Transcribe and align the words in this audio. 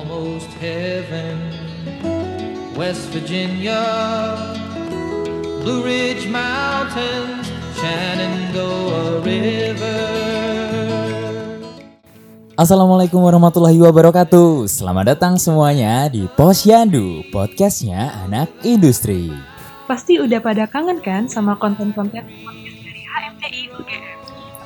almost 0.00 0.48
heaven. 0.56 1.36
West 2.72 3.12
Virginia, 3.12 3.84
Blue 5.60 5.84
Ridge 5.84 6.24
Mountains, 6.32 7.44
Shenandoah 7.76 9.20
River. 9.20 10.08
Assalamualaikum 12.56 13.24
warahmatullahi 13.24 13.80
wabarakatuh 13.80 14.68
Selamat 14.68 15.16
datang 15.16 15.40
semuanya 15.40 16.12
di 16.12 16.28
Posyandu 16.28 17.24
Podcastnya 17.32 18.12
anak 18.28 18.52
industri 18.60 19.32
Pasti 19.88 20.20
udah 20.20 20.44
pada 20.44 20.68
kangen 20.68 21.00
kan 21.00 21.24
sama 21.24 21.56
konten-konten 21.56 22.20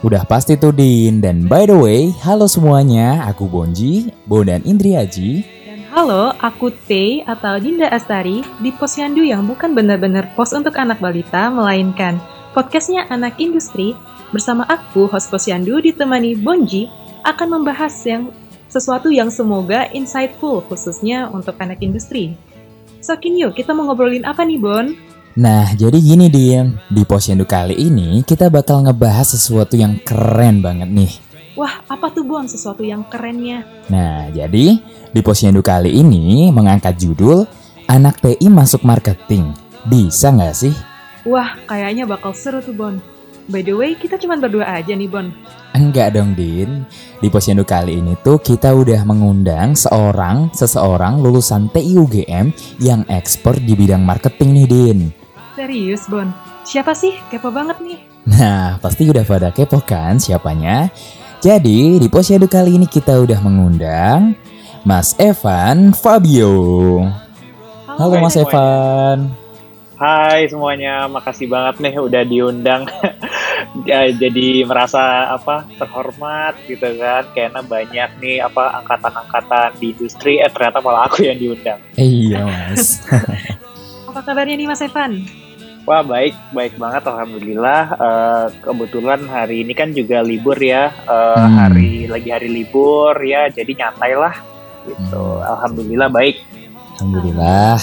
Udah 0.05 0.21
pasti 0.29 0.52
tuh 0.61 0.68
Din 0.68 1.25
Dan 1.25 1.48
by 1.48 1.64
the 1.64 1.73
way, 1.73 2.12
halo 2.21 2.45
semuanya 2.45 3.25
Aku 3.32 3.48
Bonji, 3.48 4.12
Bo 4.29 4.45
dan 4.45 4.61
Indriaji 4.61 5.40
Dan 5.64 5.80
halo, 5.89 6.36
aku 6.44 6.68
T 6.85 7.25
atau 7.25 7.57
Dinda 7.57 7.89
Astari 7.89 8.44
di 8.61 8.68
Posyandu 8.68 9.25
yang 9.25 9.49
bukan 9.49 9.72
benar-benar 9.72 10.29
pos 10.36 10.53
untuk 10.53 10.77
anak 10.77 11.00
balita, 11.00 11.49
melainkan 11.49 12.21
podcastnya 12.53 13.08
anak 13.08 13.40
industri 13.40 13.96
bersama 14.29 14.68
aku, 14.68 15.08
host 15.08 15.32
Posyandu 15.32 15.80
ditemani 15.80 16.36
Bonji 16.36 16.93
akan 17.25 17.57
membahas 17.57 17.96
yang 18.05 18.29
sesuatu 18.68 19.08
yang 19.08 19.32
semoga 19.32 19.89
insightful 19.96 20.61
khususnya 20.68 21.32
untuk 21.32 21.57
anak 21.64 21.80
industri. 21.80 22.36
So, 23.00 23.16
yuk 23.16 23.57
kita 23.57 23.72
mau 23.72 23.89
ngobrolin 23.89 24.29
apa 24.29 24.44
nih, 24.44 24.61
Bon? 24.61 24.93
Nah, 25.34 25.66
jadi 25.74 25.98
gini 25.98 26.30
Din 26.30 26.79
Di 26.86 27.02
Posyandu 27.02 27.43
kali 27.43 27.74
ini 27.74 28.22
kita 28.22 28.46
bakal 28.54 28.86
ngebahas 28.86 29.34
sesuatu 29.34 29.74
yang 29.74 29.98
keren 30.07 30.62
banget 30.62 30.86
nih 30.86 31.10
Wah, 31.58 31.82
apa 31.90 32.10
tuh, 32.10 32.27
Bon? 32.27 32.42
Sesuatu 32.47 32.83
yang 32.83 33.06
kerennya. 33.06 33.62
Nah, 33.86 34.27
jadi 34.30 34.78
di 35.10 35.20
Posyandu 35.22 35.62
kali 35.62 35.91
ini 35.91 36.54
mengangkat 36.54 36.98
judul 36.98 37.46
Anak 37.91 38.22
TI 38.22 38.46
masuk 38.46 38.86
marketing 38.86 39.50
Bisa 39.86 40.30
nggak 40.30 40.54
sih? 40.54 40.74
Wah, 41.26 41.58
kayaknya 41.66 42.06
bakal 42.06 42.30
seru 42.30 42.62
tuh, 42.62 42.74
Bon. 42.74 43.02
By 43.50 43.66
the 43.66 43.74
way, 43.74 43.98
kita 43.98 44.19
cuma 44.22 44.38
berdua 44.38 44.70
aja 44.70 44.94
nih, 44.94 45.10
Bon. 45.10 45.34
Enggak 45.74 46.14
dong, 46.14 46.38
Din. 46.38 46.86
Di 47.19 47.26
Posyandu 47.26 47.66
kali 47.66 47.98
ini 47.98 48.14
tuh 48.22 48.38
kita 48.38 48.70
udah 48.70 49.02
mengundang 49.02 49.74
seorang, 49.74 50.54
seseorang 50.54 51.19
lulusan 51.19 51.74
TI 51.74 51.98
UGM 51.98 52.54
yang 52.78 53.02
expert 53.10 53.58
di 53.58 53.74
bidang 53.74 54.06
marketing 54.06 54.62
nih, 54.62 54.66
Din. 54.70 55.23
Serius, 55.55 56.10
Bon? 56.10 56.27
Siapa 56.66 56.98
sih? 56.98 57.14
Kepo 57.30 57.55
banget 57.55 57.78
nih. 57.78 57.98
Nah, 58.27 58.83
pasti 58.83 59.06
udah 59.06 59.22
pada 59.22 59.55
kepo 59.55 59.78
kan 59.86 60.19
siapanya? 60.19 60.91
Jadi, 61.38 62.02
di 62.02 62.08
Posyandu 62.10 62.50
kali 62.50 62.74
ini 62.74 62.91
kita 62.91 63.22
udah 63.22 63.38
mengundang 63.38 64.34
Mas 64.82 65.14
Evan 65.14 65.94
Fabio. 65.94 67.06
Halo 67.86 68.19
Mas 68.19 68.34
semuanya. 68.34 68.50
Evan. 68.50 69.19
Hai 69.94 70.50
semuanya, 70.50 71.06
makasih 71.06 71.47
banget 71.47 71.78
nih 71.78 71.94
udah 72.02 72.22
diundang. 72.27 72.82
Ya, 73.82 74.06
Jadi 74.06 74.62
merasa 74.62 75.34
apa 75.34 75.66
terhormat 75.75 76.55
gitu 76.70 76.94
kan, 76.94 77.27
karena 77.34 77.58
banyak 77.58 78.10
nih 78.22 78.38
apa 78.38 78.70
angkatan-angkatan 78.78 79.75
di 79.82 79.91
industri, 79.91 80.38
eh 80.38 80.47
ternyata 80.47 80.78
malah 80.78 81.10
aku 81.10 81.27
yang 81.27 81.34
diundang. 81.34 81.82
Iya, 81.98 82.47
Mas. 82.47 83.02
Apa 84.14 84.30
kabarnya 84.30 84.55
nih, 84.55 84.70
Mas 84.70 84.78
Evan? 84.78 85.27
Wah 85.84 86.00
baik, 86.00 86.32
baik 86.56 86.80
banget, 86.80 87.04
alhamdulillah. 87.04 87.82
Eh, 87.92 88.46
kebetulan 88.64 89.20
hari 89.28 89.68
ini 89.68 89.72
kan 89.77 89.92
juga 89.92 90.24
libur 90.24 90.56
ya, 90.56 90.88
Eh, 91.04 91.36
Hmm. 91.36 91.56
hari 91.60 92.08
lagi 92.08 92.32
hari 92.32 92.48
libur 92.48 93.12
ya, 93.20 93.52
jadi 93.52 93.68
nyantai 93.84 94.16
lah. 94.16 94.32
Gitu, 94.88 95.20
Hmm. 95.20 95.44
alhamdulillah 95.44 96.08
baik. 96.08 96.41
Alhamdulillah. 96.96 97.76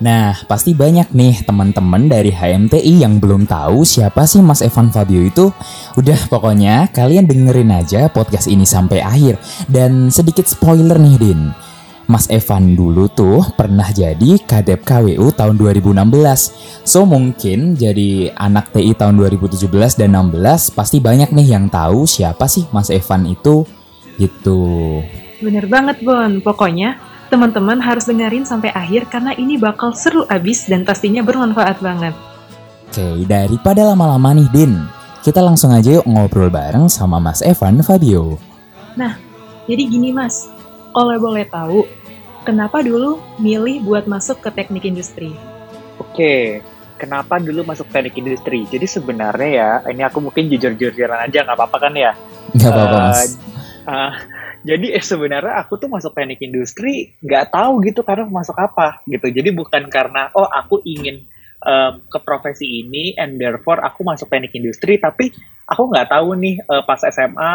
Nah, 0.00 0.32
pasti 0.48 0.72
banyak 0.72 1.12
nih 1.12 1.44
teman-teman 1.44 2.08
dari 2.08 2.32
HMTI 2.32 3.04
yang 3.04 3.20
belum 3.20 3.44
tahu 3.44 3.84
siapa 3.84 4.24
sih 4.24 4.40
Mas 4.40 4.64
Evan 4.64 4.88
Fabio 4.88 5.20
itu. 5.20 5.52
Udah 6.00 6.16
pokoknya 6.26 6.88
kalian 6.88 7.28
dengerin 7.28 7.68
aja 7.68 8.08
podcast 8.08 8.48
ini 8.48 8.64
sampai 8.64 9.04
akhir. 9.04 9.36
Dan 9.68 10.08
sedikit 10.08 10.48
spoiler 10.48 10.96
nih 10.96 11.16
Din. 11.20 11.52
Mas 12.10 12.26
Evan 12.26 12.74
dulu 12.74 13.06
tuh 13.06 13.46
pernah 13.54 13.86
jadi 13.94 14.42
Kadep 14.42 14.82
KWU 14.82 15.30
tahun 15.30 15.54
2016. 15.54 16.82
So 16.82 17.06
mungkin 17.06 17.78
jadi 17.78 18.34
anak 18.34 18.74
TI 18.74 18.98
tahun 18.98 19.14
2017 19.14 19.70
dan 19.94 20.18
16 20.18 20.74
pasti 20.74 20.98
banyak 20.98 21.30
nih 21.30 21.54
yang 21.54 21.70
tahu 21.70 22.10
siapa 22.10 22.50
sih 22.50 22.66
Mas 22.74 22.90
Evan 22.90 23.30
itu. 23.30 23.62
Gitu. 24.18 24.60
Bener 25.38 25.70
banget, 25.70 26.02
Bon. 26.02 26.42
Pokoknya, 26.42 26.98
teman-teman 27.30 27.78
harus 27.78 28.10
dengerin 28.10 28.42
sampai 28.42 28.74
akhir 28.74 29.06
karena 29.08 29.30
ini 29.38 29.54
bakal 29.56 29.94
seru 29.94 30.26
abis 30.26 30.66
dan 30.66 30.82
pastinya 30.82 31.22
bermanfaat 31.22 31.78
banget. 31.78 32.12
Oke, 32.90 33.22
daripada 33.24 33.86
lama-lama 33.86 34.34
nih 34.34 34.50
Din, 34.50 34.74
kita 35.22 35.38
langsung 35.38 35.70
aja 35.70 36.02
yuk 36.02 36.04
ngobrol 36.10 36.50
bareng 36.50 36.90
sama 36.90 37.22
Mas 37.22 37.40
Evan 37.40 37.80
Fabio. 37.86 38.36
Jadi 39.70 39.86
gini, 39.86 40.10
Mas. 40.10 40.50
Kalau 40.90 41.14
boleh 41.22 41.46
tahu, 41.46 41.86
kenapa 42.44 42.80
dulu 42.80 43.20
milih 43.40 43.84
buat 43.84 44.04
masuk 44.08 44.40
ke 44.40 44.50
teknik 44.52 44.88
industri? 44.88 45.36
Oke, 46.00 46.64
kenapa 46.96 47.36
dulu 47.36 47.64
masuk 47.64 47.88
teknik 47.92 48.16
industri? 48.16 48.64
Jadi 48.68 48.86
sebenarnya 48.88 49.50
ya, 49.50 49.70
ini 49.92 50.02
aku 50.04 50.24
mungkin 50.24 50.48
jujur-jujuran 50.48 51.28
aja, 51.28 51.44
nggak 51.44 51.56
apa-apa 51.56 51.76
kan 51.76 51.92
ya? 51.96 52.12
Gak 52.56 52.72
apa-apa 52.72 52.98
Mas. 53.12 53.36
eh, 53.80 54.12
jadi 54.60 54.86
eh, 54.96 55.04
sebenarnya 55.04 55.54
aku 55.64 55.80
tuh 55.80 55.88
masuk 55.88 56.12
teknik 56.12 56.40
industri 56.44 57.16
nggak 57.24 57.52
tahu 57.52 57.80
gitu 57.84 58.04
karena 58.04 58.28
masuk 58.28 58.56
apa 58.56 59.00
gitu. 59.08 59.28
Jadi 59.28 59.50
bukan 59.52 59.88
karena 59.88 60.32
oh 60.36 60.48
aku 60.48 60.84
ingin 60.84 61.24
em, 61.64 61.92
ke 62.08 62.18
profesi 62.20 62.84
ini 62.84 63.16
and 63.16 63.40
therefore 63.40 63.80
aku 63.80 64.04
masuk 64.04 64.28
teknik 64.28 64.52
industri, 64.56 65.00
tapi 65.00 65.32
aku 65.68 65.82
nggak 65.92 66.12
tahu 66.12 66.36
nih 66.36 66.60
eh, 66.60 66.82
pas 66.84 67.00
SMA 67.00 67.52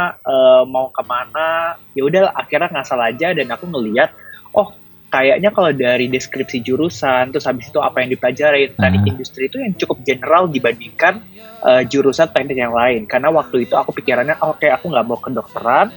mau 0.70 0.90
ke 0.94 1.04
mana. 1.06 1.78
Ya 1.98 2.06
udah 2.06 2.34
akhirnya 2.34 2.72
ngasal 2.72 3.02
aja 3.02 3.34
dan 3.34 3.50
aku 3.54 3.70
ngeliat 3.70 4.14
oh 4.56 4.72
kayaknya 5.06 5.52
kalau 5.52 5.72
dari 5.72 6.12
deskripsi 6.12 6.60
jurusan 6.60 7.32
terus 7.32 7.46
habis 7.46 7.72
itu 7.72 7.80
apa 7.80 8.04
yang 8.04 8.10
dipelajari 8.12 8.76
teknik 8.76 9.04
Ah. 9.04 9.12
industri 9.16 9.48
itu 9.48 9.58
yang 9.62 9.72
cukup 9.76 10.04
general 10.04 10.48
dibandingkan 10.48 11.24
eh, 11.66 11.82
jurusan 11.88 12.30
teknik 12.30 12.58
yang 12.58 12.74
lain. 12.76 13.10
Karena 13.10 13.32
waktu 13.32 13.66
itu 13.66 13.74
aku 13.74 13.90
pikirannya 13.96 14.38
"Oh, 14.40 14.54
oke 14.54 14.68
aku 14.68 14.86
nggak 14.92 15.06
mau 15.06 15.18
kedokteran 15.18 15.88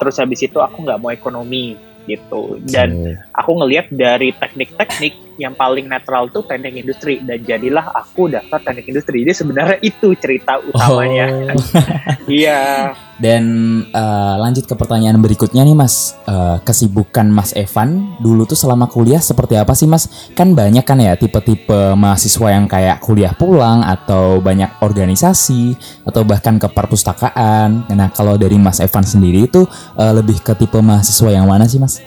terus 0.00 0.16
habis 0.16 0.40
itu 0.40 0.56
aku 0.56 0.80
nggak 0.80 0.96
mau 0.96 1.12
ekonomi 1.12 1.76
gitu. 2.08 2.56
Dan 2.64 3.04
aku 3.30 3.50
ngelihat 3.60 3.92
dari 3.92 4.32
teknik-teknik 4.32 5.29
yang 5.40 5.56
paling 5.56 5.88
netral 5.88 6.28
tuh 6.28 6.44
teknik 6.44 6.84
industri 6.84 7.24
dan 7.24 7.40
jadilah 7.40 7.88
aku 7.96 8.28
daftar 8.28 8.60
teknik 8.60 8.92
industri 8.92 9.24
jadi 9.24 9.32
sebenarnya 9.32 9.78
itu 9.80 10.12
cerita 10.20 10.60
utamanya 10.60 11.26
Oh. 11.30 11.62
iya 12.40 12.92
Dan 13.20 13.44
eh, 13.92 14.34
lanjut 14.40 14.64
ke 14.64 14.72
pertanyaan 14.72 15.20
berikutnya 15.20 15.60
nih 15.60 15.76
Mas. 15.76 16.16
Eh, 16.24 16.56
kesibukan 16.64 17.28
Mas 17.28 17.52
Evan 17.52 18.16
dulu 18.16 18.48
tuh 18.48 18.56
selama 18.56 18.88
kuliah 18.88 19.20
seperti 19.20 19.60
apa 19.60 19.76
sih 19.76 19.84
Mas? 19.84 20.32
Kan 20.32 20.56
banyak 20.56 20.80
kan 20.88 20.96
ya 20.96 21.20
tipe-tipe 21.20 21.92
mahasiswa 22.00 22.48
yang 22.48 22.64
kayak 22.64 23.04
kuliah 23.04 23.36
pulang 23.36 23.84
atau 23.84 24.40
banyak 24.40 24.72
organisasi 24.80 25.76
atau 26.08 26.24
bahkan 26.24 26.56
ke 26.56 26.72
perpustakaan. 26.72 27.92
Nah 27.92 28.08
kalau 28.08 28.40
dari 28.40 28.56
Mas 28.56 28.80
Evan 28.80 29.04
sendiri 29.04 29.44
itu 29.44 29.68
eh, 30.00 30.12
lebih 30.16 30.40
ke 30.40 30.56
tipe 30.56 30.80
mahasiswa 30.80 31.28
yang 31.28 31.44
mana 31.44 31.68
sih 31.68 31.76
Mas? 31.76 32.00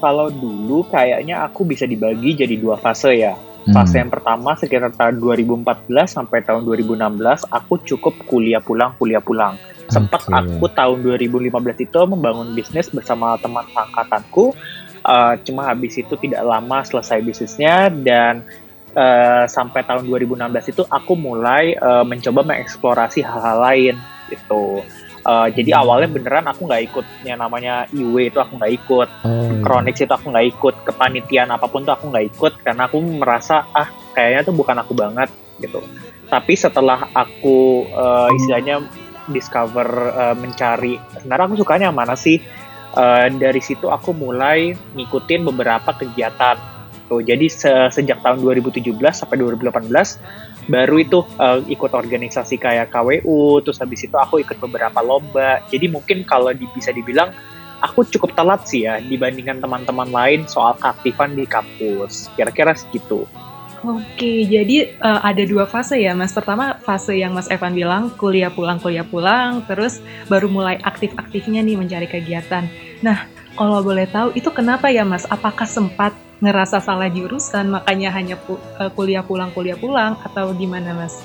Kalau 0.00 0.32
dulu 0.32 0.86
kayaknya 0.88 1.44
aku 1.44 1.66
bisa 1.66 1.84
dibagi 1.84 2.38
jadi 2.38 2.54
dua 2.56 2.78
fase 2.78 3.12
ya 3.18 3.34
Hmm. 3.68 3.84
Fase 3.84 4.00
yang 4.00 4.08
pertama 4.08 4.56
sekitar 4.56 4.96
tahun 4.96 5.20
2014 5.20 6.08
sampai 6.08 6.40
tahun 6.40 6.64
2016 6.64 7.44
aku 7.52 7.84
cukup 7.84 8.16
kuliah 8.24 8.64
pulang 8.64 8.96
kuliah 8.96 9.20
pulang. 9.20 9.60
Sempat 9.92 10.24
Oke. 10.24 10.32
aku 10.32 10.64
tahun 10.72 11.04
2015 11.04 11.84
itu 11.84 12.00
membangun 12.08 12.56
bisnis 12.56 12.88
bersama 12.88 13.36
teman 13.36 13.68
angkatanku. 13.68 14.56
Eh, 15.04 15.34
cuma 15.44 15.68
habis 15.68 16.00
itu 16.00 16.16
tidak 16.16 16.48
lama 16.48 16.80
selesai 16.80 17.20
bisnisnya 17.20 17.92
dan 17.92 18.40
eh, 18.96 19.44
sampai 19.44 19.84
tahun 19.84 20.08
2016 20.08 20.72
itu 20.72 20.82
aku 20.88 21.12
mulai 21.12 21.76
eh, 21.76 22.04
mencoba 22.08 22.48
mengeksplorasi 22.48 23.20
hal-hal 23.20 23.58
lain 23.68 23.94
gitu. 24.32 24.80
Eh, 25.28 25.48
jadi 25.60 25.76
awalnya 25.76 26.08
beneran 26.08 26.48
aku 26.48 26.64
nggak 26.64 26.82
ikut. 26.88 27.06
Yang 27.28 27.38
namanya 27.44 27.84
IW 27.92 28.32
itu 28.32 28.40
aku 28.40 28.56
nggak 28.56 28.72
ikut. 28.80 29.08
Oh, 29.28 29.52
Chronix 29.60 30.00
itu 30.00 30.08
aku 30.08 30.32
nggak 30.32 30.46
ikut. 30.56 30.74
Kepanitiaan 30.88 31.52
apa 31.52 31.68
pun 31.68 31.84
tuh 31.84 31.92
aku 31.92 32.08
nggak 32.08 32.26
ikut. 32.32 32.52
Karena 32.64 32.88
aku 32.88 32.96
merasa 33.04 33.68
ah 33.76 33.92
kayaknya 34.16 34.48
tuh 34.48 34.54
bukan 34.56 34.80
aku 34.80 34.96
banget 34.96 35.28
gitu. 35.60 35.84
Tapi 36.32 36.52
setelah 36.56 37.12
aku 37.12 37.84
eh, 37.92 38.28
istilahnya 38.40 38.80
discover 39.28 39.88
eh, 40.16 40.36
mencari 40.40 40.96
sebenarnya 41.20 41.44
aku 41.44 41.56
sukanya 41.60 41.88
mana 41.92 42.16
sih? 42.16 42.40
Eh, 42.96 43.26
dari 43.36 43.60
situ 43.60 43.92
aku 43.92 44.16
mulai 44.16 44.72
ngikutin 44.96 45.44
beberapa 45.44 45.92
kegiatan. 45.92 46.56
Tuh 47.04 47.20
jadi 47.20 47.52
se- 47.52 47.92
sejak 47.92 48.24
tahun 48.24 48.40
2017 48.40 48.96
sampai 49.12 49.36
2018 49.36 49.76
baru 50.68 51.00
itu 51.00 51.24
eh, 51.40 51.64
ikut 51.72 51.90
organisasi 51.90 52.60
kayak 52.60 52.92
KWU 52.92 53.64
terus 53.64 53.80
habis 53.80 54.04
itu 54.04 54.14
aku 54.14 54.44
ikut 54.44 54.60
beberapa 54.60 55.00
lomba 55.00 55.64
jadi 55.72 55.88
mungkin 55.88 56.22
kalau 56.28 56.52
di- 56.52 56.68
bisa 56.76 56.92
dibilang 56.92 57.32
aku 57.82 58.06
cukup 58.06 58.34
telat 58.34 58.66
sih 58.66 58.86
ya 58.86 58.98
dibandingkan 58.98 59.62
teman-teman 59.62 60.10
lain 60.10 60.40
soal 60.50 60.74
keaktifan 60.78 61.34
di 61.38 61.46
kampus. 61.46 62.30
Kira-kira 62.34 62.74
segitu. 62.74 63.26
Oke, 63.86 64.42
jadi 64.42 64.98
uh, 64.98 65.22
ada 65.22 65.46
dua 65.46 65.62
fase 65.62 66.02
ya, 66.02 66.10
Mas. 66.10 66.34
Pertama 66.34 66.82
fase 66.82 67.14
yang 67.14 67.30
Mas 67.30 67.46
Evan 67.46 67.78
bilang 67.78 68.10
kuliah 68.18 68.50
pulang, 68.50 68.82
kuliah 68.82 69.06
pulang, 69.06 69.62
terus 69.70 70.02
baru 70.26 70.50
mulai 70.50 70.82
aktif-aktifnya 70.82 71.62
nih 71.62 71.78
mencari 71.78 72.10
kegiatan. 72.10 72.66
Nah, 73.06 73.30
kalau 73.54 73.78
boleh 73.78 74.10
tahu 74.10 74.34
itu 74.34 74.50
kenapa 74.50 74.90
ya, 74.90 75.06
Mas? 75.06 75.30
Apakah 75.30 75.70
sempat 75.70 76.10
ngerasa 76.38 76.78
salah 76.78 77.10
jurusan 77.10 77.74
makanya 77.74 78.14
hanya 78.14 78.36
pu 78.38 78.58
uh, 78.78 78.90
kuliah 78.94 79.26
pulang, 79.26 79.50
kuliah 79.50 79.74
pulang 79.74 80.14
atau 80.22 80.54
gimana, 80.54 80.94
Mas? 80.94 81.18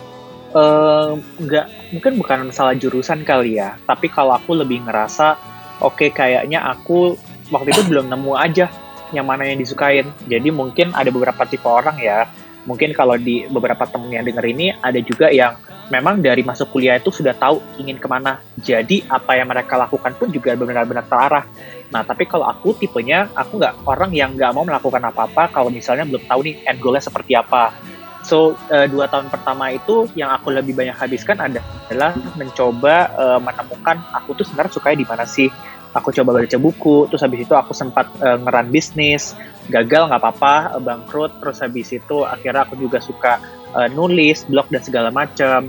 Uh, 0.53 1.17
enggak, 1.41 1.69
mungkin 1.89 2.13
bukan 2.17 2.39
salah 2.53 2.77
jurusan 2.77 3.25
kali 3.25 3.57
ya. 3.57 3.77
Tapi 3.85 4.09
kalau 4.09 4.37
aku 4.37 4.57
lebih 4.57 4.85
ngerasa, 4.85 5.37
oke 5.81 5.97
okay, 5.97 6.09
kayaknya 6.13 6.61
aku 6.65 7.17
waktu 7.49 7.73
itu 7.73 7.81
belum 7.89 8.09
nemu 8.09 8.33
aja 8.37 8.69
yang 9.13 9.25
mana 9.29 9.45
yang 9.45 9.61
disukain. 9.61 10.09
Jadi 10.25 10.49
mungkin 10.49 10.93
ada 10.93 11.09
beberapa 11.09 11.45
tipe 11.45 11.65
orang 11.65 11.97
ya 12.01 12.29
mungkin 12.63 12.95
kalau 12.95 13.19
di 13.19 13.43
beberapa 13.51 13.83
temen 13.87 14.11
yang 14.11 14.23
denger 14.23 14.45
ini 14.47 14.71
ada 14.79 14.99
juga 15.03 15.27
yang 15.29 15.59
memang 15.91 16.23
dari 16.23 16.45
masuk 16.45 16.71
kuliah 16.71 16.99
itu 16.99 17.11
sudah 17.11 17.35
tahu 17.35 17.59
ingin 17.79 17.99
ke 17.99 18.07
mana. 18.07 18.39
Jadi 18.59 19.03
apa 19.09 19.35
yang 19.35 19.49
mereka 19.49 19.75
lakukan 19.75 20.15
pun 20.15 20.31
juga 20.31 20.55
benar-benar 20.55 21.07
terarah. 21.07 21.45
Nah 21.91 22.01
tapi 22.05 22.29
kalau 22.29 22.47
aku 22.47 22.77
tipenya 22.77 23.27
aku 23.35 23.59
nggak 23.59 23.83
orang 23.87 24.11
yang 24.15 24.35
nggak 24.37 24.51
mau 24.55 24.63
melakukan 24.63 25.03
apa-apa 25.03 25.51
kalau 25.51 25.69
misalnya 25.73 26.07
belum 26.07 26.23
tahu 26.25 26.39
nih 26.47 26.55
end 26.67 26.79
goalnya 26.79 27.03
seperti 27.03 27.35
apa. 27.35 27.75
So 28.23 28.55
uh, 28.71 28.87
dua 28.87 29.11
tahun 29.11 29.27
pertama 29.27 29.75
itu 29.75 30.07
yang 30.15 30.31
aku 30.31 30.55
lebih 30.55 30.71
banyak 30.71 30.95
habiskan 30.95 31.43
adalah 31.43 32.15
mencoba 32.39 33.11
uh, 33.19 33.39
menemukan 33.43 33.99
aku 34.15 34.39
tuh 34.39 34.47
sebenarnya 34.47 34.73
suka 34.79 34.95
di 34.95 35.03
mana 35.03 35.27
sih. 35.27 35.51
Aku 35.93 36.09
coba 36.09 36.41
baca 36.41 36.57
buku, 36.57 37.05
terus 37.05 37.21
habis 37.21 37.45
itu 37.45 37.53
aku 37.53 37.69
sempat 37.77 38.09
uh, 38.17 38.41
ngeran 38.41 38.73
bisnis, 38.73 39.37
gagal 39.69 40.09
nggak 40.09 40.25
apa-apa, 40.25 40.81
bangkrut, 40.81 41.37
terus 41.37 41.61
habis 41.61 41.93
itu 41.93 42.25
akhirnya 42.25 42.65
aku 42.65 42.81
juga 42.81 42.97
suka 42.97 43.37
uh, 43.73 43.89
nulis, 43.91 44.45
blog 44.47 44.69
dan 44.69 44.81
segala 44.81 45.09
macam. 45.09 45.67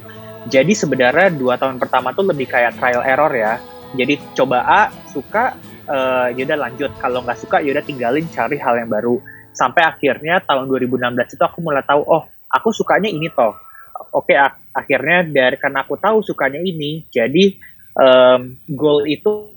Jadi 0.48 0.76
sebenarnya 0.76 1.32
dua 1.32 1.56
tahun 1.56 1.80
pertama 1.80 2.12
tuh 2.12 2.28
lebih 2.28 2.48
kayak 2.48 2.76
trial 2.76 3.00
error 3.00 3.32
ya. 3.32 3.56
Jadi 3.94 4.20
coba 4.36 4.58
A, 4.66 4.80
suka, 5.08 5.56
uh, 5.88 6.28
yaudah 6.34 6.68
lanjut. 6.68 6.90
Kalau 7.00 7.24
nggak 7.24 7.38
suka, 7.40 7.64
yaudah 7.64 7.84
tinggalin 7.86 8.26
cari 8.28 8.60
hal 8.60 8.76
yang 8.76 8.90
baru. 8.90 9.16
Sampai 9.54 9.86
akhirnya 9.86 10.42
tahun 10.42 10.66
2016 10.66 11.38
itu 11.38 11.42
aku 11.46 11.58
mulai 11.62 11.86
tahu, 11.86 12.02
oh 12.02 12.26
aku 12.50 12.74
sukanya 12.74 13.06
ini 13.06 13.30
toh. 13.30 13.54
Oke, 14.10 14.34
ak 14.34 14.74
akhirnya 14.74 15.22
dari 15.22 15.54
karena 15.54 15.86
aku 15.86 15.94
tahu 15.94 16.18
sukanya 16.26 16.58
ini, 16.58 17.06
jadi 17.06 17.54
um, 17.94 18.58
goal 18.74 19.06
itu 19.06 19.54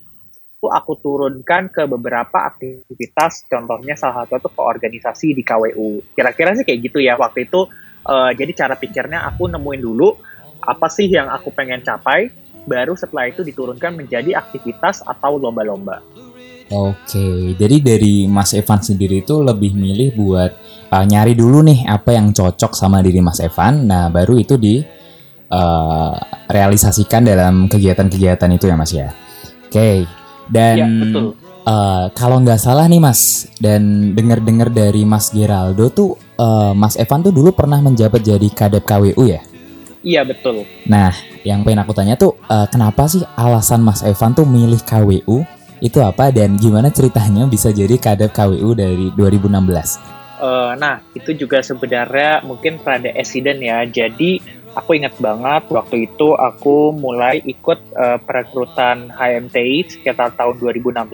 aku 0.65 0.97
turunkan 0.97 1.69
ke 1.69 1.85
beberapa 1.85 2.50
aktivitas, 2.50 3.45
contohnya 3.45 3.93
salah 3.93 4.25
satu 4.25 4.41
itu 4.41 4.50
ke 4.53 4.61
organisasi 4.61 5.27
di 5.38 5.43
KWU. 5.45 6.13
Kira-kira 6.17 6.57
sih 6.57 6.65
kayak 6.65 6.79
gitu 6.89 6.97
ya 7.01 7.17
waktu 7.17 7.45
itu. 7.45 7.69
Uh, 8.07 8.31
jadi 8.31 8.56
cara 8.56 8.80
pikirnya 8.80 9.27
aku 9.27 9.51
nemuin 9.51 9.81
dulu 9.83 10.15
apa 10.63 10.88
sih 10.88 11.12
yang 11.12 11.27
aku 11.27 11.51
pengen 11.51 11.83
capai, 11.83 12.31
baru 12.63 12.95
setelah 12.95 13.27
itu 13.27 13.44
diturunkan 13.44 14.00
menjadi 14.00 14.39
aktivitas 14.39 15.04
atau 15.04 15.36
lomba-lomba. 15.36 16.00
Oke, 16.68 17.56
jadi 17.56 17.80
dari 17.80 18.27
Mas 18.27 18.51
Evan 18.51 18.83
sendiri 18.83 19.24
itu 19.24 19.39
lebih 19.39 19.71
milih 19.71 20.19
buat 20.19 20.51
uh, 20.92 21.06
nyari 21.07 21.31
dulu 21.31 21.63
nih 21.63 21.88
apa 21.88 22.15
yang 22.15 22.36
cocok 22.36 22.75
sama 22.75 23.00
diri 23.00 23.24
Mas 23.24 23.39
Evan. 23.39 23.88
Nah, 23.88 24.12
baru 24.12 24.36
itu 24.36 24.60
di 24.60 24.83
uh, 25.51 26.13
realisasikan 26.51 27.24
dalam 27.24 27.71
kegiatan-kegiatan 27.71 28.51
itu 28.51 28.65
ya 28.68 28.75
Mas 28.75 28.92
ya. 28.92 29.12
Oke, 29.68 30.03
dan 30.51 30.75
ya, 30.75 30.88
betul. 30.88 31.25
Uh, 31.68 32.07
kalau 32.15 32.39
nggak 32.44 32.60
salah 32.60 32.88
nih 32.88 33.00
Mas, 33.00 33.48
dan 33.63 34.12
dengar-dengar 34.15 34.71
dari 34.71 35.03
Mas 35.03 35.31
Geraldo 35.31 35.88
tuh, 35.92 36.15
uh, 36.38 36.72
Mas 36.78 36.95
Evan 36.95 37.25
tuh 37.25 37.34
dulu 37.34 37.51
pernah 37.51 37.81
menjabat 37.81 38.24
jadi 38.24 38.48
kadep 38.54 38.86
KWU 38.86 39.24
ya? 39.28 39.42
Iya 40.06 40.24
betul. 40.24 40.63
Nah, 40.88 41.12
yang 41.44 41.66
pengen 41.68 41.84
aku 41.84 41.92
tanya 41.92 42.16
tuh, 42.16 42.38
uh, 42.48 42.69
kenapa 42.69 43.10
sih 43.10 43.25
alasan 43.36 43.84
Mas 43.84 44.06
Evan 44.06 44.31
tuh 44.31 44.48
milih 44.48 44.80
KWU? 44.86 45.44
Itu 45.78 46.01
apa 46.01 46.34
dan 46.34 46.57
gimana 46.57 46.89
ceritanya 46.89 47.45
bisa 47.45 47.69
jadi 47.69 47.98
kadep 48.00 48.34
KWU 48.34 48.74
dari 48.74 49.13
2016? 49.13 50.18
Uh, 50.38 50.78
nah, 50.78 51.01
itu 51.18 51.34
juga 51.34 51.66
sebenarnya 51.66 52.45
mungkin 52.45 52.78
rada 52.81 53.10
esiden 53.18 53.57
ya. 53.62 53.81
Jadi 53.89 54.38
aku 54.77 54.94
ingat 54.94 55.18
banget 55.18 55.65
waktu 55.74 56.06
itu 56.06 56.38
aku 56.38 56.94
mulai 56.94 57.41
ikut 57.41 57.81
uh, 57.97 58.21
perekrutan 58.21 59.09
HMTI 59.09 59.89
sekitar 59.89 60.38
tahun 60.38 60.62
2016. 60.62 61.09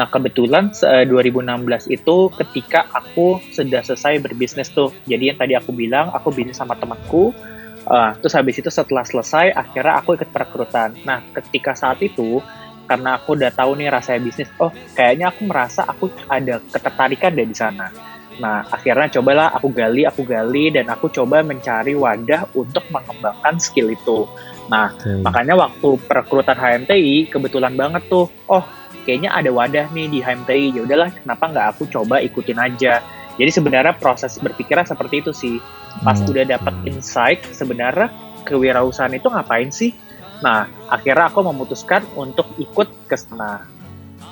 Nah 0.00 0.06
kebetulan 0.08 0.72
uh, 0.80 1.04
eh, 1.04 1.06
2016 1.06 1.92
itu 1.92 2.16
ketika 2.40 2.88
aku 2.96 3.36
sudah 3.52 3.84
selesai 3.84 4.24
berbisnis 4.24 4.72
tuh. 4.72 4.88
Jadi 5.04 5.28
yang 5.28 5.38
tadi 5.38 5.52
aku 5.52 5.76
bilang 5.76 6.08
aku 6.16 6.32
bisnis 6.32 6.56
sama 6.56 6.72
temanku. 6.80 7.36
Uh, 7.80 8.12
terus 8.20 8.36
habis 8.36 8.60
itu 8.60 8.68
setelah 8.68 9.04
selesai 9.04 9.52
akhirnya 9.52 10.00
aku 10.00 10.16
ikut 10.16 10.32
perekrutan. 10.32 10.96
Nah 11.04 11.20
ketika 11.36 11.76
saat 11.76 12.00
itu 12.00 12.40
karena 12.88 13.20
aku 13.20 13.38
udah 13.38 13.54
tahu 13.54 13.78
nih 13.78 13.86
rasanya 13.86 14.18
bisnis, 14.24 14.50
oh 14.58 14.74
kayaknya 14.98 15.30
aku 15.30 15.46
merasa 15.46 15.86
aku 15.86 16.10
ada 16.26 16.58
ketertarikan 16.58 17.30
deh 17.38 17.46
di 17.46 17.54
sana 17.54 18.09
Nah, 18.40 18.64
akhirnya 18.72 19.20
cobalah 19.20 19.52
aku 19.52 19.68
gali, 19.68 20.08
aku 20.08 20.24
gali, 20.24 20.72
dan 20.72 20.88
aku 20.88 21.12
coba 21.12 21.44
mencari 21.44 21.92
wadah 21.92 22.48
untuk 22.56 22.82
mengembangkan 22.88 23.60
skill 23.60 23.92
itu. 23.92 24.24
Nah, 24.72 24.96
okay. 24.96 25.20
makanya 25.20 25.60
waktu 25.60 26.00
perekrutan 26.08 26.56
HMTI, 26.56 27.28
kebetulan 27.28 27.76
banget 27.76 28.08
tuh, 28.08 28.32
oh 28.48 28.64
kayaknya 29.04 29.36
ada 29.36 29.52
wadah 29.52 29.86
nih 29.92 30.08
di 30.08 30.18
HMTI, 30.24 30.72
ya 30.72 30.80
udahlah 30.88 31.12
kenapa 31.12 31.44
nggak 31.52 31.66
aku 31.76 31.82
coba 31.92 32.24
ikutin 32.24 32.56
aja. 32.56 33.04
Jadi 33.36 33.50
sebenarnya 33.52 33.94
proses 33.96 34.36
berpikirnya 34.40 34.88
seperti 34.88 35.20
itu 35.20 35.32
sih. 35.36 35.56
Pas 36.00 36.16
okay. 36.16 36.32
udah 36.32 36.44
dapat 36.56 36.74
insight, 36.88 37.44
sebenarnya 37.52 38.08
kewirausahaan 38.48 39.12
itu 39.12 39.28
ngapain 39.28 39.68
sih? 39.68 39.92
Nah, 40.40 40.64
akhirnya 40.88 41.28
aku 41.28 41.44
memutuskan 41.44 42.08
untuk 42.16 42.48
ikut 42.56 42.88
ke 43.04 43.16
sana. 43.16 43.68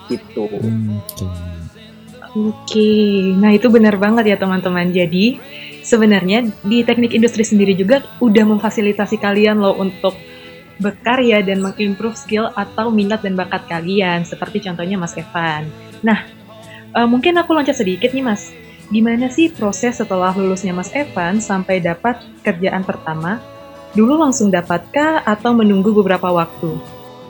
Gitu. 0.08 0.48
Okay. 0.48 1.57
Oke, 2.38 3.34
nah 3.34 3.50
itu 3.50 3.66
benar 3.66 3.98
banget 3.98 4.30
ya 4.30 4.36
teman-teman. 4.38 4.94
Jadi 4.94 5.42
sebenarnya 5.82 6.46
di 6.62 6.86
teknik 6.86 7.16
industri 7.18 7.42
sendiri 7.42 7.74
juga 7.74 8.06
udah 8.22 8.44
memfasilitasi 8.46 9.18
kalian 9.18 9.58
loh 9.58 9.74
untuk 9.74 10.14
berkarya 10.78 11.42
dan 11.42 11.58
mengimprove 11.58 12.14
skill 12.14 12.54
atau 12.54 12.94
minat 12.94 13.26
dan 13.26 13.34
bakat 13.34 13.66
kalian, 13.66 14.22
seperti 14.22 14.62
contohnya 14.62 14.94
Mas 14.94 15.18
Evan. 15.18 15.66
Nah, 16.06 16.22
uh, 16.94 17.08
mungkin 17.10 17.34
aku 17.34 17.50
loncat 17.50 17.74
sedikit 17.74 18.14
nih 18.14 18.22
Mas. 18.22 18.54
Gimana 18.88 19.28
sih 19.28 19.50
proses 19.50 19.98
setelah 19.98 20.30
lulusnya 20.32 20.70
Mas 20.70 20.94
Evan 20.94 21.42
sampai 21.42 21.82
dapat 21.82 22.22
kerjaan 22.46 22.86
pertama? 22.86 23.42
Dulu 23.98 24.14
langsung 24.14 24.54
dapatkah 24.54 25.26
atau 25.26 25.50
menunggu 25.50 25.90
beberapa 25.90 26.30
waktu? 26.30 26.78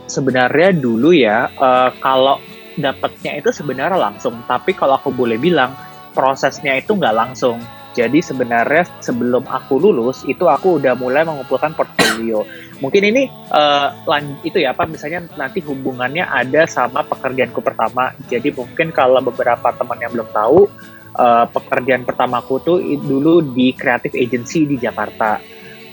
Sebenarnya 0.05 0.77
dulu 0.77 1.17
ya, 1.17 1.49
uh, 1.57 1.91
kalau 1.97 2.37
dapatnya 2.79 3.43
itu 3.43 3.51
sebenarnya 3.51 3.99
langsung, 3.99 4.41
tapi 4.47 4.73
kalau 4.73 4.97
aku 4.97 5.11
boleh 5.11 5.37
bilang 5.37 5.75
prosesnya 6.15 6.79
itu 6.79 6.95
nggak 6.95 7.17
langsung. 7.17 7.59
Jadi 7.99 8.23
sebenarnya 8.23 8.87
sebelum 9.03 9.43
aku 9.51 9.83
lulus 9.83 10.23
itu 10.23 10.47
aku 10.47 10.79
udah 10.79 10.95
mulai 10.95 11.27
mengumpulkan 11.27 11.75
portfolio. 11.75 12.47
Mungkin 12.79 13.03
ini 13.11 13.27
uh, 13.51 13.91
itu 14.47 14.63
ya 14.63 14.71
apa 14.71 14.87
misalnya 14.87 15.27
nanti 15.35 15.59
hubungannya 15.67 16.23
ada 16.23 16.63
sama 16.71 17.03
pekerjaanku 17.03 17.59
pertama. 17.59 18.15
Jadi 18.31 18.55
mungkin 18.55 18.95
kalau 18.95 19.19
beberapa 19.19 19.75
teman 19.75 19.99
yang 19.99 20.15
belum 20.15 20.31
tahu 20.31 20.71
uh, 21.19 21.47
pekerjaan 21.51 22.07
pertamaku 22.07 22.55
tuh 22.63 22.79
dulu 23.03 23.43
di 23.43 23.75
creative 23.75 24.15
agency 24.15 24.63
di 24.63 24.79
Jakarta. 24.79 25.43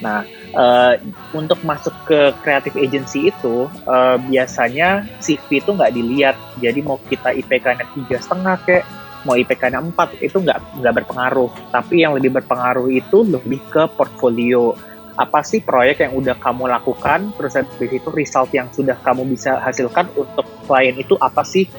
Nah, 0.06 0.22
uh, 0.54 0.94
untuk 1.34 1.58
masuk 1.66 1.96
ke 2.06 2.36
creative 2.46 2.78
agency 2.78 3.34
itu 3.34 3.66
uh, 3.90 4.20
biasanya 4.30 5.08
CV 5.24 5.64
itu 5.64 5.74
nggak 5.74 5.94
dilihat. 5.96 6.36
Jadi 6.62 6.80
mau 6.86 7.02
kita 7.02 7.34
IPK-nya 7.34 7.86
tiga 7.96 8.18
setengah 8.22 8.56
kayak 8.62 8.86
mau 9.25 9.34
IPK-nya 9.34 9.82
empat 9.82 10.22
itu 10.22 10.38
nggak 10.38 10.84
nggak 10.84 10.94
berpengaruh. 11.02 11.50
Tapi 11.74 12.06
yang 12.06 12.14
lebih 12.14 12.38
berpengaruh 12.38 12.88
itu 12.94 13.25
lebih 13.25 13.60
ke 13.74 13.90
portfolio. 13.98 14.78
Apa 15.16 15.48
sih 15.48 15.64
proyek 15.64 16.04
yang 16.04 16.12
udah 16.20 16.36
kamu 16.36 16.68
lakukan, 16.68 17.32
terus 17.40 17.56
habis 17.56 17.88
itu 17.88 18.12
result 18.12 18.52
yang 18.52 18.68
sudah 18.75 19.00
kamu 19.00 19.24
bisa 19.32 19.64
hasilkan 19.64 20.12
untuk 20.12 20.44
klien 20.68 20.92
itu 21.00 21.16
apa 21.24 21.40
sih? 21.48 21.72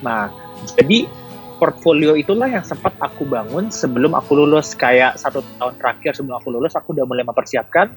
Nah, 0.00 0.32
jadi 0.72 1.04
portfolio 1.58 2.14
itulah 2.14 2.46
yang 2.46 2.62
sempat 2.62 2.94
aku 3.02 3.26
bangun 3.26 3.68
sebelum 3.68 4.14
aku 4.14 4.38
lulus 4.38 4.78
kayak 4.78 5.18
satu 5.18 5.42
tahun 5.58 5.74
terakhir 5.76 6.16
sebelum 6.16 6.38
aku 6.38 6.48
lulus 6.54 6.72
aku 6.78 6.94
udah 6.94 7.04
mulai 7.04 7.26
mempersiapkan 7.26 7.90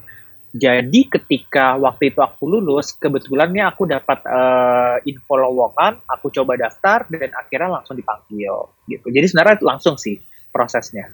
jadi 0.52 1.08
ketika 1.08 1.80
waktu 1.80 2.12
itu 2.12 2.20
aku 2.20 2.44
lulus, 2.44 3.00
kebetulannya 3.00 3.64
aku 3.72 3.88
dapat 3.88 4.20
uh, 4.28 5.00
info 5.08 5.40
lowongan, 5.40 6.04
aku 6.04 6.28
coba 6.28 6.60
daftar 6.60 7.08
dan 7.08 7.32
akhirnya 7.32 7.80
langsung 7.80 7.96
dipanggil 7.96 8.68
gitu. 8.84 9.08
Jadi 9.08 9.26
sebenarnya 9.32 9.64
langsung 9.64 9.96
sih 9.96 10.20
prosesnya. 10.52 11.08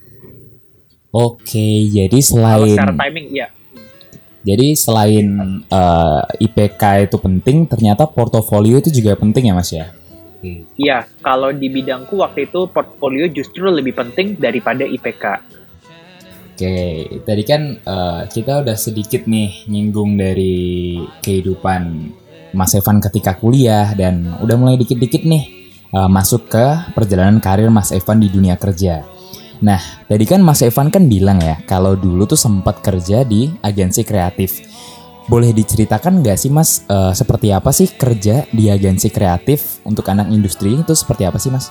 Oke, 1.13 1.85
jadi 1.85 2.17
selain 2.17 2.65
Kalau 2.65 2.67
secara 2.73 2.93
timing 2.97 3.27
ya. 3.29 3.47
Jadi 4.41 4.67
selain 4.73 5.27
uh, 5.69 6.23
eh, 6.33 6.45
IPK 6.47 6.81
itu 7.05 7.17
penting, 7.21 7.69
ternyata 7.69 8.09
portofolio 8.09 8.81
itu 8.81 8.89
juga 8.89 9.13
penting 9.19 9.51
ya 9.51 9.53
Mas 9.53 9.69
ya? 9.69 9.93
Iya, 10.77 11.09
kalau 11.25 11.49
di 11.49 11.67
bidangku 11.67 12.21
waktu 12.21 12.45
itu 12.45 12.69
portfolio 12.69 13.25
justru 13.29 13.73
lebih 13.73 13.97
penting 13.97 14.37
daripada 14.37 14.85
IPK. 14.85 15.57
Oke, 16.57 17.05
tadi 17.21 17.43
kan 17.45 17.77
uh, 17.85 18.25
kita 18.25 18.65
udah 18.65 18.73
sedikit 18.73 19.29
nih 19.29 19.69
nyinggung 19.69 20.17
dari 20.17 20.97
kehidupan 21.21 21.81
Mas 22.57 22.73
Evan 22.73 22.97
ketika 22.97 23.37
kuliah 23.37 23.93
dan 23.93 24.33
udah 24.41 24.57
mulai 24.57 24.73
dikit-dikit 24.73 25.21
nih 25.21 25.73
uh, 25.93 26.09
masuk 26.09 26.49
ke 26.49 26.65
perjalanan 26.97 27.37
karir 27.37 27.69
Mas 27.69 27.93
Evan 27.93 28.17
di 28.17 28.33
dunia 28.33 28.57
kerja. 28.57 29.05
Nah, 29.61 29.81
tadi 30.09 30.25
kan 30.25 30.41
Mas 30.41 30.65
Evan 30.65 30.89
kan 30.89 31.05
bilang 31.05 31.41
ya 31.41 31.61
kalau 31.65 31.93
dulu 31.93 32.25
tuh 32.25 32.37
sempat 32.37 32.81
kerja 32.81 33.21
di 33.21 33.53
agensi 33.61 34.01
kreatif. 34.01 34.65
Boleh 35.27 35.51
diceritakan 35.51 36.23
nggak 36.23 36.39
sih 36.39 36.47
Mas 36.47 36.87
uh, 36.87 37.11
seperti 37.11 37.51
apa 37.51 37.75
sih 37.75 37.91
kerja 37.91 38.47
di 38.47 38.71
agensi 38.71 39.11
kreatif 39.11 39.83
untuk 39.83 40.07
anak 40.07 40.31
industri 40.31 40.71
itu 40.71 40.95
seperti 40.95 41.27
apa 41.27 41.35
sih 41.35 41.51
Mas? 41.51 41.67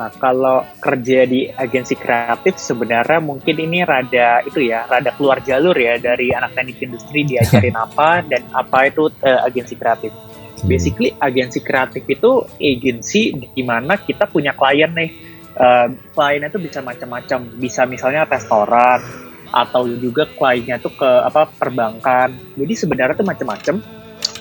Nah, 0.00 0.08
kalau 0.16 0.64
kerja 0.80 1.28
di 1.28 1.52
agensi 1.52 1.98
kreatif 2.00 2.56
sebenarnya 2.56 3.20
mungkin 3.20 3.60
ini 3.60 3.84
rada 3.84 4.40
itu 4.40 4.64
ya, 4.64 4.88
rada 4.88 5.12
keluar 5.12 5.44
jalur 5.44 5.76
ya 5.76 6.00
dari 6.00 6.32
anak 6.32 6.56
teknik 6.56 6.80
industri 6.80 7.28
diajarin 7.28 7.76
apa 7.84 8.24
dan 8.24 8.48
apa 8.56 8.88
itu 8.88 9.12
uh, 9.20 9.44
agensi 9.44 9.76
kreatif. 9.76 10.08
Hmm. 10.08 10.64
Basically 10.64 11.12
agensi 11.20 11.60
kreatif 11.60 12.08
itu 12.08 12.46
agensi 12.56 13.36
di 13.52 13.62
mana 13.68 14.00
kita 14.00 14.32
punya 14.32 14.56
klien 14.56 14.96
nih. 14.96 15.10
Uh, 15.58 15.92
kliennya 16.16 16.54
itu 16.54 16.62
bisa 16.62 16.80
macam-macam, 16.80 17.58
bisa 17.58 17.82
misalnya 17.84 18.24
restoran, 18.24 19.27
atau 19.52 19.88
juga 19.88 20.28
kliennya 20.36 20.80
tuh 20.80 20.92
ke 20.92 21.10
apa 21.24 21.48
perbankan. 21.56 22.34
Jadi 22.56 22.74
sebenarnya 22.76 23.16
tuh 23.16 23.28
macam-macam. 23.28 23.76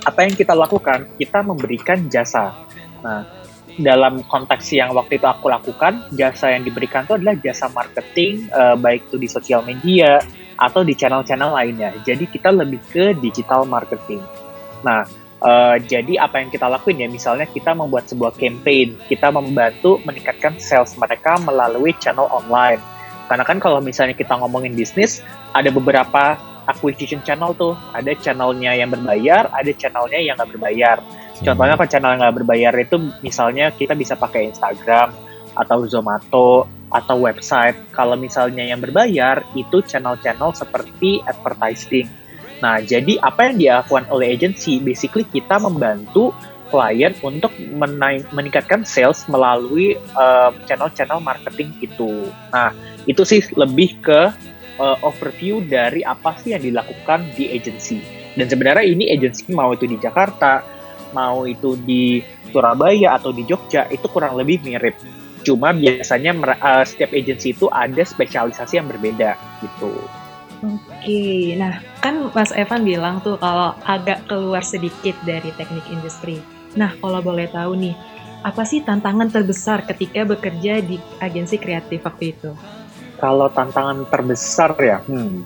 Apa 0.08 0.20
yang 0.24 0.36
kita 0.36 0.56
lakukan? 0.56 1.08
Kita 1.20 1.44
memberikan 1.44 2.08
jasa. 2.08 2.56
Nah, 3.04 3.28
dalam 3.78 4.26
konteks 4.26 4.74
yang 4.74 4.96
waktu 4.96 5.22
itu 5.22 5.28
aku 5.28 5.52
lakukan, 5.52 6.02
jasa 6.16 6.56
yang 6.56 6.66
diberikan 6.66 7.06
itu 7.06 7.14
adalah 7.20 7.36
jasa 7.38 7.70
marketing, 7.72 8.50
uh, 8.56 8.74
baik 8.74 9.06
itu 9.12 9.18
di 9.22 9.28
sosial 9.30 9.62
media 9.62 10.24
atau 10.58 10.82
di 10.82 10.98
channel-channel 10.98 11.54
lainnya. 11.54 11.94
Jadi 12.02 12.26
kita 12.26 12.50
lebih 12.50 12.82
ke 12.90 13.14
digital 13.22 13.70
marketing. 13.70 14.24
Nah, 14.82 15.06
uh, 15.46 15.78
jadi 15.78 16.18
apa 16.18 16.42
yang 16.42 16.50
kita 16.50 16.66
lakuin 16.66 17.06
ya, 17.06 17.10
misalnya 17.12 17.46
kita 17.46 17.78
membuat 17.78 18.10
sebuah 18.10 18.34
campaign, 18.34 18.98
kita 19.06 19.30
membantu 19.30 20.02
meningkatkan 20.08 20.58
sales 20.58 20.98
mereka 20.98 21.38
melalui 21.38 21.94
channel 22.02 22.26
online 22.34 22.82
karena 23.28 23.44
kan 23.44 23.60
kalau 23.60 23.84
misalnya 23.84 24.16
kita 24.16 24.40
ngomongin 24.40 24.72
bisnis, 24.72 25.20
ada 25.52 25.68
beberapa 25.68 26.40
acquisition 26.68 27.20
channel 27.24 27.52
tuh. 27.56 27.76
Ada 27.92 28.16
channelnya 28.20 28.76
yang 28.76 28.92
berbayar, 28.92 29.52
ada 29.52 29.72
channelnya 29.76 30.20
yang 30.20 30.36
nggak 30.40 30.52
berbayar. 30.56 30.98
Contohnya 31.38 31.76
kalau 31.76 31.90
channel 31.92 32.12
yang 32.16 32.22
nggak 32.24 32.38
berbayar 32.44 32.74
itu 32.80 32.96
misalnya 33.22 33.72
kita 33.76 33.94
bisa 33.94 34.16
pakai 34.16 34.52
Instagram 34.52 35.12
atau 35.56 35.84
Zomato 35.86 36.66
atau 36.88 37.16
website. 37.20 37.76
Kalau 37.92 38.16
misalnya 38.16 38.64
yang 38.64 38.80
berbayar 38.80 39.44
itu 39.60 39.84
channel-channel 39.84 40.56
seperti 40.56 41.20
advertising. 41.28 42.08
Nah, 42.58 42.82
jadi 42.82 43.22
apa 43.22 43.52
yang 43.52 43.56
dilakukan 43.60 44.10
oleh 44.10 44.34
agency? 44.34 44.82
Basically 44.82 45.28
kita 45.28 45.62
membantu 45.62 46.34
klien 46.68 47.16
untuk 47.24 47.52
meningkatkan 48.32 48.84
sales 48.84 49.24
melalui 49.32 49.96
channel 50.14 50.54
channel-channel 50.68 51.20
marketing 51.24 51.74
itu. 51.82 52.30
Nah, 52.54 52.72
itu 53.08 53.24
sih 53.24 53.42
lebih 53.56 54.00
ke 54.04 54.32
uh, 54.78 54.98
overview 55.04 55.62
dari 55.66 56.06
apa 56.06 56.38
sih 56.42 56.54
yang 56.54 56.64
dilakukan 56.64 57.28
di 57.34 57.52
agency. 57.52 58.02
Dan 58.38 58.46
sebenarnya 58.48 58.86
ini 58.86 59.10
agency 59.10 59.50
mau 59.52 59.74
itu 59.74 59.90
di 59.90 59.98
Jakarta, 59.98 60.62
mau 61.12 61.44
itu 61.50 61.74
di 61.82 62.22
Surabaya 62.54 63.18
atau 63.18 63.34
di 63.34 63.44
Jogja 63.44 63.90
itu 63.90 64.06
kurang 64.08 64.38
lebih 64.38 64.62
mirip. 64.64 64.96
Cuma 65.42 65.74
biasanya 65.74 66.36
uh, 66.60 66.84
setiap 66.86 67.12
agency 67.14 67.56
itu 67.56 67.66
ada 67.74 68.04
spesialisasi 68.06 68.78
yang 68.78 68.88
berbeda 68.88 69.36
gitu. 69.64 69.94
Oke, 70.58 71.54
nah 71.54 71.78
kan 72.02 72.34
Mas 72.34 72.50
Evan 72.50 72.82
bilang 72.82 73.22
tuh 73.22 73.38
kalau 73.38 73.78
agak 73.86 74.26
keluar 74.26 74.66
sedikit 74.66 75.14
dari 75.22 75.54
teknik 75.54 75.86
industri. 75.94 76.42
Nah, 76.78 76.94
kalau 77.02 77.20
boleh 77.26 77.50
tahu 77.50 77.74
nih, 77.74 77.96
apa 78.46 78.62
sih 78.64 78.86
tantangan 78.86 79.34
terbesar 79.34 79.84
ketika 79.90 80.22
bekerja 80.24 80.80
di 80.86 81.02
agensi 81.18 81.58
kreatif 81.58 82.06
waktu 82.06 82.38
itu? 82.38 82.54
Kalau 83.18 83.50
tantangan 83.50 84.06
terbesar 84.06 84.78
ya, 84.78 85.02
hmm, 85.02 85.42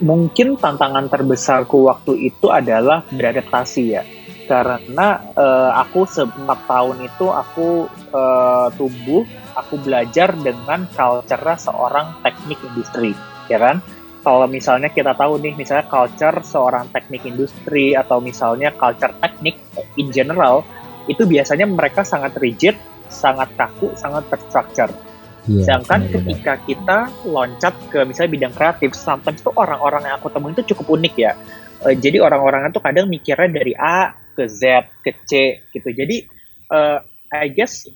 mungkin 0.00 0.56
tantangan 0.56 1.12
terbesarku 1.12 1.92
waktu 1.92 2.32
itu 2.32 2.48
adalah 2.48 3.04
beradaptasi 3.12 3.84
ya. 3.84 4.02
Karena 4.48 5.22
uh, 5.36 5.70
aku 5.76 6.08
empat 6.08 6.60
tahun 6.66 7.04
itu 7.04 7.26
aku 7.28 7.86
uh, 8.10 8.68
tumbuh, 8.74 9.28
aku 9.54 9.76
belajar 9.78 10.32
dengan 10.34 10.88
culture 10.88 11.52
seorang 11.60 12.16
teknik 12.24 12.58
industri, 12.64 13.12
ya 13.52 13.60
kan? 13.60 13.84
Kalau 14.22 14.46
misalnya 14.46 14.86
kita 14.86 15.18
tahu 15.18 15.42
nih, 15.42 15.58
misalnya 15.58 15.86
culture 15.90 16.46
seorang 16.46 16.86
teknik 16.94 17.26
industri 17.26 17.98
atau 17.98 18.22
misalnya 18.22 18.70
culture 18.70 19.18
teknik 19.18 19.58
in 19.98 20.14
general, 20.14 20.62
itu 21.10 21.26
biasanya 21.26 21.66
mereka 21.66 22.06
sangat 22.06 22.38
rigid, 22.38 22.78
sangat 23.10 23.50
kaku, 23.58 23.90
sangat 23.98 24.22
terstructure 24.30 24.94
Yeah, 25.42 25.66
Sedangkan 25.66 26.06
bener 26.06 26.10
-bener. 26.14 26.22
ketika 26.38 26.54
kita 26.62 26.98
loncat 27.26 27.74
ke 27.90 27.98
misalnya 28.06 28.30
bidang 28.30 28.54
kreatif, 28.54 28.94
sometimes 28.94 29.42
tuh 29.42 29.50
orang-orang 29.58 30.06
yang 30.06 30.14
aku 30.14 30.30
temuin 30.30 30.54
itu 30.54 30.70
cukup 30.74 30.94
unik 30.94 31.14
ya. 31.18 31.34
Uh, 31.82 31.94
jadi 31.98 32.22
orang-orang 32.22 32.70
itu 32.70 32.78
kadang 32.78 33.10
mikirnya 33.10 33.50
dari 33.50 33.74
A 33.74 34.14
ke 34.38 34.46
Z 34.46 34.86
ke 35.02 35.10
C 35.26 35.58
gitu. 35.74 35.90
Jadi 35.90 36.30
uh, 36.70 37.02
I 37.34 37.50
guess 37.50 37.90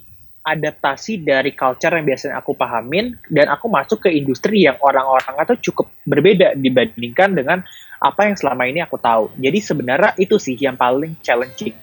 adaptasi 0.46 1.26
dari 1.26 1.50
culture 1.58 1.90
yang 1.90 2.06
biasanya 2.06 2.38
aku 2.38 2.54
pahamin 2.54 3.18
dan 3.26 3.50
aku 3.50 3.66
masuk 3.66 4.06
ke 4.06 4.14
industri 4.14 4.62
yang 4.62 4.78
orang-orang 4.78 5.42
itu 5.42 5.70
cukup 5.70 5.90
berbeda 6.06 6.54
dibandingkan 6.54 7.34
dengan 7.34 7.58
apa 7.98 8.30
yang 8.30 8.38
selama 8.38 8.70
ini 8.70 8.78
aku 8.78 8.94
tahu. 9.02 9.34
Jadi 9.34 9.58
sebenarnya 9.58 10.14
itu 10.22 10.38
sih 10.38 10.54
yang 10.54 10.78
paling 10.78 11.18
challenging. 11.18 11.74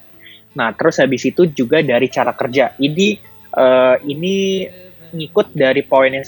Nah, 0.55 0.71
terus 0.71 1.01
habis 1.03 1.27
itu 1.27 1.49
juga 1.51 1.83
dari 1.83 2.07
cara 2.07 2.31
kerja. 2.31 2.71
Ini 2.79 3.07
uh, 3.57 3.99
ini 4.07 4.63
ngikut 5.13 5.53
dari 5.53 5.85
poin 5.85 6.09
yang 6.09 6.25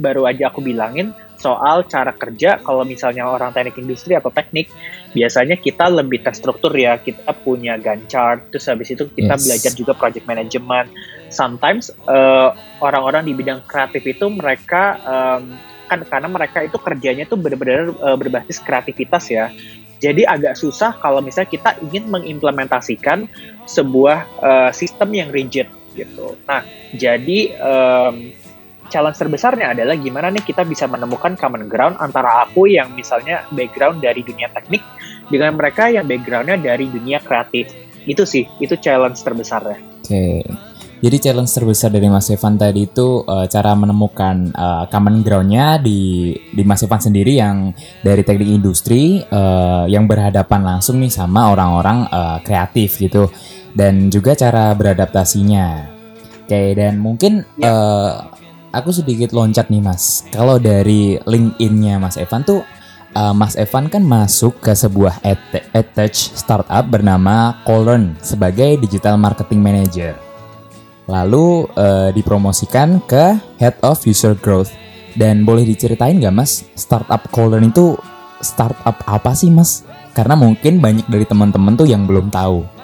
baru 0.00 0.26
aja 0.26 0.48
aku 0.48 0.64
bilangin 0.64 1.12
soal 1.36 1.84
cara 1.84 2.16
kerja 2.16 2.58
kalau 2.64 2.82
misalnya 2.82 3.28
orang 3.28 3.52
teknik 3.52 3.76
industri 3.76 4.16
atau 4.16 4.32
teknik 4.32 4.72
biasanya 5.12 5.60
kita 5.60 5.86
lebih 5.92 6.24
terstruktur 6.24 6.72
ya 6.72 6.96
kita 6.96 7.30
punya 7.44 7.76
Gantt 7.76 8.08
chart 8.08 8.48
terus 8.50 8.66
habis 8.66 8.88
itu 8.90 9.06
kita 9.12 9.36
yes. 9.36 9.44
belajar 9.44 9.72
juga 9.76 9.92
project 9.94 10.24
management. 10.24 10.88
Sometimes 11.28 11.92
uh, 12.08 12.56
orang-orang 12.80 13.28
di 13.28 13.32
bidang 13.36 13.62
kreatif 13.68 14.02
itu 14.08 14.26
mereka 14.32 14.96
um, 15.04 15.54
kan 15.86 16.02
karena 16.02 16.26
mereka 16.26 16.66
itu 16.66 16.80
kerjanya 16.82 17.24
tuh 17.28 17.38
benar-benar 17.38 17.94
uh, 18.00 18.16
berbasis 18.18 18.58
kreativitas 18.64 19.28
ya. 19.30 19.52
Jadi 19.96 20.28
agak 20.28 20.60
susah 20.60 20.92
kalau 21.00 21.24
misalnya 21.24 21.48
kita 21.48 21.70
ingin 21.80 22.12
mengimplementasikan 22.12 23.24
sebuah 23.64 24.18
uh, 24.44 24.70
sistem 24.72 25.08
yang 25.16 25.32
rigid 25.32 25.68
gitu. 25.96 26.36
Nah, 26.44 26.62
jadi 26.92 27.56
um, 27.58 28.14
challenge 28.92 29.18
terbesarnya 29.18 29.74
adalah 29.74 29.98
gimana 29.98 30.30
nih 30.30 30.44
kita 30.46 30.62
bisa 30.62 30.86
menemukan 30.86 31.34
common 31.34 31.66
ground 31.66 31.98
antara 31.98 32.46
aku 32.46 32.70
yang 32.70 32.94
misalnya 32.94 33.42
background 33.50 34.04
dari 34.04 34.22
dunia 34.22 34.46
teknik 34.54 34.82
dengan 35.26 35.58
mereka 35.58 35.90
yang 35.90 36.06
backgroundnya 36.06 36.60
dari 36.60 36.86
dunia 36.86 37.18
kreatif. 37.18 37.72
Itu 38.06 38.22
sih, 38.22 38.46
itu 38.62 38.78
challenge 38.78 39.18
terbesarnya. 39.24 39.78
Oke. 39.82 40.06
Okay. 40.06 40.40
Jadi 40.96 41.16
challenge 41.20 41.52
terbesar 41.52 41.92
dari 41.92 42.08
Mas 42.08 42.32
Evan 42.32 42.56
tadi 42.56 42.88
itu 42.88 43.20
uh, 43.20 43.44
cara 43.44 43.76
menemukan 43.76 44.48
uh, 44.56 44.88
common 44.88 45.20
groundnya 45.20 45.76
di 45.76 46.32
di 46.32 46.62
Mas 46.64 46.80
Evan 46.80 46.96
sendiri 46.96 47.36
yang 47.36 47.76
dari 48.00 48.24
teknik 48.24 48.48
industri 48.48 49.20
uh, 49.20 49.84
yang 49.92 50.08
berhadapan 50.08 50.64
langsung 50.64 50.96
nih 51.04 51.12
sama 51.12 51.52
orang-orang 51.52 52.08
uh, 52.08 52.40
kreatif 52.40 52.96
gitu 52.96 53.28
dan 53.76 54.08
juga 54.08 54.32
cara 54.32 54.72
beradaptasinya. 54.72 55.92
Oke, 56.48 56.72
dan 56.72 56.96
mungkin 56.96 57.44
ya. 57.60 57.68
uh, 57.68 58.10
aku 58.72 58.88
sedikit 58.90 59.36
loncat 59.36 59.68
nih 59.68 59.84
Mas. 59.84 60.24
Kalau 60.32 60.56
dari 60.56 61.20
LinkedIn-nya 61.20 62.00
Mas 62.00 62.16
Evan 62.16 62.40
tuh 62.42 62.64
uh, 63.12 63.34
Mas 63.36 63.60
Evan 63.60 63.92
kan 63.92 64.00
masuk 64.00 64.64
ke 64.64 64.72
sebuah 64.72 65.20
edtech 65.76 66.16
startup 66.16 66.88
bernama 66.88 67.60
Colern 67.68 68.16
sebagai 68.24 68.80
digital 68.80 69.20
marketing 69.20 69.60
manager. 69.60 70.16
Lalu 71.06 71.68
uh, 71.76 72.10
dipromosikan 72.16 72.98
ke 73.04 73.38
Head 73.60 73.78
of 73.84 74.00
User 74.08 74.32
Growth. 74.34 74.72
Dan 75.16 75.48
boleh 75.48 75.64
diceritain 75.64 76.20
gak 76.20 76.36
mas, 76.36 76.68
startup 76.76 77.24
Colern 77.32 77.72
itu 77.72 77.96
startup 78.44 79.00
apa 79.08 79.32
sih 79.32 79.48
mas? 79.48 79.80
Karena 80.12 80.36
mungkin 80.36 80.76
banyak 80.76 81.08
dari 81.08 81.24
teman-teman 81.24 81.72
tuh 81.72 81.88
yang 81.88 82.04
belum 82.04 82.28
tahu. 82.28 82.75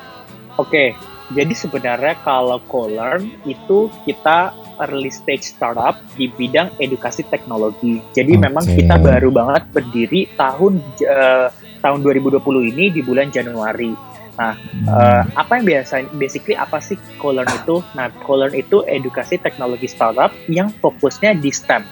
Oke, 0.61 0.93
jadi 1.33 1.55
sebenarnya 1.57 2.21
kalau 2.21 2.61
Colearn 2.69 3.25
itu 3.49 3.89
kita 4.05 4.53
early 4.85 5.09
stage 5.09 5.49
startup 5.49 5.97
di 6.17 6.29
bidang 6.29 6.73
edukasi 6.77 7.25
teknologi. 7.29 8.05
Jadi 8.13 8.37
okay. 8.37 8.45
memang 8.45 8.65
kita 8.69 9.01
baru 9.01 9.33
banget 9.33 9.63
berdiri 9.73 10.29
tahun 10.37 10.83
uh, 11.09 11.49
tahun 11.81 11.99
2020 12.05 12.41
ini 12.73 12.85
di 12.93 13.01
bulan 13.01 13.33
Januari. 13.33 13.93
Nah, 14.33 14.57
uh, 14.89 15.23
apa 15.37 15.61
yang 15.61 15.65
biasa, 15.69 16.09
basically 16.17 16.57
apa 16.57 16.81
sih 16.81 16.97
Co-Learn 17.21 17.49
itu? 17.53 17.85
Nah, 17.93 18.09
Co-Learn 18.25 18.57
itu 18.57 18.81
edukasi 18.89 19.37
teknologi 19.37 19.89
startup 19.89 20.33
yang 20.49 20.73
fokusnya 20.81 21.37
di 21.37 21.53
STEM. 21.53 21.85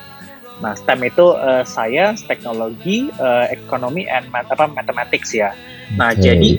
Nah, 0.64 0.72
STEM 0.76 1.00
itu 1.04 1.36
uh, 1.36 1.64
science, 1.64 2.24
teknologi, 2.24 3.12
uh, 3.20 3.48
ekonomi, 3.52 4.08
and 4.08 4.28
mat 4.32 4.48
apa 4.48 4.68
mathematics 4.72 5.36
ya. 5.36 5.52
Nah, 5.96 6.16
okay. 6.16 6.32
jadi 6.32 6.50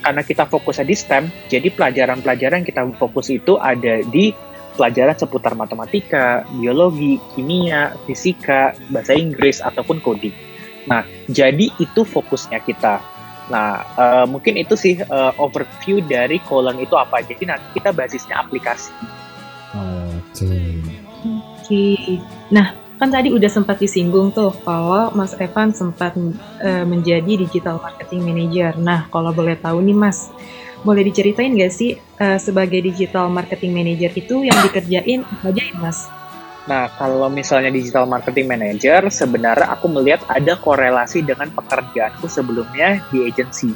karena 0.00 0.22
kita 0.22 0.44
fokusnya 0.46 0.86
di 0.86 0.96
STEM, 0.96 1.24
jadi 1.48 1.68
pelajaran-pelajaran 1.72 2.62
yang 2.62 2.68
kita 2.68 2.82
fokus 3.00 3.32
itu 3.32 3.56
ada 3.56 4.04
di 4.06 4.32
pelajaran 4.76 5.16
seputar 5.16 5.56
matematika, 5.56 6.44
biologi, 6.52 7.16
kimia, 7.32 7.96
fisika, 8.04 8.76
bahasa 8.92 9.16
Inggris 9.16 9.64
ataupun 9.64 10.04
coding. 10.04 10.36
Nah, 10.86 11.02
jadi 11.26 11.72
itu 11.80 12.04
fokusnya 12.04 12.62
kita. 12.62 13.00
Nah, 13.48 13.82
uh, 13.96 14.26
mungkin 14.28 14.58
itu 14.60 14.76
sih 14.76 15.00
uh, 15.00 15.32
overview 15.40 16.04
dari 16.04 16.38
Colon 16.44 16.78
itu 16.78 16.94
apa. 16.94 17.24
Jadi 17.24 17.48
nanti 17.48 17.66
kita 17.80 17.90
basisnya 17.90 18.42
aplikasi. 18.42 18.92
Oke. 19.74 20.44
Okay. 20.44 20.70
Oke. 21.26 21.42
Okay. 21.64 22.20
Nah, 22.52 22.85
kan 22.96 23.12
tadi 23.12 23.28
udah 23.28 23.50
sempat 23.52 23.76
disinggung 23.76 24.32
tuh 24.32 24.52
kalau 24.64 25.12
Mas 25.12 25.36
Evan 25.36 25.72
sempat 25.76 26.16
uh, 26.16 26.84
menjadi 26.88 27.44
digital 27.44 27.76
marketing 27.80 28.24
manager. 28.24 28.72
Nah, 28.80 29.04
kalau 29.12 29.36
boleh 29.36 29.56
tahu 29.60 29.84
nih 29.84 29.96
Mas, 29.96 30.32
boleh 30.80 31.04
diceritain 31.04 31.52
nggak 31.52 31.72
sih 31.72 32.00
uh, 32.20 32.40
sebagai 32.40 32.80
digital 32.80 33.28
marketing 33.28 33.76
manager 33.76 34.10
itu 34.16 34.48
yang 34.48 34.56
dikerjain 34.64 35.28
apa 35.28 35.52
aja 35.52 35.62
Mas? 35.76 35.98
Nah, 36.66 36.90
kalau 36.98 37.30
misalnya 37.30 37.70
digital 37.70 38.10
marketing 38.10 38.50
manager, 38.50 39.06
sebenarnya 39.06 39.70
aku 39.70 39.86
melihat 39.86 40.24
ada 40.26 40.58
korelasi 40.58 41.22
dengan 41.22 41.52
pekerjaanku 41.54 42.26
sebelumnya 42.26 43.06
di 43.14 43.22
agency. 43.28 43.70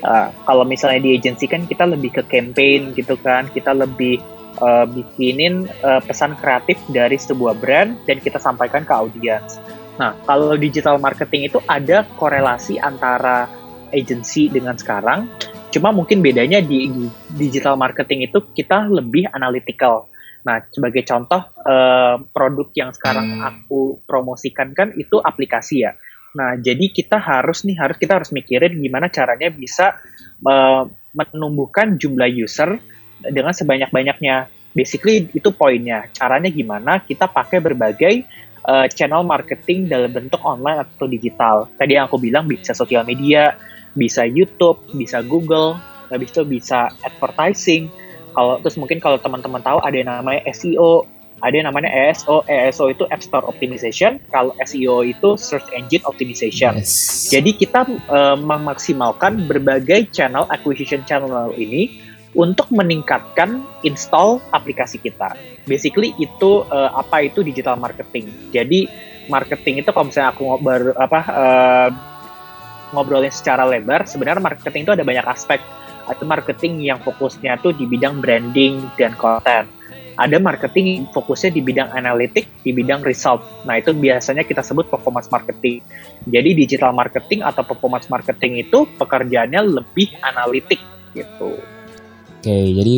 Uh, 0.00 0.32
kalau 0.48 0.64
misalnya 0.64 1.04
di 1.04 1.20
agency 1.20 1.44
kan 1.44 1.68
kita 1.68 1.84
lebih 1.84 2.16
ke 2.16 2.22
campaign 2.24 2.96
gitu 2.96 3.20
kan, 3.20 3.50
kita 3.52 3.76
lebih 3.76 4.16
uh, 4.60 4.86
bikinin 4.86 5.66
uh, 5.82 6.00
pesan 6.04 6.36
kreatif 6.38 6.78
dari 6.92 7.16
sebuah 7.16 7.58
brand 7.58 7.96
dan 8.04 8.20
kita 8.20 8.38
sampaikan 8.38 8.86
ke 8.86 8.92
audiens. 8.92 9.58
Nah, 10.00 10.16
kalau 10.24 10.56
digital 10.56 10.96
marketing 10.96 11.52
itu 11.52 11.60
ada 11.68 12.08
korelasi 12.16 12.80
antara 12.80 13.48
agency 13.92 14.48
dengan 14.48 14.78
sekarang, 14.78 15.28
cuma 15.68 15.92
mungkin 15.92 16.24
bedanya 16.24 16.62
di, 16.64 16.88
di 16.88 17.04
digital 17.36 17.76
marketing 17.76 18.24
itu 18.30 18.40
kita 18.56 18.88
lebih 18.88 19.28
analytical. 19.28 20.08
Nah, 20.40 20.64
sebagai 20.72 21.04
contoh 21.04 21.52
uh, 21.68 22.16
produk 22.32 22.68
yang 22.72 22.96
sekarang 22.96 23.28
hmm. 23.28 23.44
aku 23.44 24.00
promosikan 24.08 24.72
kan 24.72 24.96
itu 24.96 25.20
aplikasi 25.20 25.84
ya. 25.84 25.92
Nah, 26.32 26.56
jadi 26.56 26.88
kita 26.88 27.18
harus 27.20 27.66
nih 27.66 27.76
harus 27.76 28.00
kita 28.00 28.22
harus 28.22 28.30
mikirin 28.32 28.80
gimana 28.80 29.12
caranya 29.12 29.52
bisa 29.52 30.00
uh, 30.46 30.86
menumbuhkan 31.12 31.98
jumlah 31.98 32.30
user 32.30 32.78
dengan 33.28 33.52
sebanyak-banyaknya. 33.52 34.48
Basically 34.72 35.26
itu 35.34 35.50
poinnya. 35.50 36.06
Caranya 36.14 36.48
gimana? 36.48 37.02
Kita 37.02 37.26
pakai 37.26 37.58
berbagai 37.58 38.24
uh, 38.64 38.86
channel 38.88 39.26
marketing 39.26 39.90
dalam 39.90 40.14
bentuk 40.14 40.40
online 40.46 40.86
atau 40.86 41.10
digital. 41.10 41.66
Tadi 41.76 41.98
yang 41.98 42.06
aku 42.06 42.22
bilang 42.22 42.46
bisa 42.46 42.72
sosial 42.72 43.02
media, 43.02 43.58
bisa 43.98 44.22
YouTube, 44.22 44.78
bisa 44.94 45.20
Google, 45.26 45.76
habis 46.08 46.30
itu 46.30 46.42
bisa 46.46 46.90
advertising. 47.02 47.90
Kalau 48.30 48.62
terus 48.62 48.78
mungkin 48.78 49.02
kalau 49.02 49.18
teman-teman 49.18 49.58
tahu 49.58 49.82
ada 49.82 49.96
yang 49.96 50.06
namanya 50.06 50.46
SEO, 50.54 51.02
ada 51.40 51.54
yang 51.56 51.66
namanya 51.72 51.88
ESO. 51.88 52.44
ESO 52.44 52.92
itu 52.92 53.04
App 53.08 53.24
Store 53.24 53.44
Optimization. 53.48 54.20
Kalau 54.28 54.52
SEO 54.60 55.02
itu 55.02 55.40
Search 55.40 55.66
Engine 55.72 56.04
Optimization. 56.04 56.78
Yes. 56.78 57.26
Jadi 57.32 57.56
kita 57.56 57.88
uh, 58.12 58.36
memaksimalkan 58.36 59.48
berbagai 59.48 60.12
channel 60.12 60.44
acquisition 60.52 61.00
channel 61.08 61.50
ini 61.56 62.09
untuk 62.34 62.70
meningkatkan 62.70 63.62
install 63.82 64.38
aplikasi 64.54 65.02
kita. 65.02 65.34
Basically 65.66 66.14
itu 66.22 66.62
uh, 66.70 66.90
apa 66.94 67.26
itu 67.26 67.42
digital 67.42 67.74
marketing. 67.74 68.30
Jadi 68.54 68.86
marketing 69.26 69.82
itu 69.82 69.90
kalau 69.90 70.10
misalnya 70.10 70.30
aku 70.34 70.42
ngobrol 70.46 70.94
apa 70.94 71.20
uh, 71.26 71.88
ngobrolin 72.94 73.30
secara 73.34 73.66
lebar, 73.66 74.06
sebenarnya 74.06 74.42
marketing 74.42 74.82
itu 74.86 74.92
ada 74.94 75.04
banyak 75.06 75.26
aspek. 75.26 75.58
Ada 76.10 76.26
marketing 76.26 76.82
yang 76.82 76.98
fokusnya 77.02 77.62
tuh 77.62 77.70
di 77.70 77.86
bidang 77.86 78.18
branding 78.18 78.82
dan 78.98 79.14
konten. 79.14 79.70
Ada 80.18 80.36
marketing 80.42 81.06
fokusnya 81.14 81.54
di 81.54 81.62
bidang 81.62 81.94
analitik, 81.94 82.50
di 82.66 82.74
bidang 82.74 83.00
result. 83.06 83.40
Nah, 83.64 83.78
itu 83.78 83.94
biasanya 83.94 84.42
kita 84.42 84.60
sebut 84.60 84.90
performance 84.90 85.30
marketing. 85.30 85.80
Jadi 86.28 86.50
digital 86.52 86.92
marketing 86.92 87.40
atau 87.46 87.62
performance 87.62 88.10
marketing 88.10 88.60
itu 88.60 88.84
pekerjaannya 88.98 89.80
lebih 89.80 90.12
analitik 90.20 90.82
gitu. 91.14 91.56
Oke, 92.40 92.72
jadi 92.72 92.94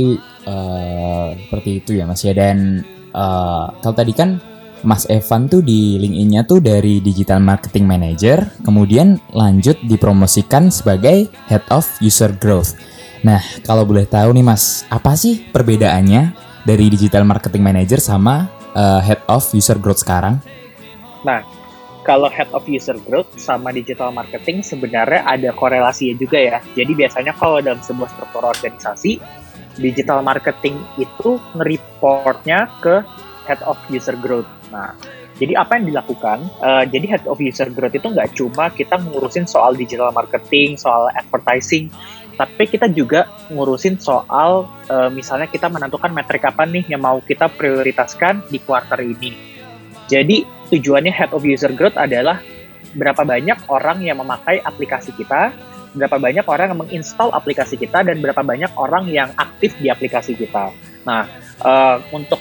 uh, 0.47 1.35
seperti 1.35 1.71
itu 1.83 1.99
ya 1.99 2.07
Mas 2.07 2.23
ya. 2.23 2.31
Dan 2.31 2.87
uh, 3.11 3.75
kalau 3.83 3.95
tadi 3.99 4.15
kan 4.15 4.39
Mas 4.87 5.03
Evan 5.11 5.51
tuh 5.51 5.67
di 5.67 5.99
LinkedIn-nya 5.99 6.47
tuh 6.47 6.63
dari 6.63 7.03
Digital 7.03 7.43
Marketing 7.43 7.83
Manager, 7.83 8.39
kemudian 8.63 9.19
lanjut 9.35 9.79
dipromosikan 9.83 10.71
sebagai 10.71 11.27
Head 11.51 11.67
of 11.75 11.87
User 11.99 12.31
Growth. 12.39 12.79
Nah, 13.27 13.43
kalau 13.67 13.83
boleh 13.83 14.07
tahu 14.07 14.31
nih 14.31 14.47
Mas, 14.47 14.87
apa 14.91 15.19
sih 15.19 15.43
perbedaannya 15.51 16.35
dari 16.63 16.87
Digital 16.87 17.27
Marketing 17.27 17.67
Manager 17.67 17.99
sama 17.99 18.47
uh, 18.79 19.03
Head 19.03 19.27
of 19.27 19.43
User 19.55 19.79
Growth 19.79 20.07
sekarang? 20.07 20.39
Nah, 21.27 21.43
kalau 22.03 22.27
head 22.31 22.51
of 22.51 22.67
user 22.67 22.99
growth 23.07 23.31
sama 23.39 23.71
digital 23.71 24.11
marketing 24.11 24.61
sebenarnya 24.63 25.23
ada 25.23 25.55
korelasinya 25.55 26.19
juga 26.19 26.39
ya. 26.39 26.59
Jadi 26.75 26.93
biasanya 26.99 27.33
kalau 27.39 27.63
dalam 27.63 27.79
sebuah 27.79 28.11
struktur 28.11 28.43
organisasi, 28.43 29.23
digital 29.79 30.21
marketing 30.21 30.79
itu 30.99 31.39
nge-reportnya 31.55 32.69
ke 32.83 33.07
head 33.47 33.63
of 33.67 33.79
user 33.91 34.19
growth. 34.19 34.49
Nah, 34.75 34.95
jadi 35.39 35.59
apa 35.63 35.79
yang 35.79 35.95
dilakukan? 35.95 36.39
Uh, 36.59 36.85
jadi 36.87 37.19
head 37.19 37.25
of 37.31 37.39
user 37.39 37.71
growth 37.71 37.95
itu 37.95 38.07
nggak 38.11 38.35
cuma 38.35 38.71
kita 38.75 38.99
ngurusin 38.99 39.47
soal 39.47 39.75
digital 39.79 40.11
marketing, 40.11 40.75
soal 40.75 41.07
advertising, 41.15 41.89
tapi 42.35 42.65
kita 42.67 42.89
juga 42.91 43.29
ngurusin 43.53 44.01
soal 44.01 44.67
uh, 44.91 45.11
misalnya 45.13 45.47
kita 45.47 45.69
menentukan 45.69 46.11
metrik 46.11 46.43
apa 46.43 46.65
nih 46.65 46.85
yang 46.91 47.05
mau 47.05 47.21
kita 47.21 47.47
prioritaskan 47.53 48.49
di 48.49 48.59
kuartal 48.59 49.05
ini 49.05 49.53
jadi 50.09 50.45
tujuannya 50.73 51.13
head 51.13 51.37
of 51.37 51.45
user 51.45 51.71
growth 51.77 52.01
adalah 52.01 52.41
berapa 52.97 53.23
banyak 53.23 53.69
orang 53.69 54.01
yang 54.01 54.21
memakai 54.25 54.65
aplikasi 54.65 55.13
kita, 55.13 55.53
berapa 55.93 56.17
banyak 56.17 56.45
orang 56.49 56.73
yang 56.73 56.81
menginstal 56.81 57.29
aplikasi 57.37 57.77
kita, 57.77 58.01
dan 58.01 58.25
berapa 58.25 58.41
banyak 58.41 58.73
orang 58.81 59.09
yang 59.13 59.29
aktif 59.37 59.77
di 59.77 59.93
aplikasi 59.93 60.33
kita. 60.33 60.73
Nah, 61.05 61.29
uh, 61.61 62.01
untuk 62.13 62.41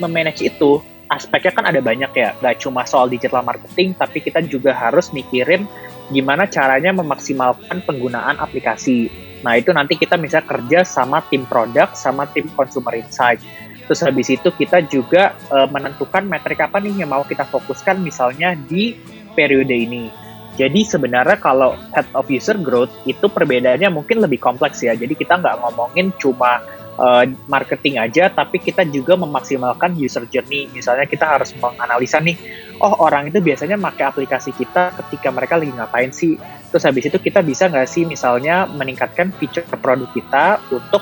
memanage 0.00 0.44
itu, 0.44 0.84
aspeknya 1.08 1.52
kan 1.52 1.64
ada 1.68 1.80
banyak 1.80 2.12
ya, 2.12 2.36
Gak 2.40 2.64
cuma 2.64 2.84
soal 2.84 3.08
digital 3.08 3.44
marketing, 3.44 3.96
tapi 3.96 4.20
kita 4.20 4.44
juga 4.44 4.76
harus 4.76 5.12
mikirin 5.12 5.64
gimana 6.12 6.44
caranya 6.44 6.92
memaksimalkan 6.92 7.84
penggunaan 7.84 8.36
aplikasi. 8.36 9.08
Nah, 9.42 9.58
itu 9.58 9.74
nanti 9.74 9.98
kita 9.98 10.20
bisa 10.20 10.44
kerja 10.44 10.84
sama 10.86 11.24
tim 11.26 11.48
produk, 11.48 11.92
sama 11.96 12.28
tim 12.30 12.46
consumer 12.52 12.94
insight. 12.94 13.42
Terus 13.86 14.00
habis 14.06 14.28
itu 14.30 14.48
kita 14.54 14.84
juga 14.86 15.34
uh, 15.50 15.66
menentukan 15.66 16.22
metrik 16.24 16.62
apa 16.62 16.78
nih 16.78 17.02
yang 17.02 17.10
mau 17.10 17.26
kita 17.26 17.42
fokuskan 17.46 17.98
misalnya 17.98 18.54
di 18.54 18.94
periode 19.34 19.74
ini. 19.74 20.08
Jadi 20.52 20.84
sebenarnya 20.84 21.40
kalau 21.40 21.72
head 21.96 22.04
of 22.12 22.28
user 22.28 22.60
growth 22.60 22.92
itu 23.08 23.24
perbedaannya 23.24 23.88
mungkin 23.88 24.20
lebih 24.20 24.36
kompleks 24.36 24.84
ya. 24.84 24.92
Jadi 24.92 25.16
kita 25.16 25.40
nggak 25.40 25.64
ngomongin 25.64 26.12
cuma 26.20 26.60
uh, 27.00 27.24
marketing 27.48 27.96
aja, 27.96 28.28
tapi 28.28 28.60
kita 28.60 28.84
juga 28.84 29.16
memaksimalkan 29.16 29.96
user 29.96 30.28
journey. 30.28 30.68
Misalnya 30.76 31.08
kita 31.08 31.24
harus 31.24 31.56
menganalisa 31.56 32.20
nih, 32.20 32.36
oh 32.84 33.00
orang 33.00 33.32
itu 33.32 33.40
biasanya 33.40 33.80
pakai 33.80 34.04
aplikasi 34.12 34.52
kita 34.52 34.92
ketika 35.04 35.32
mereka 35.32 35.56
lagi 35.56 35.72
ngapain 35.72 36.12
sih. 36.12 36.36
Terus 36.68 36.84
habis 36.84 37.08
itu 37.08 37.16
kita 37.16 37.40
bisa 37.40 37.72
nggak 37.72 37.88
sih 37.88 38.04
misalnya 38.04 38.68
meningkatkan 38.68 39.32
feature 39.40 39.64
produk 39.80 40.08
kita 40.12 40.60
untuk 40.68 41.00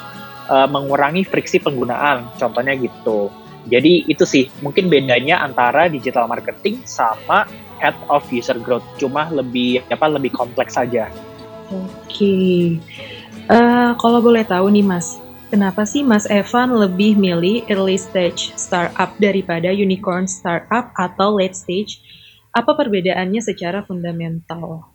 uh, 0.51 0.67
mengurangi 0.67 1.23
friksi 1.23 1.63
penggunaan, 1.63 2.27
contohnya 2.37 2.75
gitu. 2.75 3.31
Jadi 3.71 4.09
itu 4.11 4.25
sih 4.27 4.51
mungkin 4.65 4.91
bedanya 4.91 5.45
antara 5.47 5.87
digital 5.87 6.27
marketing 6.27 6.83
sama 6.83 7.47
head 7.79 7.95
of 8.11 8.27
user 8.35 8.59
growth, 8.59 8.85
cuma 8.99 9.31
lebih 9.31 9.81
apa 9.89 10.11
lebih 10.11 10.35
kompleks 10.35 10.75
saja. 10.75 11.09
Oke, 11.71 11.87
okay. 12.11 12.61
uh, 13.47 13.55
eh, 13.55 13.91
kalau 13.97 14.19
boleh 14.19 14.43
tahu 14.43 14.75
nih 14.75 14.83
Mas, 14.83 15.23
kenapa 15.55 15.87
sih 15.87 16.03
Mas 16.03 16.27
Evan 16.27 16.75
lebih 16.75 17.15
milih 17.15 17.63
early 17.71 17.95
stage 17.95 18.51
startup 18.59 19.15
daripada 19.23 19.71
unicorn 19.71 20.27
startup 20.27 20.91
atau 20.99 21.39
late 21.39 21.55
stage? 21.55 22.03
Apa 22.51 22.75
perbedaannya 22.75 23.39
secara 23.39 23.87
fundamental? 23.87 24.91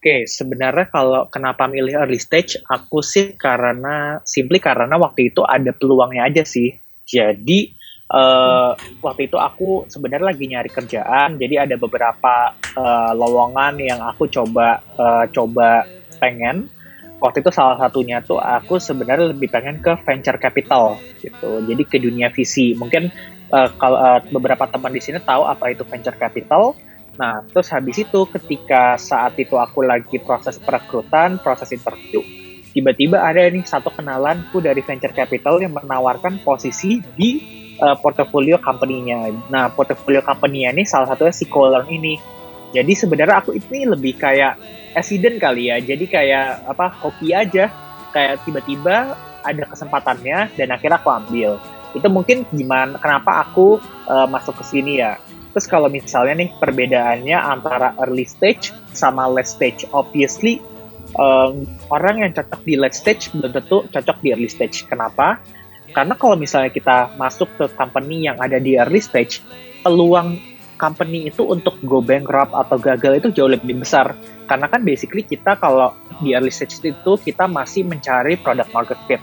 Oke, 0.00 0.24
sebenarnya 0.24 0.88
kalau 0.88 1.28
kenapa 1.28 1.68
milih 1.68 1.92
early 1.92 2.16
stage, 2.16 2.56
aku 2.64 3.04
sih 3.04 3.36
karena 3.36 4.16
simply 4.24 4.56
karena 4.56 4.96
waktu 4.96 5.28
itu 5.28 5.44
ada 5.44 5.76
peluangnya 5.76 6.24
aja 6.24 6.40
sih. 6.40 6.72
Jadi 7.04 7.68
uh, 8.08 8.72
waktu 9.04 9.28
itu 9.28 9.36
aku 9.36 9.84
sebenarnya 9.92 10.32
lagi 10.32 10.48
nyari 10.48 10.72
kerjaan, 10.72 11.36
jadi 11.36 11.68
ada 11.68 11.76
beberapa 11.76 12.56
uh, 12.80 13.12
lowongan 13.12 13.76
yang 13.76 14.00
aku 14.00 14.24
coba 14.32 14.80
uh, 14.96 15.28
coba 15.28 15.84
pengen. 16.16 16.72
waktu 17.20 17.44
itu 17.44 17.52
salah 17.52 17.76
satunya 17.76 18.24
tuh 18.24 18.40
aku 18.40 18.80
sebenarnya 18.80 19.36
lebih 19.36 19.52
pengen 19.52 19.84
ke 19.84 19.92
venture 20.08 20.40
capital 20.40 20.96
gitu. 21.20 21.60
Jadi 21.68 21.82
ke 21.84 22.00
dunia 22.00 22.32
visi. 22.32 22.72
Mungkin 22.72 23.12
uh, 23.52 23.68
kalau 23.76 24.00
uh, 24.00 24.24
beberapa 24.32 24.64
teman 24.64 24.96
di 24.96 25.04
sini 25.04 25.20
tahu 25.20 25.44
apa 25.44 25.76
itu 25.76 25.84
venture 25.84 26.16
capital. 26.16 26.72
Nah, 27.20 27.44
terus 27.52 27.68
habis 27.68 28.00
itu 28.00 28.24
ketika 28.32 28.96
saat 28.96 29.36
itu 29.36 29.60
aku 29.60 29.84
lagi 29.84 30.16
proses 30.16 30.56
perekrutan, 30.56 31.36
proses 31.36 31.68
interview, 31.68 32.24
tiba-tiba 32.72 33.20
ada 33.20 33.44
nih 33.44 33.60
satu 33.60 33.92
kenalanku 33.92 34.64
dari 34.64 34.80
venture 34.80 35.12
capital 35.12 35.60
yang 35.60 35.76
menawarkan 35.76 36.40
posisi 36.40 37.04
di 37.12 37.30
uh, 37.76 37.92
portfolio 38.00 38.56
company-nya. 38.56 39.36
Nah, 39.52 39.68
portfolio 39.68 40.24
company-nya 40.24 40.72
ini 40.72 40.88
salah 40.88 41.12
satunya 41.12 41.36
si 41.36 41.44
Colern 41.44 41.84
ini. 41.92 42.16
Jadi 42.72 42.92
sebenarnya 42.96 43.44
aku 43.44 43.52
ini 43.52 43.84
lebih 43.84 44.16
kayak 44.16 44.56
accident 44.96 45.36
kali 45.36 45.68
ya. 45.68 45.76
Jadi 45.76 46.08
kayak 46.08 46.64
apa 46.72 46.88
hoki 47.04 47.36
aja. 47.36 47.68
Kayak 48.16 48.42
tiba-tiba 48.42 49.12
ada 49.44 49.64
kesempatannya 49.68 50.56
dan 50.56 50.68
akhirnya 50.72 50.98
aku 50.98 51.10
ambil. 51.12 51.60
Itu 51.92 52.06
mungkin 52.08 52.48
gimana 52.48 52.96
kenapa 52.96 53.44
aku 53.44 53.76
uh, 54.08 54.26
masuk 54.30 54.56
ke 54.62 54.64
sini 54.64 55.04
ya. 55.04 55.20
Terus 55.50 55.66
kalau 55.66 55.90
misalnya 55.90 56.46
nih 56.46 56.50
perbedaannya 56.58 57.38
antara 57.38 57.98
early 57.98 58.26
stage 58.26 58.70
sama 58.94 59.26
late 59.26 59.50
stage, 59.50 59.82
obviously 59.90 60.62
um, 61.18 61.66
orang 61.90 62.22
yang 62.22 62.30
cocok 62.30 62.62
di 62.62 62.74
late 62.78 62.94
stage 62.94 63.34
belum 63.34 63.50
tentu 63.50 63.82
cocok 63.90 64.16
di 64.22 64.28
early 64.30 64.50
stage. 64.50 64.86
Kenapa? 64.86 65.42
Karena 65.90 66.14
kalau 66.14 66.38
misalnya 66.38 66.70
kita 66.70 67.18
masuk 67.18 67.50
ke 67.58 67.66
company 67.74 68.30
yang 68.30 68.38
ada 68.38 68.62
di 68.62 68.78
early 68.78 69.02
stage, 69.02 69.42
peluang 69.82 70.38
company 70.78 71.28
itu 71.28 71.44
untuk 71.44 71.76
go 71.84 72.00
bankrupt 72.00 72.54
atau 72.54 72.78
gagal 72.80 73.20
itu 73.20 73.28
jauh 73.42 73.50
lebih 73.50 73.82
besar. 73.82 74.14
Karena 74.46 74.70
kan 74.70 74.86
basically 74.86 75.26
kita 75.26 75.58
kalau 75.58 75.92
di 76.22 76.32
early 76.32 76.54
stage 76.54 76.78
itu 76.80 77.12
kita 77.20 77.50
masih 77.50 77.82
mencari 77.84 78.38
product 78.38 78.70
market 78.70 78.98
fit. 79.10 79.20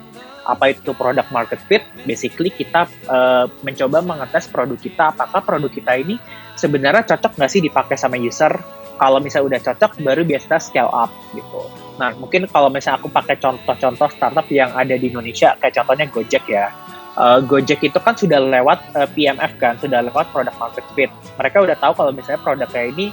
Apa 0.48 0.72
itu 0.72 0.96
product 0.96 1.30
market 1.36 1.60
fit? 1.68 1.84
Basically 2.08 2.50
kita 2.50 2.88
uh, 3.12 3.52
mencoba 3.62 4.00
mengetes 4.00 4.48
produk 4.48 4.80
kita, 4.80 5.12
apakah 5.12 5.44
produk 5.44 5.68
kita 5.68 6.00
ini 6.00 6.16
sebenarnya 6.56 7.04
cocok 7.04 7.36
nggak 7.36 7.52
sih 7.52 7.60
dipakai 7.60 8.00
sama 8.00 8.16
user. 8.16 8.56
Kalau 8.98 9.22
misalnya 9.22 9.54
udah 9.54 9.62
cocok, 9.62 10.02
baru 10.02 10.26
biasa 10.26 10.58
scale 10.58 10.90
up 10.90 11.14
gitu. 11.38 11.70
Nah, 12.02 12.18
mungkin 12.18 12.50
kalau 12.50 12.74
misalnya 12.74 12.98
aku 12.98 13.14
pakai 13.14 13.38
contoh-contoh 13.38 14.10
startup 14.10 14.50
yang 14.50 14.74
ada 14.74 14.98
di 14.98 15.14
Indonesia, 15.14 15.54
kayak 15.62 15.78
contohnya 15.78 16.10
Gojek 16.10 16.50
ya 16.50 16.74
uh, 17.18 17.40
Gojek 17.42 17.82
itu 17.82 18.00
kan 18.00 18.14
sudah 18.14 18.38
lewat 18.40 18.80
uh, 18.94 19.04
eh, 19.04 19.10
PMF 19.10 19.52
kan, 19.58 19.74
sudah 19.82 20.06
lewat 20.06 20.30
product 20.32 20.58
market 20.62 20.86
fit. 20.94 21.12
Mereka 21.36 21.58
udah 21.66 21.76
tahu 21.76 21.94
kalau 21.98 22.12
misalnya 22.14 22.42
produk 22.46 22.70
kayak 22.70 22.88
ini 22.96 23.06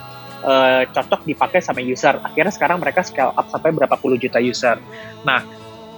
uh, 0.45 0.85
cocok 0.93 1.25
dipakai 1.25 1.65
sama 1.65 1.81
user. 1.81 2.21
Akhirnya 2.21 2.53
sekarang 2.53 2.79
mereka 2.79 3.01
scale 3.03 3.33
up 3.35 3.49
sampai 3.49 3.73
berapa 3.73 3.97
puluh 3.97 4.21
juta 4.21 4.39
user. 4.39 4.77
Nah, 5.25 5.41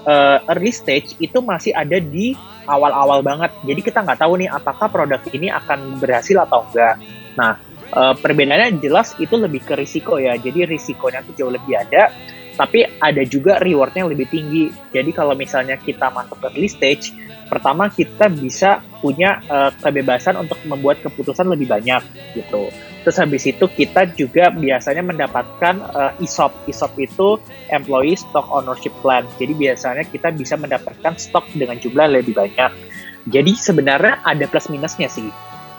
uh, 0.07 0.38
early 0.49 0.73
stage 0.73 1.19
itu 1.19 1.42
masih 1.42 1.75
ada 1.75 1.99
di 1.99 2.33
awal-awal 2.64 3.21
banget. 3.21 3.53
Jadi 3.66 3.81
kita 3.83 4.07
nggak 4.07 4.23
tahu 4.23 4.40
nih 4.40 4.49
apakah 4.49 4.88
produk 4.88 5.21
ini 5.35 5.51
akan 5.53 6.01
berhasil 6.01 6.38
atau 6.47 6.64
enggak. 6.71 6.97
Nah, 7.37 7.59
uh, 7.92 8.14
perbedaannya 8.16 8.81
jelas 8.81 9.19
itu 9.19 9.35
lebih 9.37 9.66
ke 9.66 9.75
risiko 9.77 10.16
ya. 10.16 10.38
Jadi 10.38 10.64
risikonya 10.64 11.27
tuh 11.27 11.35
jauh 11.35 11.53
lebih 11.53 11.75
ada 11.77 12.11
tapi 12.57 12.88
ada 12.88 13.23
juga 13.29 13.61
rewardnya 13.61 14.09
yang 14.09 14.12
lebih 14.16 14.33
tinggi. 14.33 14.73
Jadi 14.90 15.12
kalau 15.12 15.37
misalnya 15.37 15.77
kita 15.77 16.09
masuk 16.09 16.40
ke 16.40 16.47
early 16.57 16.71
stage, 16.73 17.12
pertama 17.53 17.92
kita 17.92 18.33
bisa 18.33 18.81
punya 19.05 19.45
uh, 19.47 19.71
kebebasan 19.77 20.40
untuk 20.40 20.57
membuat 20.64 21.05
keputusan 21.05 21.47
lebih 21.53 21.69
banyak 21.69 22.01
gitu. 22.33 22.73
Terus 23.07 23.23
habis 23.23 23.47
itu 23.47 23.71
kita 23.71 24.11
juga 24.19 24.51
biasanya 24.51 25.07
mendapatkan 25.07 25.79
uh, 25.95 26.19
ESOP. 26.19 26.66
ESOP 26.66 27.07
itu 27.07 27.38
Employee 27.71 28.19
Stock 28.19 28.51
Ownership 28.51 28.90
Plan. 28.99 29.23
Jadi 29.38 29.55
biasanya 29.55 30.03
kita 30.03 30.35
bisa 30.35 30.59
mendapatkan 30.59 31.14
stok 31.14 31.47
dengan 31.55 31.79
jumlah 31.79 32.11
lebih 32.11 32.35
banyak. 32.35 32.75
Jadi 33.31 33.55
sebenarnya 33.55 34.27
ada 34.27 34.51
plus 34.51 34.66
minusnya 34.75 35.07
sih 35.07 35.31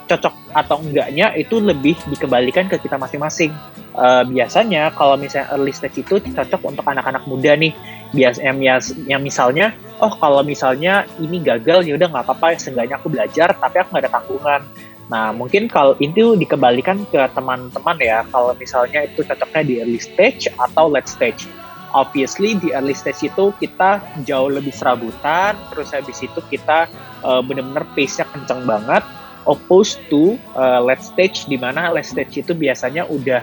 cocok 0.07 0.55
atau 0.55 0.79
enggaknya 0.79 1.35
itu 1.35 1.59
lebih 1.59 1.99
dikembalikan 2.07 2.71
ke 2.71 2.79
kita 2.79 2.95
masing-masing. 2.95 3.51
Uh, 3.91 4.23
biasanya 4.23 4.95
kalau 4.95 5.19
misalnya 5.19 5.51
early 5.51 5.75
stage 5.75 5.99
itu 5.99 6.23
cocok 6.31 6.63
untuk 6.63 6.87
anak-anak 6.87 7.27
muda 7.27 7.59
nih. 7.59 7.75
Biasanya 8.15 8.79
yang, 9.03 9.19
misalnya, 9.19 9.75
oh 9.99 10.15
kalau 10.15 10.39
misalnya 10.47 11.03
ini 11.19 11.43
gagal 11.43 11.83
ya 11.83 11.99
udah 11.99 12.07
nggak 12.07 12.23
apa-apa, 12.23 12.55
seenggaknya 12.55 12.95
aku 12.95 13.11
belajar 13.11 13.51
tapi 13.51 13.83
aku 13.83 13.89
nggak 13.91 14.03
ada 14.07 14.13
tanggungan. 14.15 14.61
Nah 15.07 15.31
mungkin 15.31 15.71
kalau 15.71 15.95
itu 16.03 16.35
dikembalikan 16.35 17.07
ke 17.07 17.19
teman-teman 17.31 17.97
ya, 17.99 18.27
kalau 18.27 18.51
misalnya 18.59 19.07
itu 19.07 19.23
cocoknya 19.23 19.63
di 19.63 19.73
early 19.79 20.01
stage 20.03 20.51
atau 20.59 20.91
late 20.91 21.07
stage. 21.07 21.47
Obviously 21.95 22.59
di 22.59 22.75
early 22.75 22.91
stage 22.91 23.31
itu 23.31 23.55
kita 23.55 24.03
jauh 24.27 24.51
lebih 24.51 24.75
serabutan, 24.75 25.55
terus 25.71 25.95
habis 25.95 26.19
itu 26.19 26.39
kita 26.51 26.91
uh, 27.23 27.39
bener-bener 27.39 27.87
pace-nya 27.95 28.27
kenceng 28.27 28.67
banget, 28.67 29.07
opposed 29.47 30.03
to 30.11 30.35
uh, 30.59 30.83
late 30.83 31.01
stage 31.01 31.47
di 31.47 31.55
mana 31.55 31.87
late 31.95 32.11
stage 32.11 32.43
itu 32.43 32.51
biasanya 32.51 33.07
udah 33.07 33.39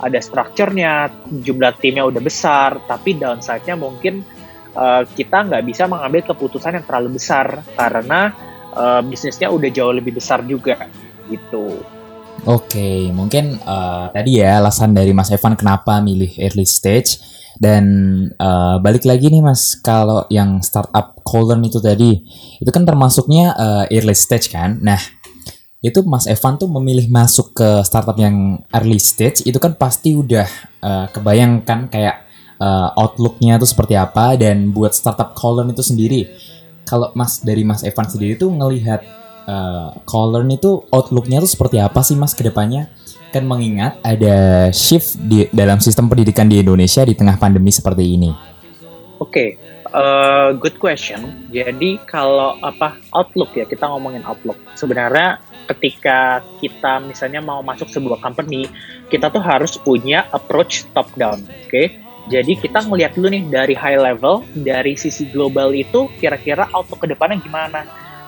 ada 0.00 0.18
strukturnya, 0.18 1.12
jumlah 1.28 1.76
timnya 1.78 2.08
udah 2.08 2.22
besar, 2.24 2.80
tapi 2.88 3.14
downside-nya 3.20 3.76
mungkin 3.76 4.24
uh, 4.72 5.04
kita 5.04 5.46
nggak 5.52 5.62
bisa 5.68 5.84
mengambil 5.84 6.32
keputusan 6.32 6.80
yang 6.80 6.86
terlalu 6.88 7.20
besar 7.20 7.60
karena 7.76 8.32
uh, 8.72 9.00
bisnisnya 9.04 9.52
udah 9.52 9.68
jauh 9.68 9.92
lebih 9.92 10.16
besar 10.16 10.42
juga 10.48 10.88
gitu. 11.32 11.80
Oke, 12.42 13.12
mungkin 13.14 13.62
uh, 13.62 14.10
tadi 14.10 14.42
ya 14.42 14.58
alasan 14.58 14.92
dari 14.92 15.14
Mas 15.14 15.30
Evan 15.30 15.54
kenapa 15.54 16.02
milih 16.02 16.34
early 16.42 16.66
stage 16.66 17.22
dan 17.62 17.84
uh, 18.40 18.82
balik 18.82 19.06
lagi 19.06 19.30
nih 19.30 19.38
Mas, 19.38 19.78
kalau 19.78 20.26
yang 20.26 20.58
startup 20.58 21.22
Colon 21.22 21.62
itu 21.62 21.78
tadi 21.78 22.18
itu 22.58 22.70
kan 22.74 22.82
termasuknya 22.82 23.54
uh, 23.54 23.84
early 23.94 24.16
stage 24.18 24.50
kan. 24.50 24.82
Nah, 24.82 24.98
itu 25.82 26.02
Mas 26.02 26.26
Evan 26.26 26.58
tuh 26.58 26.66
memilih 26.66 27.06
masuk 27.10 27.54
ke 27.54 27.86
startup 27.86 28.18
yang 28.18 28.58
early 28.74 28.98
stage 28.98 29.46
itu 29.46 29.62
kan 29.62 29.78
pasti 29.78 30.18
udah 30.18 30.48
uh, 30.82 31.06
kebayangkan 31.14 31.90
kayak 31.90 32.26
uh, 32.58 32.90
outlooknya 32.98 33.58
tuh 33.62 33.70
seperti 33.70 33.94
apa 33.94 34.34
dan 34.34 34.74
buat 34.74 34.94
startup 34.94 35.34
Colon 35.38 35.70
itu 35.70 35.82
sendiri 35.82 36.26
kalau 36.82 37.14
Mas 37.14 37.38
dari 37.38 37.62
Mas 37.62 37.86
Evan 37.86 38.06
sendiri 38.10 38.34
tuh 38.34 38.50
ngelihat 38.50 39.21
uh, 39.46 39.96
Colon 40.04 40.50
itu 40.50 40.84
outlooknya 40.90 41.42
tuh 41.42 41.50
seperti 41.50 41.76
apa 41.78 42.00
sih 42.02 42.14
Mas 42.18 42.34
ke 42.34 42.46
depannya 42.46 42.90
kan 43.32 43.48
mengingat 43.48 43.96
ada 44.04 44.68
shift 44.76 45.16
di 45.16 45.48
dalam 45.48 45.80
sistem 45.80 46.06
pendidikan 46.06 46.44
di 46.46 46.60
Indonesia 46.60 47.00
di 47.02 47.16
tengah 47.16 47.40
pandemi 47.40 47.72
seperti 47.72 48.04
ini. 48.04 48.30
Oke, 49.16 49.24
okay. 49.24 49.48
uh, 49.88 50.52
good 50.52 50.76
question. 50.76 51.48
Jadi 51.48 51.96
kalau 52.04 52.60
apa 52.60 53.00
outlook 53.16 53.56
ya 53.56 53.64
kita 53.64 53.88
ngomongin 53.88 54.20
outlook. 54.28 54.60
Sebenarnya 54.76 55.40
ketika 55.72 56.44
kita 56.60 57.00
misalnya 57.00 57.40
mau 57.40 57.64
masuk 57.64 57.88
sebuah 57.88 58.20
company, 58.20 58.68
kita 59.08 59.32
tuh 59.32 59.40
harus 59.40 59.80
punya 59.80 60.28
approach 60.34 60.84
top 60.92 61.08
down, 61.16 61.40
oke? 61.40 61.70
Okay? 61.72 62.02
Jadi 62.30 62.54
kita 62.54 62.86
ngeliat 62.86 63.18
dulu 63.18 63.34
nih 63.34 63.50
dari 63.50 63.74
high 63.74 63.98
level, 63.98 64.46
dari 64.54 64.94
sisi 64.94 65.26
global 65.26 65.74
itu 65.74 66.06
kira-kira 66.22 66.70
outlook 66.70 67.02
ke 67.02 67.10
depannya 67.10 67.42
gimana. 67.42 67.82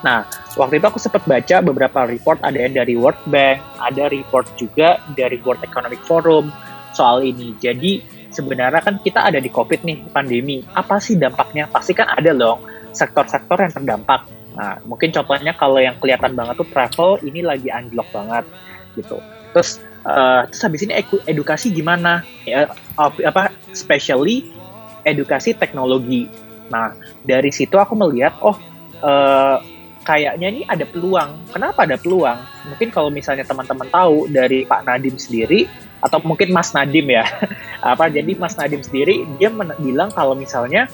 Nah, 0.04 0.28
waktu 0.60 0.78
itu 0.78 0.86
aku 0.86 1.00
sempat 1.00 1.24
baca 1.24 1.64
beberapa 1.64 2.04
report, 2.04 2.44
ada 2.44 2.60
yang 2.60 2.76
dari 2.76 2.94
World 2.94 3.18
Bank, 3.32 3.64
ada 3.80 4.12
report 4.12 4.44
juga 4.60 5.00
dari 5.16 5.40
World 5.40 5.64
Economic 5.64 6.04
Forum 6.04 6.52
soal 6.92 7.24
ini. 7.24 7.56
Jadi 7.56 8.04
sebenarnya 8.28 8.84
kan 8.84 9.00
kita 9.00 9.24
ada 9.24 9.40
di 9.40 9.48
COVID 9.48 9.80
nih, 9.80 10.12
pandemi. 10.12 10.60
Apa 10.76 11.00
sih 11.00 11.16
dampaknya? 11.16 11.66
Pasti 11.72 11.96
kan 11.96 12.12
ada 12.12 12.36
dong 12.36 12.60
sektor-sektor 12.92 13.58
yang 13.58 13.72
terdampak 13.72 14.28
Nah, 14.54 14.78
mungkin 14.86 15.10
contohnya 15.10 15.52
kalau 15.58 15.82
yang 15.82 15.98
kelihatan 15.98 16.38
banget 16.38 16.54
tuh 16.62 16.68
travel 16.70 17.18
ini 17.26 17.42
lagi 17.42 17.68
unlock 17.74 18.08
banget 18.14 18.46
gitu. 18.94 19.18
Terus 19.50 19.82
uh, 20.06 20.46
terus 20.46 20.62
habis 20.62 20.80
ini 20.86 20.94
edukasi 21.26 21.74
gimana? 21.74 22.22
Ya 22.46 22.70
apa 22.98 23.50
especially 23.74 24.54
edukasi 25.02 25.58
teknologi. 25.58 26.30
Nah, 26.70 26.94
dari 27.26 27.50
situ 27.50 27.74
aku 27.76 27.98
melihat 27.98 28.38
oh 28.40 28.54
uh, 29.02 29.58
kayaknya 30.04 30.46
ini 30.52 30.62
ada 30.68 30.84
peluang. 30.84 31.48
Kenapa 31.50 31.88
ada 31.88 31.96
peluang? 31.96 32.38
Mungkin 32.68 32.92
kalau 32.92 33.08
misalnya 33.08 33.42
teman-teman 33.42 33.88
tahu 33.88 34.28
dari 34.28 34.68
Pak 34.68 34.84
Nadim 34.84 35.16
sendiri 35.16 35.66
atau 36.04 36.20
mungkin 36.20 36.52
Mas 36.52 36.76
Nadim 36.76 37.08
ya. 37.08 37.24
apa 37.90 38.12
jadi 38.12 38.36
Mas 38.36 38.54
Nadim 38.60 38.84
sendiri 38.84 39.24
dia 39.40 39.48
bilang 39.80 40.12
kalau 40.12 40.36
misalnya 40.36 40.86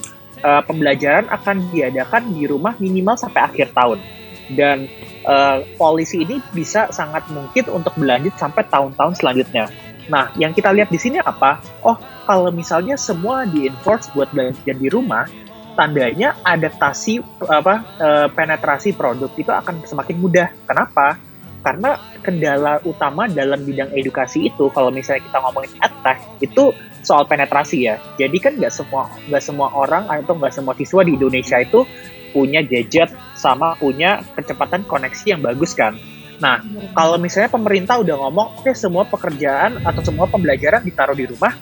uh, 0.46 0.62
pembelajaran 0.62 1.26
akan 1.28 1.68
diadakan 1.74 2.30
di 2.30 2.46
rumah 2.46 2.78
minimal 2.78 3.18
sampai 3.18 3.42
akhir 3.42 3.74
tahun 3.74 3.98
dan 4.54 4.90
uh, 5.26 5.62
polisi 5.78 6.26
ini 6.26 6.42
bisa 6.54 6.90
sangat 6.90 7.26
mungkin 7.30 7.70
untuk 7.70 7.94
berlanjut 7.98 8.34
sampai 8.38 8.66
tahun-tahun 8.66 9.18
selanjutnya. 9.18 9.70
Nah, 10.10 10.34
yang 10.34 10.50
kita 10.50 10.74
lihat 10.74 10.90
di 10.90 10.98
sini 10.98 11.22
apa? 11.22 11.62
Oh, 11.86 11.94
kalau 12.26 12.50
misalnya 12.50 12.98
semua 12.98 13.46
di-enforce 13.46 14.10
buat 14.10 14.26
belajar 14.34 14.74
di 14.74 14.88
rumah, 14.90 15.22
tandanya 15.74 16.36
adaptasi 16.42 17.20
apa 17.46 17.74
uh, 18.00 18.28
penetrasi 18.32 18.94
produk 18.94 19.30
itu 19.36 19.50
akan 19.50 19.84
semakin 19.86 20.16
mudah. 20.18 20.48
Kenapa? 20.66 21.16
Karena 21.60 22.00
kendala 22.24 22.80
utama 22.88 23.28
dalam 23.28 23.60
bidang 23.60 23.92
edukasi 23.92 24.48
itu, 24.48 24.72
kalau 24.72 24.88
misalnya 24.88 25.28
kita 25.28 25.38
ngomongin 25.44 25.72
edtech, 25.84 26.18
itu 26.40 26.72
soal 27.04 27.28
penetrasi 27.28 27.84
ya. 27.84 28.00
Jadi 28.16 28.36
kan 28.40 28.56
nggak 28.56 28.72
semua 28.72 29.12
nggak 29.28 29.44
semua 29.44 29.68
orang 29.76 30.08
atau 30.08 30.36
nggak 30.40 30.56
semua 30.56 30.72
siswa 30.76 31.04
di 31.04 31.20
Indonesia 31.20 31.60
itu 31.60 31.84
punya 32.32 32.64
gadget 32.64 33.12
sama 33.36 33.76
punya 33.76 34.24
kecepatan 34.38 34.86
koneksi 34.88 35.24
yang 35.36 35.42
bagus 35.44 35.76
kan. 35.76 35.98
Nah, 36.40 36.64
kalau 36.96 37.20
misalnya 37.20 37.52
pemerintah 37.52 38.00
udah 38.00 38.16
ngomong, 38.16 38.48
oke 38.56 38.64
okay, 38.64 38.72
semua 38.72 39.04
pekerjaan 39.04 39.84
atau 39.84 40.00
semua 40.00 40.24
pembelajaran 40.24 40.80
ditaruh 40.80 41.12
di 41.12 41.28
rumah, 41.28 41.52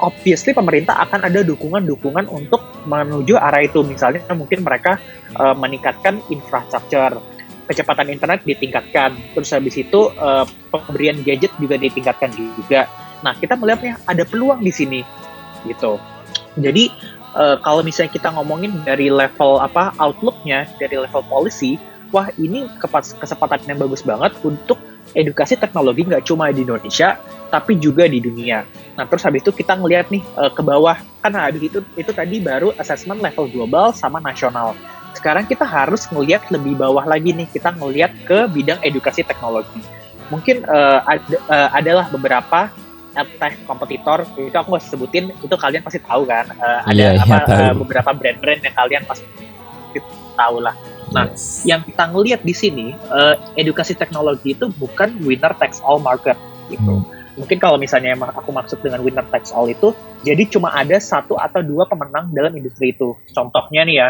obviously 0.00 0.52
pemerintah 0.52 0.96
akan 1.02 1.28
ada 1.28 1.40
dukungan-dukungan 1.46 2.28
untuk 2.28 2.62
menuju 2.86 3.36
arah 3.36 3.64
itu. 3.64 3.82
Misalnya 3.82 4.22
mungkin 4.32 4.62
mereka 4.62 5.00
uh, 5.36 5.54
meningkatkan 5.56 6.20
infrastruktur, 6.28 7.20
kecepatan 7.66 8.12
internet 8.14 8.46
ditingkatkan, 8.46 9.18
terus 9.34 9.50
habis 9.50 9.74
itu 9.74 10.10
uh, 10.16 10.46
pemberian 10.70 11.18
gadget 11.26 11.50
juga 11.58 11.76
ditingkatkan 11.80 12.30
juga. 12.34 12.86
Nah, 13.24 13.34
kita 13.34 13.58
melihatnya 13.58 13.98
ada 14.06 14.22
peluang 14.22 14.62
di 14.62 14.70
sini, 14.70 15.00
gitu. 15.66 15.98
Jadi 16.56 16.92
uh, 17.34 17.58
kalau 17.60 17.82
misalnya 17.82 18.12
kita 18.12 18.28
ngomongin 18.32 18.72
dari 18.86 19.10
level 19.10 19.58
apa 19.58 19.92
outlooknya, 19.98 20.68
dari 20.78 21.00
level 21.00 21.24
policy, 21.26 21.80
wah 22.14 22.30
ini 22.38 22.70
kesempatan 23.18 23.66
yang 23.66 23.82
bagus 23.82 24.06
banget 24.06 24.32
untuk 24.46 24.78
edukasi 25.16 25.56
teknologi 25.56 26.06
nggak 26.06 26.24
cuma 26.28 26.52
di 26.52 26.62
Indonesia 26.62 27.18
tapi 27.56 27.80
juga 27.80 28.04
di 28.04 28.20
dunia. 28.20 28.68
Nah 29.00 29.08
terus 29.08 29.24
habis 29.24 29.40
itu 29.40 29.48
kita 29.48 29.80
ngelihat 29.80 30.12
nih 30.12 30.20
uh, 30.36 30.52
ke 30.52 30.60
bawah 30.60 31.00
kan 31.24 31.32
habis 31.32 31.72
itu 31.72 31.80
itu 31.96 32.12
tadi 32.12 32.36
baru 32.44 32.76
assessment 32.76 33.24
level 33.24 33.48
global 33.48 33.96
sama 33.96 34.20
nasional. 34.20 34.76
Sekarang 35.16 35.48
kita 35.48 35.64
harus 35.64 36.04
ngelihat 36.12 36.52
lebih 36.52 36.76
bawah 36.76 37.08
lagi 37.08 37.32
nih 37.32 37.48
kita 37.48 37.72
ngelihat 37.72 38.12
ke 38.28 38.44
bidang 38.52 38.76
edukasi 38.84 39.24
teknologi. 39.24 39.80
Mungkin 40.28 40.68
uh, 40.68 41.00
ad, 41.08 41.24
uh, 41.48 41.72
adalah 41.72 42.12
beberapa 42.12 42.68
tech 43.16 43.56
kompetitor 43.64 44.28
itu 44.36 44.52
aku 44.52 44.76
nggak 44.76 44.84
sebutin 44.84 45.32
itu 45.40 45.56
kalian 45.56 45.80
pasti 45.80 46.04
tahu 46.04 46.28
kan 46.28 46.52
uh, 46.60 46.84
ada 46.84 47.16
yeah, 47.16 47.24
apa 47.24 47.36
yeah, 47.48 47.72
uh, 47.72 47.74
beberapa 47.80 48.12
brand-brand 48.12 48.60
yang 48.60 48.76
kalian 48.76 49.08
pasti 49.08 49.24
tahu 50.36 50.60
lah 50.60 50.76
Nah, 51.14 51.30
yes. 51.30 51.62
yang 51.62 51.86
kita 51.86 52.10
ngelihat 52.10 52.42
di 52.42 52.50
sini 52.50 52.86
uh, 53.14 53.38
edukasi 53.54 53.94
teknologi 53.94 54.58
itu 54.58 54.66
bukan 54.74 55.14
winner 55.22 55.54
takes 55.54 55.78
all 55.86 56.02
market 56.02 56.34
gitu. 56.66 56.98
Hmm. 56.98 57.15
Mungkin 57.36 57.60
kalau 57.60 57.76
misalnya 57.76 58.16
yang 58.16 58.20
aku 58.24 58.50
maksud 58.50 58.80
dengan 58.80 59.04
winner 59.04 59.24
takes 59.28 59.52
all 59.52 59.68
itu, 59.68 59.92
jadi 60.24 60.42
cuma 60.48 60.72
ada 60.72 60.96
satu 60.96 61.36
atau 61.36 61.60
dua 61.60 61.84
pemenang 61.84 62.32
dalam 62.32 62.52
industri 62.56 62.96
itu. 62.96 63.12
Contohnya 63.36 63.84
nih 63.84 63.96
ya, 64.00 64.08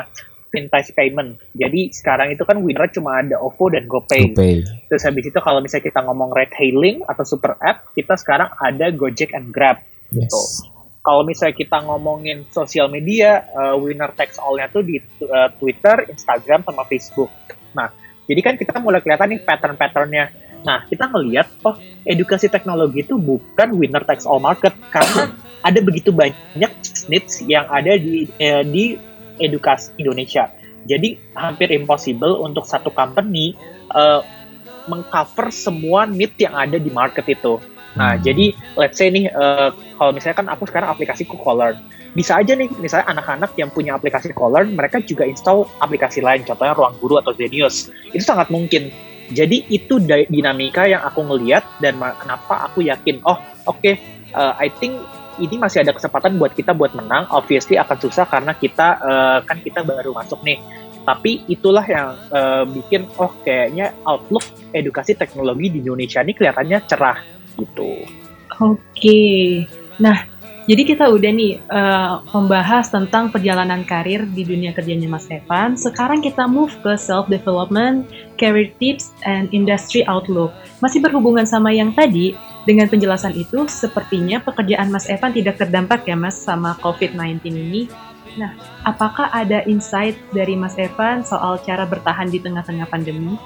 fintech 0.55 0.95
payment. 0.95 1.43
Jadi 1.59 1.91
sekarang 1.91 2.31
itu 2.31 2.47
kan 2.47 2.63
winner 2.63 2.87
cuma 2.95 3.19
ada 3.19 3.43
OVO 3.43 3.75
dan 3.75 3.91
GoPay. 3.91 4.33
GoPay. 4.33 4.55
Terus 4.87 5.03
habis 5.03 5.27
itu 5.27 5.39
kalau 5.43 5.59
misalnya 5.59 5.91
kita 5.91 6.01
ngomong 6.07 6.31
ride 6.31 6.55
hailing 6.55 7.03
atau 7.11 7.27
super 7.27 7.59
app, 7.59 7.91
kita 7.99 8.15
sekarang 8.15 8.55
ada 8.63 8.95
Gojek 8.95 9.35
and 9.35 9.51
Grab. 9.51 9.83
Yes. 10.15 10.31
Gitu 10.31 10.73
kalau 11.07 11.23
misalnya 11.23 11.55
kita 11.55 11.79
ngomongin 11.87 12.51
sosial 12.51 12.91
media, 12.91 13.47
uh, 13.55 13.79
winner 13.79 14.11
takes 14.19 14.43
all-nya 14.43 14.67
tuh 14.67 14.83
di 14.83 14.99
uh, 15.23 15.55
Twitter, 15.55 16.03
Instagram, 16.11 16.67
sama 16.67 16.83
Facebook. 16.91 17.31
Nah, 17.79 17.95
jadi 18.27 18.43
kan 18.43 18.59
kita 18.59 18.83
mulai 18.83 18.99
kelihatan 18.99 19.39
nih 19.39 19.41
pattern-patternnya. 19.47 20.46
Nah, 20.65 20.87
kita 20.89 21.11
ngelihat, 21.11 21.51
oh, 21.67 21.77
edukasi 22.07 22.49
teknologi 22.49 23.05
itu 23.05 23.19
bukan 23.21 23.77
winner 23.77 24.03
takes 24.07 24.25
all 24.25 24.41
market, 24.41 24.73
karena 24.89 25.35
ada 25.67 25.79
begitu 25.83 26.15
banyak 26.15 26.73
needs 27.11 27.43
yang 27.45 27.67
ada 27.69 27.99
di, 27.99 28.31
eh, 28.41 28.63
di 28.65 28.97
edukasi 29.43 29.93
Indonesia. 30.01 30.49
Jadi, 30.87 31.19
hampir 31.35 31.75
impossible 31.75 32.41
untuk 32.41 32.63
satu 32.63 32.95
company 32.95 33.59
uh, 33.91 34.23
mengcover 34.87 35.51
semua 35.51 36.07
need 36.07 36.35
yang 36.39 36.55
ada 36.55 36.79
di 36.79 36.91
market 36.95 37.27
itu. 37.27 37.59
Nah, 37.99 38.15
hmm. 38.15 38.23
jadi 38.23 38.47
let's 38.79 38.97
say 39.01 39.11
nih, 39.11 39.27
uh, 39.35 39.75
kalau 39.99 40.15
misalnya 40.15 40.37
kan 40.39 40.49
aku 40.53 40.69
sekarang 40.69 40.93
aplikasi 40.95 41.27
Kukolearn, 41.27 41.81
bisa 42.13 42.39
aja 42.39 42.57
nih, 42.57 42.71
misalnya 42.81 43.09
anak-anak 43.13 43.53
yang 43.59 43.69
punya 43.73 43.97
aplikasi 43.97 44.31
Kukolearn, 44.33 44.73
mereka 44.73 45.03
juga 45.03 45.27
install 45.27 45.67
aplikasi 45.81 46.23
lain, 46.23 46.45
contohnya 46.47 46.77
Ruang 46.77 46.97
Guru 47.03 47.19
atau 47.19 47.35
Zenius. 47.35 47.91
Itu 48.13 48.25
sangat 48.25 48.49
mungkin. 48.49 48.93
Jadi 49.31 49.67
itu 49.71 49.99
dinamika 50.03 50.87
yang 50.87 51.03
aku 51.03 51.27
ngeliat 51.27 51.67
dan 51.83 51.99
kenapa 52.19 52.71
aku 52.71 52.87
yakin, 52.87 53.19
oh 53.27 53.39
oke, 53.67 53.81
okay, 53.83 53.99
uh, 54.35 54.55
eh, 54.59 54.67
I 54.67 54.69
think 54.79 55.03
ini 55.37 55.61
masih 55.61 55.85
ada 55.85 55.93
kesempatan 55.93 56.41
buat 56.41 56.57
kita 56.57 56.73
buat 56.73 56.97
menang. 56.97 57.29
Obviously 57.29 57.77
akan 57.77 57.99
susah 58.01 58.25
karena 58.29 58.57
kita 58.57 58.89
uh, 59.03 59.39
kan 59.45 59.61
kita 59.61 59.85
baru 59.85 60.17
masuk 60.17 60.41
nih. 60.47 60.61
Tapi 61.07 61.47
itulah 61.47 61.87
yang 61.87 62.19
uh, 62.35 62.67
bikin 62.67 63.07
oh 63.21 63.31
kayaknya 63.47 63.95
outlook 64.03 64.43
edukasi 64.75 65.15
teknologi 65.15 65.71
di 65.71 65.79
Indonesia 65.85 66.19
ini 66.25 66.35
kelihatannya 66.35 66.79
cerah 66.89 67.19
gitu. 67.55 68.03
Oke, 68.57 69.69
nah 70.01 70.27
jadi 70.67 70.83
kita 70.83 71.07
udah 71.07 71.31
nih 71.31 71.63
uh, 71.71 72.27
membahas 72.35 72.91
tentang 72.91 73.31
perjalanan 73.31 73.87
karir 73.87 74.27
di 74.27 74.43
dunia 74.43 74.75
kerjanya 74.75 75.07
Mas 75.07 75.31
Evan. 75.31 75.79
Sekarang 75.79 76.19
kita 76.19 76.51
move 76.51 76.75
ke 76.83 76.99
self 76.99 77.31
development, 77.31 78.11
career 78.37 78.71
tips, 78.79 79.13
and 79.25 79.49
industry 79.51 80.07
outlook. 80.07 80.53
Masih 80.85 81.01
berhubungan 81.01 81.49
sama 81.49 81.73
yang 81.73 81.93
tadi. 81.97 82.37
Dengan 82.67 82.91
penjelasan 82.91 83.31
itu, 83.39 83.71
sepertinya 83.71 84.43
pekerjaan 84.43 84.91
Mas 84.91 85.07
Evan 85.07 85.31
tidak 85.31 85.55
terdampak 85.55 86.03
ya 86.03 86.19
Mas 86.19 86.35
sama 86.35 86.75
COVID-19 86.83 87.47
ini. 87.47 87.83
Nah, 88.37 88.53
apakah 88.83 89.31
ada 89.31 89.63
insight 89.65 90.19
dari 90.35 90.59
Mas 90.59 90.75
Evan 90.77 91.23
soal 91.23 91.63
cara 91.63 91.87
bertahan 91.87 92.27
di 92.29 92.43
tengah-tengah 92.43 92.91
pandemi? 92.91 93.39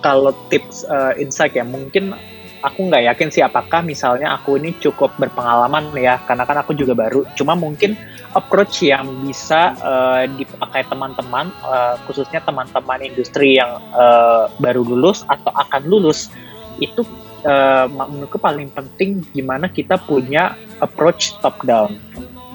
Kalau 0.00 0.30
tips 0.46 0.86
uh, 0.86 1.12
insight 1.18 1.58
ya, 1.58 1.66
mungkin 1.66 2.14
aku 2.66 2.90
nggak 2.90 3.06
yakin 3.14 3.28
sih 3.30 3.42
apakah 3.46 3.86
misalnya 3.86 4.34
aku 4.34 4.58
ini 4.58 4.74
cukup 4.82 5.14
berpengalaman 5.22 5.94
ya 5.94 6.18
karena 6.26 6.42
kan 6.42 6.58
aku 6.58 6.74
juga 6.74 6.98
baru. 6.98 7.22
Cuma 7.38 7.54
mungkin 7.54 7.94
approach 8.34 8.82
yang 8.82 9.06
bisa 9.22 9.78
uh, 9.78 10.26
dipakai 10.26 10.82
teman-teman 10.90 11.54
uh, 11.62 11.94
khususnya 12.10 12.42
teman-teman 12.42 13.06
industri 13.06 13.62
yang 13.62 13.78
uh, 13.94 14.50
baru 14.58 14.82
lulus 14.82 15.22
atau 15.30 15.54
akan 15.54 15.86
lulus 15.86 16.34
itu 16.82 17.06
uh, 17.46 17.86
menurutku 17.86 18.42
paling 18.42 18.68
penting 18.74 19.22
gimana 19.30 19.70
kita 19.70 19.94
punya 20.02 20.58
approach 20.82 21.38
top 21.38 21.62
down. 21.62 21.94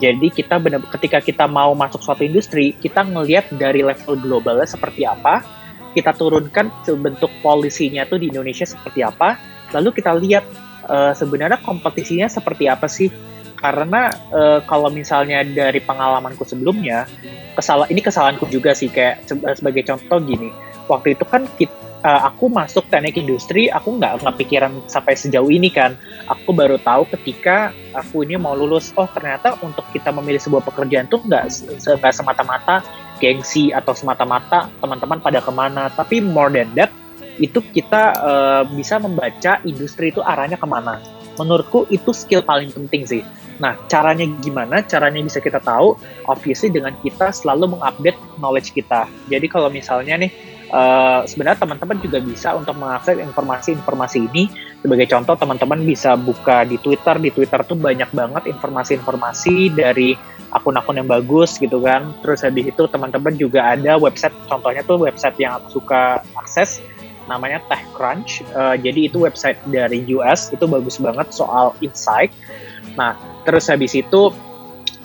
Jadi 0.01 0.33
kita 0.33 0.57
benar 0.57 0.81
ketika 0.91 1.21
kita 1.21 1.45
mau 1.45 1.71
masuk 1.77 2.03
suatu 2.03 2.27
industri 2.27 2.75
kita 2.75 3.05
ngelihat 3.05 3.47
dari 3.55 3.85
level 3.85 4.17
globalnya 4.19 4.67
seperti 4.67 5.07
apa 5.07 5.45
kita 5.91 6.15
turunkan 6.15 6.71
bentuk 7.03 7.29
polisinya 7.43 8.07
tuh 8.07 8.17
di 8.17 8.31
Indonesia 8.31 8.63
seperti 8.63 9.03
apa 9.03 9.35
Lalu 9.71 9.89
kita 9.95 10.11
lihat 10.15 10.45
uh, 10.87 11.15
sebenarnya 11.15 11.59
kompetisinya 11.63 12.27
seperti 12.27 12.67
apa 12.67 12.87
sih? 12.91 13.11
Karena 13.61 14.09
uh, 14.33 14.59
kalau 14.65 14.89
misalnya 14.89 15.45
dari 15.45 15.77
pengalamanku 15.85 16.41
sebelumnya, 16.41 17.05
kesalahan 17.53 17.93
ini 17.93 18.01
kesalahanku 18.01 18.49
juga 18.49 18.73
sih 18.73 18.89
kayak 18.89 19.29
sebagai 19.53 19.85
contoh 19.85 20.17
gini. 20.25 20.49
Waktu 20.89 21.13
itu 21.13 21.23
kan 21.29 21.45
kita, 21.55 21.69
uh, 22.01 22.09
eh, 22.09 22.21
aku 22.25 22.49
masuk 22.49 22.89
teknik 22.89 23.21
industri, 23.21 23.69
aku 23.69 24.01
nggak 24.01 24.25
nggak 24.25 24.35
pikiran 24.41 24.81
sampai 24.89 25.13
sejauh 25.13 25.53
ini 25.53 25.69
kan. 25.69 25.93
Aku 26.25 26.57
baru 26.57 26.81
tahu 26.81 27.05
ketika 27.13 27.69
aku 27.93 28.25
ini 28.25 28.41
mau 28.41 28.57
lulus, 28.57 28.89
oh 28.97 29.05
ternyata 29.05 29.53
untuk 29.61 29.85
kita 29.93 30.09
memilih 30.09 30.41
sebuah 30.41 30.65
pekerjaan 30.65 31.05
tuh 31.05 31.21
nggak 31.21 31.53
nggak 32.01 32.13
semata-mata 32.17 32.81
gengsi 33.21 33.69
atau 33.69 33.93
semata-mata 33.93 34.73
teman-teman 34.81 35.21
pada 35.21 35.37
ke 35.37 35.51
mana, 35.53 35.93
tapi 35.93 36.17
more 36.17 36.49
than 36.49 36.73
that 36.73 36.89
itu 37.37 37.59
kita 37.71 38.03
uh, 38.17 38.63
bisa 38.71 38.99
membaca 38.99 39.61
industri 39.63 40.11
itu 40.11 40.19
arahnya 40.19 40.59
ke 40.59 40.67
mana. 40.67 40.99
Menurutku 41.39 41.87
itu 41.87 42.11
skill 42.11 42.43
paling 42.43 42.73
penting 42.75 43.07
sih. 43.07 43.23
Nah, 43.61 43.77
caranya 43.87 44.25
gimana? 44.41 44.81
Caranya 44.83 45.21
bisa 45.21 45.37
kita 45.37 45.61
tahu, 45.61 45.93
obviously 46.25 46.73
dengan 46.73 46.97
kita 46.99 47.29
selalu 47.29 47.77
mengupdate 47.77 48.19
knowledge 48.41 48.73
kita. 48.73 49.05
Jadi 49.29 49.45
kalau 49.47 49.69
misalnya 49.69 50.17
nih, 50.17 50.31
uh, 50.73 51.21
sebenarnya 51.29 51.61
teman-teman 51.61 51.97
juga 52.01 52.17
bisa 52.19 52.57
untuk 52.57 52.73
mengakses 52.75 53.21
informasi-informasi 53.21 54.17
ini. 54.33 54.49
Sebagai 54.81 55.05
contoh, 55.13 55.37
teman-teman 55.37 55.79
bisa 55.85 56.17
buka 56.17 56.65
di 56.65 56.81
Twitter. 56.81 57.15
Di 57.21 57.29
Twitter 57.29 57.61
tuh 57.63 57.77
banyak 57.77 58.09
banget 58.11 58.43
informasi-informasi 58.49 59.77
dari 59.77 60.17
akun-akun 60.51 60.99
yang 60.99 61.07
bagus 61.07 61.57
gitu 61.57 61.79
kan. 61.79 62.11
Terus 62.21 62.43
habis 62.43 62.65
itu 62.69 62.83
teman-teman 62.89 63.33
juga 63.39 63.71
ada 63.71 63.95
website, 63.95 64.35
contohnya 64.51 64.83
tuh 64.83 64.99
website 64.99 65.39
yang 65.39 65.57
aku 65.57 65.81
suka 65.81 66.21
akses 66.35 66.83
namanya 67.31 67.63
TechCrunch. 67.71 68.43
Uh, 68.51 68.75
jadi 68.75 69.07
itu 69.07 69.23
website 69.23 69.57
dari 69.71 70.03
US 70.19 70.51
itu 70.51 70.67
bagus 70.67 70.99
banget 70.99 71.31
soal 71.31 71.71
insight. 71.79 72.35
Nah, 72.99 73.15
terus 73.47 73.71
habis 73.71 73.95
itu 73.95 74.35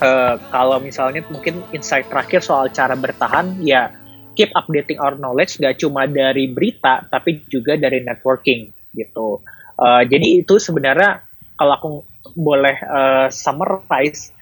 uh, 0.03 0.35
kalau 0.51 0.83
misalnya 0.83 1.23
mungkin 1.31 1.63
insight 1.71 2.11
terakhir 2.11 2.43
soal 2.43 2.67
cara 2.75 2.99
bertahan 2.99 3.63
ya 3.63 3.95
keep 4.35 4.51
updating 4.53 5.01
our 5.01 5.17
knowledge 5.17 5.57
gak 5.57 5.81
cuma 5.81 6.05
dari 6.05 6.51
berita 6.51 7.07
tapi 7.09 7.47
juga 7.47 7.79
dari 7.79 8.03
networking 8.03 8.75
gitu. 8.99 9.41
Uh, 9.79 10.03
jadi 10.03 10.43
itu 10.43 10.59
sebenarnya 10.59 11.23
kalau 11.57 11.73
aku 11.73 11.89
boleh 12.37 12.77
uh, 12.85 13.29
summarize 13.33 14.35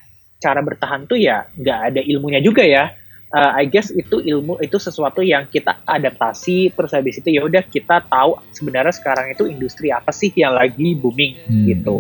cara 0.43 0.61
bertahan 0.61 1.07
tuh 1.09 1.17
ya 1.17 1.47
nggak 1.57 1.81
ada 1.95 2.01
ilmunya 2.05 2.43
juga 2.45 2.61
ya 2.67 2.93
uh, 3.35 3.53
I 3.59 3.67
guess 3.67 3.91
itu 3.91 4.23
ilmu 4.23 4.63
itu 4.63 4.79
sesuatu 4.79 5.21
yang 5.21 5.51
kita 5.51 5.83
adaptasi 5.83 6.71
terus 6.71 6.95
habis 6.95 7.19
itu 7.19 7.35
ya 7.35 7.43
udah 7.43 7.67
kita 7.67 8.07
tahu 8.07 8.39
sebenarnya 8.55 8.95
sekarang 8.95 9.35
itu 9.35 9.51
industri 9.51 9.91
apa 9.91 10.15
sih 10.15 10.31
yang 10.39 10.55
lagi 10.55 10.95
booming 10.95 11.35
hmm. 11.51 11.67
gitu. 11.75 11.97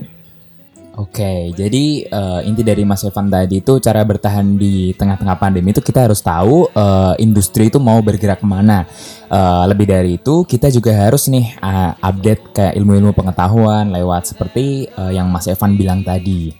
Oke, 0.94 1.26
okay, 1.26 1.40
jadi 1.50 2.06
uh, 2.06 2.40
inti 2.46 2.62
dari 2.62 2.86
Mas 2.86 3.02
Evan 3.02 3.26
tadi 3.26 3.58
itu 3.58 3.82
cara 3.82 4.06
bertahan 4.06 4.54
di 4.54 4.94
tengah-tengah 4.94 5.34
pandemi 5.42 5.74
itu 5.74 5.82
kita 5.82 6.06
harus 6.06 6.22
tahu 6.22 6.70
uh, 6.70 7.18
industri 7.18 7.66
itu 7.66 7.82
mau 7.82 7.98
bergerak 7.98 8.38
ke 8.38 8.46
mana. 8.46 8.86
Uh, 9.26 9.66
lebih 9.66 9.90
dari 9.90 10.22
itu 10.22 10.46
kita 10.46 10.70
juga 10.70 10.94
harus 10.94 11.26
nih 11.26 11.58
uh, 11.58 11.98
update 11.98 12.54
kayak 12.54 12.78
ilmu-ilmu 12.78 13.10
pengetahuan 13.10 13.90
lewat 13.90 14.30
seperti 14.30 14.86
uh, 14.94 15.10
yang 15.10 15.26
Mas 15.34 15.50
Evan 15.50 15.74
bilang 15.74 16.06
tadi. 16.06 16.54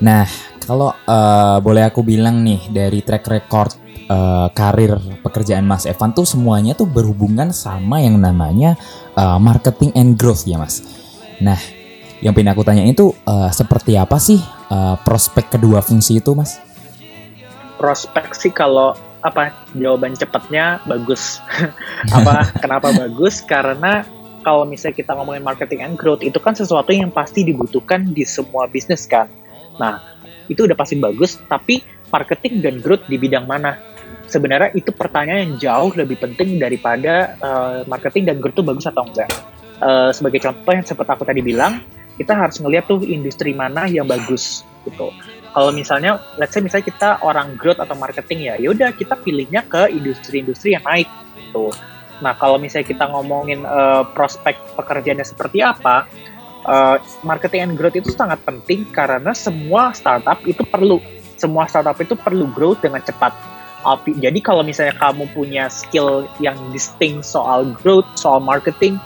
Nah, 0.00 0.24
kalau 0.64 0.92
uh, 0.92 1.60
boleh 1.60 1.84
aku 1.84 2.00
bilang 2.00 2.40
nih 2.40 2.72
dari 2.72 3.04
track 3.04 3.24
record 3.28 3.76
uh, 4.08 4.48
karir 4.50 4.96
pekerjaan 5.20 5.68
Mas 5.68 5.84
Evan 5.84 6.16
tuh 6.16 6.24
semuanya 6.24 6.72
tuh 6.72 6.88
berhubungan 6.88 7.52
sama 7.52 8.00
yang 8.00 8.16
namanya 8.16 8.80
uh, 9.14 9.36
marketing 9.36 9.92
and 9.92 10.16
growth 10.16 10.48
ya 10.48 10.56
Mas. 10.56 10.80
Nah, 11.40 11.60
yang 12.20 12.32
pengen 12.32 12.52
aku 12.52 12.64
tanya 12.64 12.84
itu 12.84 13.12
uh, 13.24 13.52
seperti 13.52 13.96
apa 13.96 14.16
sih 14.16 14.40
uh, 14.68 14.96
prospek 15.00 15.56
kedua 15.56 15.80
fungsi 15.80 16.20
itu, 16.20 16.32
Mas? 16.32 16.60
Prospek 17.80 18.36
sih 18.36 18.52
kalau 18.52 18.92
apa 19.20 19.52
jawaban 19.76 20.16
cepatnya 20.16 20.80
bagus. 20.88 21.40
apa 22.16 22.48
kenapa 22.60 22.92
bagus? 22.92 23.40
Karena 23.44 24.04
kalau 24.40 24.64
misalnya 24.64 24.96
kita 24.96 25.12
ngomongin 25.12 25.44
marketing 25.44 25.80
and 25.84 25.96
growth 26.00 26.24
itu 26.24 26.36
kan 26.40 26.56
sesuatu 26.56 26.92
yang 26.92 27.12
pasti 27.12 27.44
dibutuhkan 27.44 28.04
di 28.12 28.24
semua 28.24 28.64
bisnis 28.68 29.04
kan. 29.04 29.28
Nah, 29.80 30.04
itu 30.52 30.68
udah 30.68 30.76
pasti 30.76 31.00
bagus, 31.00 31.40
tapi 31.48 31.80
marketing 32.12 32.60
dan 32.60 32.74
growth 32.84 33.08
di 33.08 33.16
bidang 33.16 33.48
mana? 33.48 33.80
Sebenarnya 34.28 34.76
itu 34.76 34.92
pertanyaan 34.92 35.48
yang 35.48 35.54
jauh 35.56 35.90
lebih 35.96 36.20
penting 36.20 36.60
daripada 36.60 37.34
uh, 37.40 37.82
marketing 37.88 38.28
dan 38.28 38.36
growth 38.38 38.60
itu 38.60 38.64
bagus 38.66 38.86
atau 38.86 39.08
enggak. 39.08 39.30
Uh, 39.80 40.12
sebagai 40.12 40.44
contoh 40.44 40.76
yang 40.76 40.84
seperti 40.84 41.10
aku 41.10 41.24
tadi 41.24 41.40
bilang, 41.40 41.80
kita 42.20 42.36
harus 42.36 42.60
ngeliat 42.60 42.84
tuh 42.84 43.00
industri 43.08 43.56
mana 43.56 43.88
yang 43.88 44.04
bagus 44.04 44.62
gitu. 44.84 45.08
Kalau 45.50 45.72
misalnya, 45.74 46.20
let's 46.38 46.54
say 46.54 46.62
misalnya 46.62 46.86
kita 46.92 47.08
orang 47.24 47.58
growth 47.58 47.80
atau 47.82 47.96
marketing 47.98 48.52
ya, 48.52 48.54
yaudah 48.60 48.94
kita 48.94 49.18
pilihnya 49.18 49.66
ke 49.66 49.90
industri-industri 49.90 50.78
yang 50.78 50.84
naik 50.84 51.08
gitu. 51.34 51.74
Nah 52.20 52.36
kalau 52.36 52.60
misalnya 52.60 52.86
kita 52.86 53.04
ngomongin 53.08 53.64
uh, 53.64 54.04
prospek 54.12 54.54
pekerjaannya 54.76 55.26
seperti 55.26 55.64
apa, 55.64 56.06
uh, 56.66 56.96
marketing 57.22 57.70
and 57.70 57.74
growth 57.78 57.96
itu 57.96 58.10
sangat 58.12 58.40
penting 58.44 58.88
karena 58.90 59.32
semua 59.32 59.94
startup 59.96 60.40
itu 60.44 60.64
perlu, 60.66 61.00
semua 61.36 61.68
startup 61.70 61.96
itu 62.00 62.16
perlu 62.18 62.48
growth 62.50 62.82
dengan 62.84 63.00
cepat. 63.00 63.32
Jadi 64.04 64.44
kalau 64.44 64.60
misalnya 64.60 64.92
kamu 65.00 65.24
punya 65.32 65.72
skill 65.72 66.28
yang 66.36 66.56
distinct 66.68 67.24
soal 67.24 67.64
growth, 67.80 68.04
soal 68.12 68.36
marketing, 68.36 69.00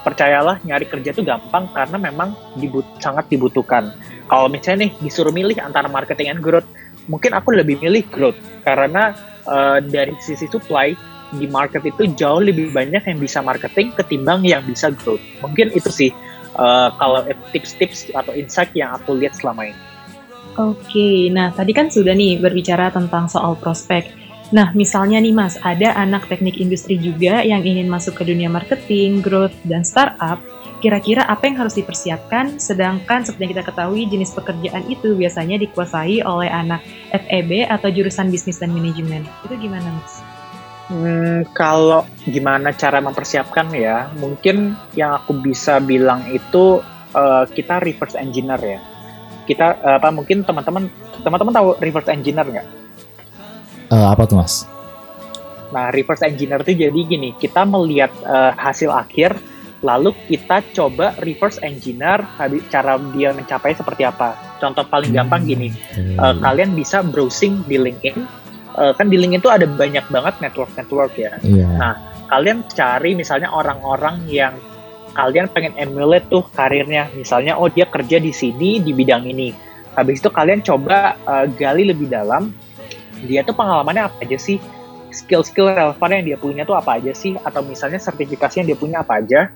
percayalah 0.00 0.60
nyari 0.64 0.88
kerja 0.88 1.12
itu 1.12 1.20
gampang 1.20 1.68
karena 1.72 1.96
memang 2.00 2.32
dibut 2.56 2.88
sangat 3.04 3.28
dibutuhkan. 3.28 3.92
Kalau 4.24 4.48
misalnya 4.48 4.88
nih 4.88 4.92
disuruh 5.04 5.32
milih 5.32 5.60
antara 5.60 5.92
marketing 5.92 6.32
and 6.32 6.40
growth, 6.40 6.64
mungkin 7.04 7.36
aku 7.36 7.52
lebih 7.52 7.80
milih 7.84 8.08
growth 8.08 8.40
karena 8.64 9.12
uh, 9.44 9.80
dari 9.84 10.16
sisi 10.24 10.48
supply 10.48 10.96
di 11.34 11.44
market 11.50 11.84
itu 11.84 12.08
jauh 12.14 12.40
lebih 12.40 12.70
banyak 12.70 13.04
yang 13.04 13.18
bisa 13.20 13.44
marketing 13.44 13.92
ketimbang 13.92 14.40
yang 14.44 14.64
bisa 14.64 14.88
growth. 14.92 15.20
Mungkin 15.44 15.72
itu 15.76 15.92
sih 15.92 16.10
uh, 16.58 16.90
kalau 16.96 17.22
tips-tips 17.54 18.10
atau 18.14 18.32
insight 18.34 18.70
yang 18.74 18.94
aku 18.94 19.14
lihat 19.18 19.36
selama 19.38 19.70
ini. 19.70 19.80
Oke, 20.54 21.34
nah 21.34 21.50
tadi 21.50 21.74
kan 21.74 21.90
sudah 21.90 22.14
nih 22.14 22.38
berbicara 22.38 22.94
tentang 22.94 23.26
soal 23.26 23.58
prospek. 23.58 24.06
Nah, 24.54 24.70
misalnya 24.70 25.18
nih 25.18 25.34
Mas, 25.34 25.58
ada 25.66 25.96
anak 25.98 26.30
teknik 26.30 26.62
industri 26.62 26.94
juga 26.94 27.42
yang 27.42 27.66
ingin 27.66 27.90
masuk 27.90 28.22
ke 28.22 28.28
dunia 28.28 28.46
marketing, 28.46 29.18
growth, 29.18 29.56
dan 29.66 29.82
startup. 29.82 30.38
Kira-kira 30.78 31.24
apa 31.26 31.48
yang 31.48 31.58
harus 31.64 31.74
dipersiapkan? 31.74 32.60
Sedangkan 32.60 33.24
seperti 33.24 33.40
yang 33.40 33.52
kita 33.56 33.64
ketahui, 33.66 34.02
jenis 34.06 34.36
pekerjaan 34.36 34.84
itu 34.86 35.16
biasanya 35.16 35.56
dikuasai 35.58 36.22
oleh 36.22 36.46
anak 36.52 36.84
FEB 37.10 37.66
atau 37.66 37.88
jurusan 37.88 38.28
bisnis 38.28 38.60
dan 38.60 38.70
manajemen. 38.70 39.24
Itu 39.48 39.56
gimana 39.56 39.88
Mas? 39.90 40.23
Hmm, 40.84 41.48
kalau 41.56 42.04
gimana 42.28 42.76
cara 42.76 43.00
mempersiapkan 43.00 43.72
ya, 43.72 44.12
mungkin 44.20 44.76
yang 44.92 45.16
aku 45.16 45.32
bisa 45.40 45.80
bilang 45.80 46.28
itu 46.28 46.84
uh, 47.16 47.48
kita 47.48 47.80
reverse 47.80 48.20
engineer 48.20 48.60
ya. 48.60 48.80
Kita 49.48 49.80
uh, 49.80 49.96
apa 49.96 50.12
mungkin 50.12 50.44
teman-teman 50.44 50.92
teman-teman 51.24 51.52
tahu 51.56 51.68
reverse 51.80 52.12
engineer 52.12 52.44
nggak? 52.44 52.68
Uh, 53.88 54.12
apa 54.12 54.28
tuh 54.28 54.36
mas? 54.36 54.68
Nah, 55.72 55.88
reverse 55.88 56.20
engineer 56.28 56.60
itu 56.60 56.76
jadi 56.76 57.00
gini, 57.00 57.32
kita 57.32 57.64
melihat 57.64 58.12
uh, 58.28 58.52
hasil 58.52 58.92
akhir, 58.92 59.40
lalu 59.80 60.12
kita 60.28 60.60
coba 60.76 61.16
reverse 61.24 61.58
engineer 61.64 62.20
cara 62.68 63.00
dia 63.16 63.32
mencapai 63.32 63.72
seperti 63.72 64.04
apa. 64.04 64.36
Contoh 64.60 64.84
paling 64.84 65.16
hmm, 65.16 65.18
gampang 65.24 65.48
gini, 65.48 65.72
uh, 66.20 66.36
kalian 66.44 66.76
bisa 66.76 67.00
browsing 67.00 67.64
di 67.64 67.80
LinkedIn, 67.80 68.43
uh, 68.76 68.92
kan 68.94 69.06
di 69.10 69.16
LinkedIn 69.16 69.42
itu 69.42 69.50
ada 69.50 69.66
banyak 69.66 70.06
banget 70.10 70.34
network-network 70.42 71.12
ya. 71.16 71.32
Yeah. 71.42 71.74
Nah, 71.78 71.94
kalian 72.30 72.66
cari 72.70 73.14
misalnya 73.14 73.50
orang-orang 73.50 74.26
yang 74.30 74.54
kalian 75.14 75.46
pengen 75.50 75.78
emulate 75.78 76.26
tuh 76.26 76.42
karirnya, 76.50 77.10
misalnya 77.14 77.54
oh 77.54 77.70
dia 77.70 77.86
kerja 77.86 78.18
di 78.18 78.34
sini 78.34 78.82
di 78.82 78.90
bidang 78.90 79.24
ini. 79.30 79.54
Habis 79.94 80.18
itu 80.18 80.30
kalian 80.30 80.60
coba 80.66 81.14
uh, 81.22 81.46
gali 81.46 81.86
lebih 81.86 82.10
dalam 82.10 82.50
dia 83.24 83.46
tuh 83.46 83.56
pengalamannya 83.56 84.10
apa 84.10 84.26
aja 84.26 84.36
sih 84.36 84.58
skill-skill 85.14 85.70
relevan 85.70 86.10
yang 86.10 86.24
dia 86.26 86.36
punya 86.36 86.62
tuh 86.66 86.74
apa 86.74 86.98
aja 86.98 87.14
sih 87.14 87.38
atau 87.38 87.62
misalnya 87.62 88.02
sertifikasi 88.02 88.60
yang 88.60 88.68
dia 88.74 88.78
punya 88.78 89.06
apa 89.06 89.22
aja 89.22 89.48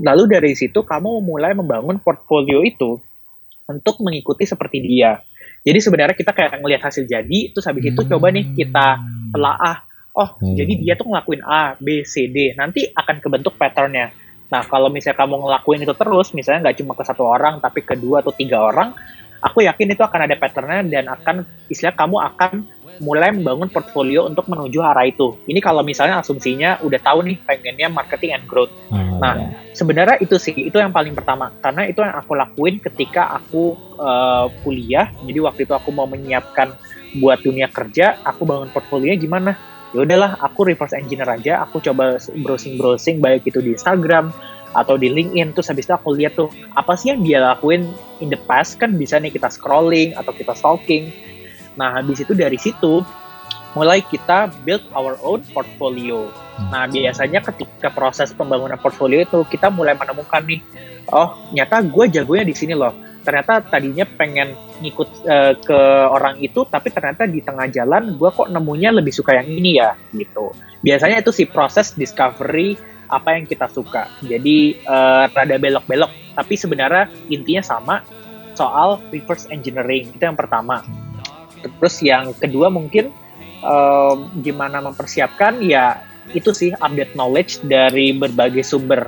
lalu 0.00 0.24
dari 0.26 0.56
situ 0.56 0.80
kamu 0.82 1.20
mulai 1.22 1.52
membangun 1.52 2.00
portfolio 2.00 2.64
itu 2.64 2.98
untuk 3.68 4.00
mengikuti 4.00 4.48
seperti 4.48 4.80
dia 4.80 5.20
jadi 5.62 5.78
sebenarnya 5.78 6.16
kita 6.18 6.34
kayak 6.34 6.58
ngelihat 6.58 6.82
hasil 6.90 7.06
jadi 7.06 7.54
terus 7.54 7.66
habis 7.70 7.86
itu 7.86 8.00
coba 8.02 8.34
nih 8.34 8.50
kita 8.54 8.98
telaah 9.30 9.86
oh 10.18 10.36
hmm. 10.42 10.58
jadi 10.58 10.72
dia 10.82 10.94
tuh 10.98 11.08
ngelakuin 11.08 11.42
A 11.46 11.78
B 11.78 12.02
C 12.02 12.28
D. 12.28 12.52
Nanti 12.58 12.84
akan 12.90 13.22
kebentuk 13.22 13.56
patternnya. 13.56 14.12
Nah 14.52 14.62
kalau 14.68 14.92
misalnya 14.92 15.22
kamu 15.22 15.40
ngelakuin 15.48 15.80
itu 15.86 15.94
terus 15.96 16.34
misalnya 16.36 16.68
nggak 16.68 16.76
cuma 16.82 16.92
ke 16.92 17.04
satu 17.06 17.24
orang 17.24 17.62
tapi 17.62 17.80
ke 17.80 17.96
dua 17.96 18.20
atau 18.20 18.34
tiga 18.34 18.60
orang 18.60 18.92
aku 19.42 19.66
yakin 19.66 19.90
itu 19.90 20.02
akan 20.06 20.30
ada 20.30 20.36
patternnya 20.38 20.86
dan 20.86 21.10
akan 21.10 21.36
istilah 21.66 21.92
kamu 21.98 22.16
akan 22.20 22.62
mulai 23.00 23.32
membangun 23.32 23.72
portfolio 23.72 24.28
untuk 24.28 24.50
menuju 24.50 24.82
arah 24.84 25.08
itu. 25.08 25.38
Ini 25.48 25.62
kalau 25.64 25.80
misalnya 25.80 26.20
asumsinya 26.20 26.82
udah 26.84 27.00
tahu 27.00 27.24
nih 27.24 27.36
pengennya 27.46 27.88
marketing 27.88 28.36
and 28.36 28.44
growth. 28.44 28.72
Hmm, 28.92 29.16
nah, 29.22 29.34
ya. 29.38 29.48
sebenarnya 29.72 30.16
itu 30.20 30.36
sih 30.36 30.52
itu 30.52 30.76
yang 30.76 30.92
paling 30.92 31.16
pertama 31.16 31.54
karena 31.64 31.88
itu 31.88 32.04
yang 32.04 32.12
aku 32.18 32.32
lakuin 32.36 32.76
ketika 32.82 33.32
aku 33.38 33.78
uh, 33.96 34.52
kuliah. 34.66 35.08
Jadi 35.24 35.38
waktu 35.40 35.60
itu 35.64 35.72
aku 35.72 35.94
mau 35.94 36.04
menyiapkan 36.04 36.74
buat 37.16 37.40
dunia 37.40 37.68
kerja, 37.68 38.20
aku 38.24 38.44
bangun 38.44 38.68
portfolionya 38.72 39.16
gimana? 39.20 39.52
Ya 39.92 40.08
udahlah, 40.08 40.40
aku 40.40 40.64
reverse 40.64 40.96
engineer 40.96 41.28
aja, 41.28 41.60
aku 41.60 41.84
coba 41.84 42.16
browsing-browsing 42.16 43.20
baik 43.20 43.44
itu 43.44 43.60
di 43.60 43.76
Instagram, 43.76 44.32
atau 44.72 44.96
di 44.96 45.12
LinkedIn 45.12 45.52
terus 45.52 45.68
habis 45.68 45.84
itu 45.84 45.94
aku 45.94 46.16
lihat 46.16 46.36
tuh 46.36 46.48
apa 46.72 46.96
sih 46.96 47.12
yang 47.12 47.20
dia 47.20 47.38
lakuin 47.44 47.92
in 48.24 48.32
the 48.32 48.40
past 48.48 48.80
kan 48.80 48.96
bisa 48.96 49.20
nih 49.20 49.32
kita 49.32 49.52
scrolling 49.52 50.16
atau 50.16 50.32
kita 50.32 50.56
stalking 50.56 51.12
nah 51.78 51.96
habis 51.96 52.20
itu 52.20 52.32
dari 52.36 52.56
situ 52.60 53.00
mulai 53.72 54.04
kita 54.04 54.52
build 54.68 54.84
our 54.92 55.16
own 55.24 55.40
portfolio. 55.56 56.28
Nah 56.68 56.84
biasanya 56.84 57.40
ketika 57.40 57.88
proses 57.88 58.32
pembangunan 58.36 58.76
portfolio 58.76 59.24
itu 59.24 59.40
kita 59.48 59.72
mulai 59.72 59.96
menemukan 59.96 60.44
nih 60.44 60.60
oh 61.08 61.48
nyata 61.56 61.80
gue 61.80 62.04
jagonya 62.12 62.44
di 62.44 62.52
sini 62.52 62.76
loh. 62.76 62.92
Ternyata 63.22 63.62
tadinya 63.64 64.04
pengen 64.04 64.52
ngikut 64.82 65.08
uh, 65.24 65.54
ke 65.56 65.80
orang 66.10 66.42
itu 66.42 66.66
tapi 66.68 66.90
ternyata 66.92 67.24
di 67.24 67.40
tengah 67.40 67.70
jalan 67.70 68.18
gue 68.18 68.28
kok 68.28 68.50
nemunya 68.50 68.92
lebih 68.92 69.14
suka 69.14 69.40
yang 69.40 69.48
ini 69.48 69.80
ya 69.80 69.96
gitu. 70.12 70.52
Biasanya 70.84 71.24
itu 71.24 71.32
sih 71.32 71.48
proses 71.48 71.96
discovery 71.96 72.76
apa 73.12 73.36
yang 73.36 73.44
kita 73.44 73.68
suka. 73.68 74.08
Jadi 74.24 74.80
uh, 74.88 75.28
rada 75.28 75.56
belok-belok, 75.60 76.08
tapi 76.32 76.56
sebenarnya 76.56 77.12
intinya 77.28 77.60
sama 77.60 78.00
soal 78.56 79.04
reverse 79.12 79.46
engineering. 79.52 80.08
Itu 80.16 80.24
yang 80.24 80.36
pertama. 80.36 80.80
Terus 81.62 81.94
yang 82.02 82.34
kedua 82.34 82.68
mungkin 82.68 83.14
uh, 83.62 84.14
gimana 84.42 84.82
mempersiapkan 84.82 85.62
ya 85.62 86.02
itu 86.30 86.50
sih 86.54 86.70
update 86.74 87.14
knowledge 87.14 87.62
dari 87.66 88.14
berbagai 88.14 88.62
sumber. 88.66 89.06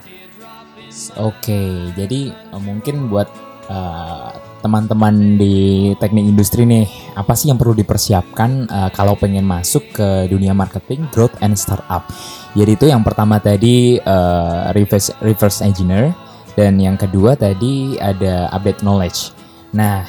Oke, 1.19 1.91
jadi 1.99 2.31
uh, 2.55 2.63
mungkin 2.63 3.11
buat 3.11 3.27
uh, 3.67 4.31
teman-teman 4.63 5.37
di 5.37 5.91
teknik 5.99 6.25
industri 6.25 6.63
nih, 6.63 6.87
apa 7.19 7.35
sih 7.35 7.51
yang 7.51 7.59
perlu 7.59 7.75
dipersiapkan 7.75 8.71
uh, 8.71 8.91
kalau 8.95 9.19
pengen 9.19 9.43
masuk 9.43 9.83
ke 9.91 10.31
dunia 10.31 10.55
marketing, 10.55 11.11
growth, 11.11 11.35
and 11.43 11.59
startup? 11.59 12.07
Jadi 12.55 12.79
itu 12.79 12.87
yang 12.87 13.03
pertama 13.03 13.43
tadi 13.43 13.99
uh, 13.99 14.71
reverse, 14.71 15.11
reverse 15.19 15.67
engineer, 15.67 16.15
dan 16.55 16.79
yang 16.79 16.95
kedua 16.95 17.35
tadi 17.35 17.99
ada 17.99 18.47
update 18.55 18.81
knowledge. 18.87 19.35
Nah, 19.75 20.07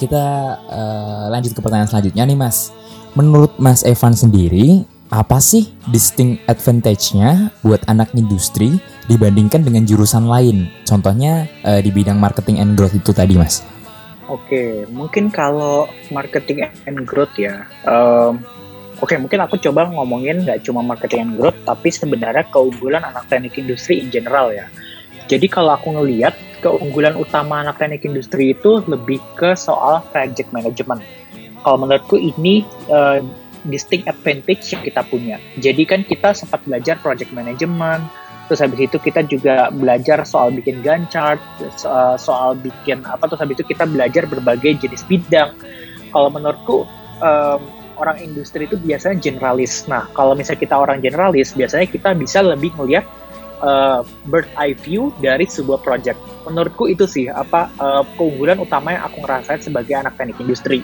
kita 0.00 0.24
uh, 0.64 1.28
lanjut 1.28 1.52
ke 1.52 1.60
pertanyaan 1.60 1.92
selanjutnya 1.92 2.24
nih 2.24 2.38
mas. 2.40 2.72
menurut 3.18 3.58
Mas 3.58 3.82
Evan 3.82 4.14
sendiri, 4.14 4.86
apa 5.10 5.42
sih 5.42 5.74
distinct 5.90 6.46
advantage-nya 6.46 7.50
buat 7.66 7.82
anak 7.90 8.14
industri 8.14 8.78
dibandingkan 9.10 9.66
dengan 9.66 9.82
jurusan 9.82 10.30
lain? 10.30 10.70
Contohnya 10.86 11.50
uh, 11.66 11.82
di 11.82 11.90
bidang 11.90 12.22
marketing 12.22 12.62
and 12.62 12.78
growth 12.78 12.94
itu 12.94 13.10
tadi, 13.10 13.34
Mas. 13.34 13.66
Oke, 14.30 14.86
mungkin 14.94 15.26
kalau 15.34 15.90
marketing 16.14 16.70
and 16.86 17.02
growth 17.02 17.34
ya, 17.34 17.66
um, 17.82 18.38
oke 19.02 19.10
mungkin 19.18 19.42
aku 19.42 19.58
coba 19.58 19.90
ngomongin 19.90 20.46
nggak 20.46 20.62
cuma 20.62 20.86
marketing 20.86 21.26
and 21.26 21.34
growth, 21.34 21.58
tapi 21.66 21.90
sebenarnya 21.90 22.46
keunggulan 22.46 23.02
anak 23.02 23.26
teknik 23.26 23.58
industri 23.58 23.98
in 23.98 24.06
general 24.06 24.54
ya. 24.54 24.70
Jadi 25.26 25.50
kalau 25.50 25.74
aku 25.74 25.98
ngelihat 25.98 26.38
keunggulan 26.60 27.16
utama 27.16 27.64
anak 27.64 27.80
teknik 27.80 28.04
industri 28.04 28.52
itu 28.52 28.84
lebih 28.86 29.18
ke 29.34 29.56
soal 29.56 30.04
project 30.12 30.52
management. 30.52 31.02
Kalau 31.60 31.76
menurutku 31.76 32.16
ini 32.16 32.64
uh, 32.88 33.20
distinct 33.68 34.08
advantage 34.08 34.72
yang 34.72 34.80
kita 34.80 35.04
punya. 35.04 35.36
Jadi 35.60 35.82
kan 35.84 36.00
kita 36.04 36.32
sempat 36.32 36.64
belajar 36.64 36.96
project 37.00 37.32
management, 37.36 38.08
terus 38.48 38.64
habis 38.64 38.80
itu 38.88 38.96
kita 38.96 39.20
juga 39.28 39.68
belajar 39.68 40.24
soal 40.24 40.48
bikin 40.56 40.80
Gantt 40.80 41.12
chart, 41.12 41.40
soal, 42.16 42.56
bikin 42.56 43.04
apa 43.04 43.28
terus 43.28 43.40
habis 43.44 43.60
itu 43.60 43.76
kita 43.76 43.84
belajar 43.84 44.24
berbagai 44.24 44.80
jenis 44.80 45.04
bidang. 45.04 45.52
Kalau 46.10 46.28
menurutku 46.32 46.88
um, 47.20 47.60
orang 48.00 48.16
industri 48.24 48.64
itu 48.64 48.80
biasanya 48.80 49.20
generalis. 49.20 49.84
Nah, 49.84 50.08
kalau 50.16 50.32
misalnya 50.32 50.64
kita 50.64 50.76
orang 50.80 51.04
generalis, 51.04 51.52
biasanya 51.52 51.84
kita 51.84 52.16
bisa 52.16 52.40
lebih 52.40 52.72
melihat 52.80 53.04
uh, 53.60 54.02
bird 54.28 54.48
eye 54.58 54.74
view 54.74 55.14
dari 55.20 55.46
sebuah 55.46 55.80
project. 55.84 56.18
Menurutku 56.44 56.88
itu 56.90 57.04
sih 57.08 57.30
apa 57.30 57.70
uh, 57.80 58.02
keunggulan 58.18 58.60
utama 58.60 58.96
yang 58.96 59.04
aku 59.06 59.22
ngerasain 59.22 59.62
sebagai 59.62 59.94
anak 59.96 60.16
teknik 60.16 60.40
industri 60.42 60.80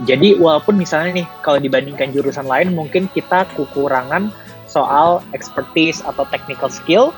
jadi 0.00 0.40
walaupun 0.40 0.80
misalnya 0.80 1.20
nih 1.20 1.26
kalau 1.44 1.60
dibandingkan 1.60 2.16
jurusan 2.16 2.48
lain 2.48 2.72
mungkin 2.72 3.12
kita 3.12 3.44
kekurangan 3.52 4.32
soal 4.64 5.20
expertise 5.36 6.00
atau 6.00 6.24
technical 6.32 6.72
skill, 6.72 7.12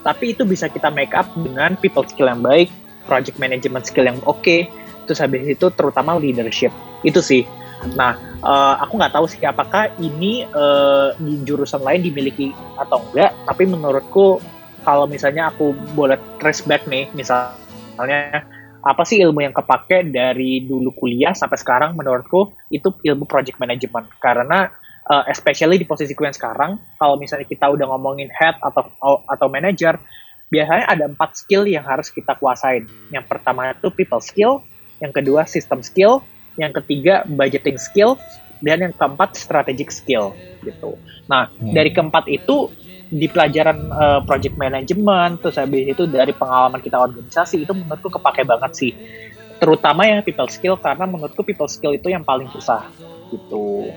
tapi 0.00 0.32
itu 0.32 0.48
bisa 0.48 0.72
kita 0.72 0.88
make 0.88 1.12
up 1.12 1.28
dengan 1.36 1.76
people 1.76 2.00
skill 2.08 2.32
yang 2.32 2.40
baik, 2.40 2.72
project 3.04 3.36
management 3.36 3.84
skill 3.84 4.08
yang 4.08 4.16
oke, 4.24 4.40
okay, 4.40 4.72
terus 5.04 5.20
habis 5.20 5.44
itu 5.44 5.68
terutama 5.76 6.16
leadership. 6.16 6.72
Itu 7.04 7.20
sih. 7.20 7.44
Nah, 7.92 8.16
uh, 8.40 8.74
aku 8.80 8.96
nggak 8.96 9.12
tahu 9.12 9.26
sih 9.28 9.44
apakah 9.44 9.92
ini 10.00 10.48
uh, 10.48 11.12
di 11.20 11.44
jurusan 11.44 11.84
lain 11.84 12.00
dimiliki 12.00 12.54
atau 12.80 13.04
enggak, 13.10 13.36
tapi 13.44 13.68
menurutku 13.68 14.40
kalau 14.84 15.08
misalnya 15.08 15.52
aku 15.52 15.72
boleh 15.96 16.16
trace 16.40 16.64
back 16.64 16.84
nih, 16.88 17.08
misalnya 17.12 18.44
apa 18.84 19.02
sih 19.08 19.20
ilmu 19.24 19.40
yang 19.40 19.56
kepake 19.56 20.12
dari 20.12 20.64
dulu 20.64 20.92
kuliah 20.92 21.32
sampai 21.32 21.56
sekarang 21.56 21.96
menurutku 21.96 22.52
itu 22.68 22.92
ilmu 22.92 23.24
project 23.24 23.56
management. 23.56 24.08
Karena 24.20 24.68
uh, 25.08 25.24
especially 25.28 25.80
di 25.80 25.88
posisi 25.88 26.12
yang 26.12 26.36
sekarang 26.36 26.76
kalau 27.00 27.16
misalnya 27.16 27.48
kita 27.48 27.68
udah 27.68 27.88
ngomongin 27.96 28.28
head 28.32 28.56
atau 28.60 28.92
atau 29.28 29.46
manager 29.48 29.96
biasanya 30.52 30.84
ada 30.86 31.04
empat 31.08 31.40
skill 31.40 31.64
yang 31.64 31.84
harus 31.84 32.12
kita 32.12 32.36
kuasain. 32.36 32.84
Yang 33.08 33.24
pertama 33.28 33.72
itu 33.72 33.88
people 33.88 34.20
skill 34.20 34.60
yang 35.00 35.10
kedua 35.10 35.48
system 35.48 35.80
skill 35.80 36.20
yang 36.60 36.72
ketiga 36.72 37.26
budgeting 37.26 37.78
skill 37.78 38.18
dan 38.64 38.80
yang 38.80 38.94
keempat 38.94 39.36
strategic 39.36 39.90
skill 39.90 40.32
gitu 40.62 40.96
nah 41.26 41.50
hmm. 41.50 41.74
dari 41.74 41.90
keempat 41.90 42.24
itu 42.30 42.70
di 43.14 43.30
pelajaran 43.30 43.78
uh, 43.92 44.20
project 44.24 44.56
management 44.56 45.44
terus 45.44 45.60
habis 45.60 45.86
itu 45.86 46.08
dari 46.08 46.32
pengalaman 46.32 46.80
kita 46.80 46.98
organisasi 46.98 47.62
itu 47.62 47.72
menurutku 47.76 48.08
kepake 48.10 48.42
banget 48.42 48.72
sih 48.74 48.92
terutama 49.60 50.04
yang 50.04 50.20
people 50.26 50.50
skill 50.50 50.74
karena 50.80 51.06
menurutku 51.06 51.46
people 51.46 51.70
skill 51.70 51.94
itu 51.94 52.10
yang 52.10 52.26
paling 52.26 52.50
susah 52.50 52.90
gitu. 53.32 53.90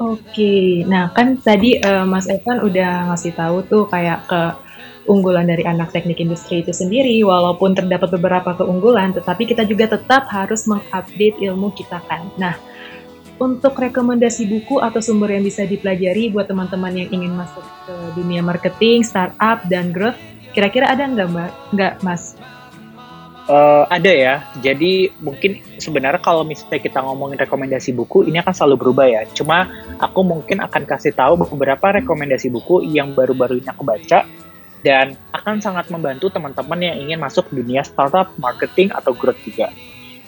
Oke, 0.00 0.82
nah 0.88 1.12
kan 1.14 1.38
tadi 1.38 1.78
uh, 1.78 2.02
Mas 2.08 2.26
Evan 2.26 2.64
udah 2.64 3.12
ngasih 3.12 3.36
tahu 3.38 3.62
tuh 3.68 3.84
kayak 3.86 4.26
ke 4.26 4.42
unggulan 5.06 5.50
dari 5.50 5.66
anak 5.66 5.90
teknik 5.90 6.22
industri 6.22 6.62
itu 6.62 6.70
sendiri, 6.70 7.18
walaupun 7.26 7.74
terdapat 7.74 8.14
beberapa 8.14 8.54
keunggulan, 8.54 9.14
tetapi 9.16 9.50
kita 9.50 9.66
juga 9.66 9.90
tetap 9.90 10.30
harus 10.30 10.66
mengupdate 10.70 11.42
ilmu 11.42 11.74
kita 11.74 11.98
kan. 12.06 12.30
Nah, 12.38 12.54
untuk 13.42 13.74
rekomendasi 13.74 14.46
buku 14.46 14.78
atau 14.78 15.02
sumber 15.02 15.34
yang 15.34 15.42
bisa 15.42 15.66
dipelajari 15.66 16.30
buat 16.30 16.46
teman-teman 16.46 16.94
yang 16.94 17.08
ingin 17.10 17.34
masuk 17.34 17.64
ke 17.88 17.94
dunia 18.14 18.38
marketing, 18.38 19.02
startup, 19.02 19.66
dan 19.66 19.90
growth, 19.90 20.18
kira-kira 20.54 20.86
ada 20.94 21.10
nggak 21.10 21.28
mbak? 21.34 21.50
Nggak 21.74 21.94
mas? 22.06 22.38
Uh, 23.50 23.82
ada 23.90 24.06
ya. 24.06 24.34
Jadi 24.62 25.10
mungkin 25.18 25.58
sebenarnya 25.82 26.22
kalau 26.22 26.46
misalnya 26.46 26.78
kita 26.78 27.02
ngomongin 27.02 27.42
rekomendasi 27.42 27.90
buku, 27.90 28.30
ini 28.30 28.38
akan 28.38 28.54
selalu 28.54 28.86
berubah 28.86 29.10
ya. 29.10 29.26
Cuma 29.34 29.66
aku 29.98 30.22
mungkin 30.22 30.62
akan 30.62 30.86
kasih 30.86 31.10
tahu 31.10 31.42
beberapa 31.50 31.98
rekomendasi 31.98 32.54
buku 32.54 32.86
yang 32.86 33.10
baru-baru 33.18 33.58
ini 33.58 33.66
aku 33.66 33.82
baca 33.82 34.22
dan 34.82 35.14
akan 35.30 35.62
sangat 35.62 35.88
membantu 35.88 36.30
teman-teman 36.30 36.78
yang 36.82 36.96
ingin 36.98 37.18
masuk 37.22 37.46
dunia 37.54 37.86
startup, 37.86 38.34
marketing, 38.38 38.90
atau 38.90 39.14
growth 39.14 39.38
juga. 39.46 39.70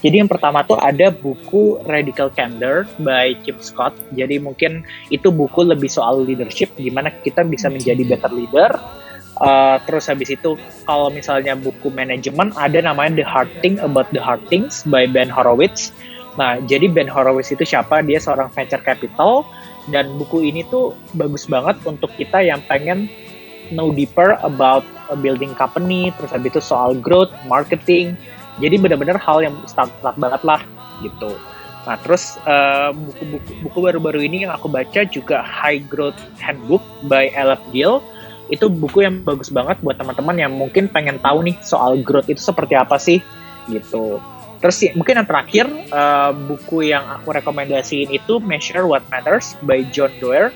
Jadi 0.04 0.20
yang 0.20 0.28
pertama 0.28 0.60
tuh 0.60 0.76
ada 0.76 1.08
buku 1.08 1.80
Radical 1.88 2.28
Candor 2.28 2.84
by 3.00 3.40
Kim 3.40 3.56
Scott. 3.56 3.96
Jadi 4.12 4.36
mungkin 4.36 4.84
itu 5.08 5.32
buku 5.32 5.64
lebih 5.64 5.88
soal 5.88 6.20
leadership, 6.28 6.76
gimana 6.76 7.08
kita 7.24 7.40
bisa 7.40 7.72
menjadi 7.72 8.04
better 8.04 8.32
leader. 8.32 8.70
Uh, 9.34 9.82
terus 9.82 10.06
habis 10.06 10.30
itu 10.30 10.54
kalau 10.86 11.10
misalnya 11.10 11.58
buku 11.58 11.90
manajemen 11.90 12.54
ada 12.54 12.78
namanya 12.78 13.18
The 13.18 13.26
Hard 13.26 13.50
Thing 13.64 13.82
About 13.82 14.12
the 14.14 14.22
Hard 14.22 14.44
Things 14.52 14.84
by 14.86 15.08
Ben 15.08 15.32
Horowitz. 15.32 15.90
Nah, 16.36 16.60
jadi 16.62 16.86
Ben 16.92 17.10
Horowitz 17.10 17.50
itu 17.50 17.64
siapa? 17.66 18.04
Dia 18.04 18.20
seorang 18.20 18.52
venture 18.52 18.84
capital 18.84 19.48
dan 19.88 20.20
buku 20.20 20.44
ini 20.46 20.62
tuh 20.68 20.92
bagus 21.16 21.48
banget 21.48 21.80
untuk 21.88 22.12
kita 22.14 22.44
yang 22.44 22.60
pengen 22.68 23.08
know 23.72 23.94
deeper 23.94 24.36
about 24.44 24.84
a 25.08 25.16
building 25.16 25.54
company, 25.56 26.12
terus 26.18 26.32
habis 26.34 26.52
itu 26.52 26.60
soal 26.60 26.96
growth, 26.98 27.32
marketing, 27.48 28.18
jadi 28.60 28.76
benar-benar 28.80 29.16
hal 29.20 29.40
yang 29.40 29.54
standar 29.64 30.14
banget 30.16 30.42
lah 30.44 30.60
gitu. 31.00 31.32
Nah 31.84 32.00
terus 32.00 32.40
buku-buku 33.20 33.78
uh, 33.78 33.84
baru-baru 33.92 34.24
ini 34.24 34.48
yang 34.48 34.52
aku 34.56 34.72
baca 34.72 35.04
juga 35.04 35.44
High 35.44 35.84
Growth 35.84 36.16
Handbook 36.40 36.80
by 37.04 37.28
Ella 37.36 37.60
Gill 37.72 38.00
itu 38.48 38.68
buku 38.68 39.04
yang 39.04 39.24
bagus 39.24 39.48
banget 39.48 39.80
buat 39.80 39.96
teman-teman 39.96 40.36
yang 40.36 40.52
mungkin 40.52 40.88
pengen 40.88 41.16
tahu 41.20 41.44
nih 41.44 41.56
soal 41.64 41.96
growth 42.04 42.28
itu 42.28 42.40
seperti 42.40 42.76
apa 42.76 42.96
sih 43.00 43.20
gitu. 43.72 44.20
Terus 44.64 44.80
ya, 44.80 44.92
mungkin 44.96 45.20
yang 45.20 45.28
terakhir 45.28 45.68
uh, 45.92 46.32
buku 46.32 46.88
yang 46.88 47.04
aku 47.20 47.36
rekomendasiin 47.36 48.08
itu 48.12 48.40
Measure 48.40 48.88
What 48.88 49.04
Matters 49.12 49.56
by 49.60 49.84
John 49.92 50.12
Doerr. 50.20 50.52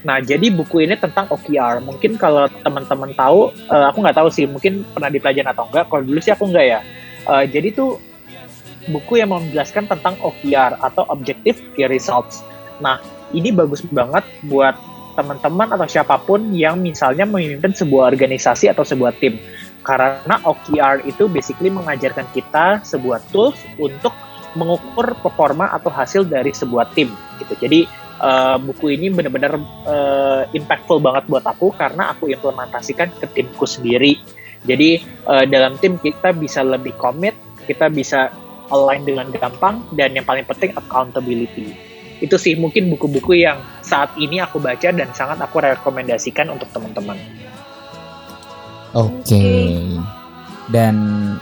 Nah 0.00 0.18
jadi 0.20 0.48
buku 0.48 0.88
ini 0.88 0.96
tentang 0.96 1.28
OKR. 1.28 1.84
Mungkin 1.84 2.16
kalau 2.16 2.48
teman-teman 2.64 3.12
tahu, 3.12 3.52
uh, 3.68 3.86
aku 3.92 4.00
nggak 4.00 4.16
tahu 4.16 4.28
sih, 4.32 4.48
mungkin 4.48 4.86
pernah 4.96 5.12
dipelajari 5.12 5.48
atau 5.48 5.68
enggak. 5.68 5.84
Kalau 5.88 6.02
dulu 6.02 6.18
sih 6.18 6.32
aku 6.32 6.48
enggak 6.48 6.66
ya 6.66 6.80
Uh, 7.28 7.44
jadi 7.44 7.68
tuh 7.74 8.00
buku 8.88 9.20
yang 9.20 9.32
menjelaskan 9.32 9.84
tentang 9.84 10.16
OKR 10.24 10.80
atau 10.80 11.04
Objective 11.12 11.60
Key 11.76 11.84
Results. 11.84 12.40
Nah, 12.80 12.96
ini 13.36 13.52
bagus 13.52 13.84
banget 13.84 14.24
buat 14.48 14.72
teman-teman 15.18 15.68
atau 15.76 15.84
siapa 15.84 16.16
pun 16.22 16.48
yang 16.54 16.80
misalnya 16.80 17.28
memimpin 17.28 17.76
sebuah 17.76 18.16
organisasi 18.16 18.72
atau 18.72 18.86
sebuah 18.86 19.12
tim. 19.20 19.36
Karena 19.84 20.40
OKR 20.44 21.04
itu 21.04 21.28
basically 21.28 21.68
mengajarkan 21.68 22.24
kita 22.32 22.80
sebuah 22.84 23.20
tools 23.28 23.56
untuk 23.76 24.16
mengukur 24.56 25.14
performa 25.20 25.70
atau 25.70 25.92
hasil 25.92 26.26
dari 26.26 26.50
sebuah 26.50 26.90
tim 26.96 27.12
gitu. 27.38 27.54
Jadi 27.60 27.86
uh, 28.20 28.56
buku 28.60 28.94
ini 28.94 29.08
benar-benar 29.10 29.58
uh, 29.88 30.42
impactful 30.52 31.00
banget 31.00 31.26
buat 31.26 31.44
aku 31.48 31.72
karena 31.74 32.12
aku 32.12 32.28
implementasikan 32.28 33.10
ke 33.16 33.26
timku 33.32 33.64
sendiri 33.64 34.20
jadi 34.64 35.00
uh, 35.24 35.44
dalam 35.48 35.80
tim 35.80 35.96
kita 35.96 36.36
bisa 36.36 36.60
lebih 36.60 36.92
komit, 37.00 37.32
kita 37.64 37.88
bisa 37.88 38.28
align 38.68 39.02
dengan 39.08 39.32
gampang, 39.32 39.88
dan 39.96 40.12
yang 40.12 40.26
paling 40.28 40.44
penting 40.44 40.76
accountability. 40.76 41.72
Itu 42.20 42.36
sih 42.36 42.52
mungkin 42.60 42.92
buku-buku 42.92 43.40
yang 43.40 43.56
saat 43.80 44.12
ini 44.20 44.44
aku 44.44 44.60
baca 44.60 44.92
dan 44.92 45.08
sangat 45.16 45.40
aku 45.40 45.64
rekomendasikan 45.64 46.52
untuk 46.52 46.68
teman-teman. 46.68 47.16
Oke. 48.92 49.24
Okay. 49.24 49.72
Dan 50.70 50.94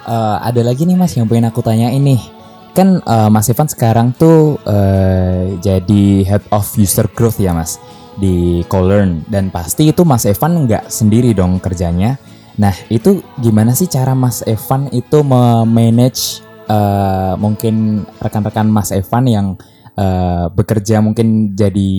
uh, 0.06 0.38
ada 0.40 0.62
lagi 0.62 0.86
nih 0.86 0.96
Mas 0.96 1.12
yang 1.18 1.26
pengen 1.26 1.50
aku 1.50 1.60
tanya 1.60 1.90
ini. 1.90 2.37
Kan 2.78 3.02
uh, 3.02 3.26
Mas 3.26 3.50
Evan 3.50 3.66
sekarang 3.66 4.14
tuh 4.14 4.62
uh, 4.62 5.58
jadi 5.58 6.22
head 6.22 6.46
of 6.54 6.62
user 6.78 7.10
growth 7.10 7.42
ya 7.42 7.50
Mas 7.50 7.82
di 8.14 8.62
Colern 8.70 9.26
dan 9.26 9.50
pasti 9.50 9.90
itu 9.90 10.06
Mas 10.06 10.22
Evan 10.30 10.62
nggak 10.62 10.86
sendiri 10.86 11.34
dong 11.34 11.58
kerjanya 11.58 12.14
Nah, 12.58 12.74
itu 12.90 13.22
gimana 13.38 13.72
sih 13.72 13.86
cara 13.86 14.18
Mas 14.18 14.42
Evan 14.42 14.90
itu 14.90 15.22
memanage 15.22 16.42
uh, 16.66 17.38
mungkin 17.38 18.02
rekan-rekan 18.18 18.66
Mas 18.66 18.90
Evan 18.90 19.24
yang 19.30 19.46
uh, 19.94 20.50
bekerja 20.50 20.98
mungkin 20.98 21.54
jadi 21.54 21.90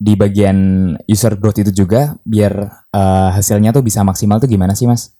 di 0.00 0.12
bagian 0.18 0.58
user 1.06 1.38
growth 1.38 1.62
itu 1.62 1.70
juga 1.86 2.18
biar 2.26 2.52
uh, 2.90 3.30
hasilnya 3.30 3.70
tuh 3.70 3.86
bisa 3.86 4.02
maksimal 4.02 4.42
tuh 4.42 4.50
gimana 4.50 4.74
sih 4.74 4.90
Mas? 4.90 5.14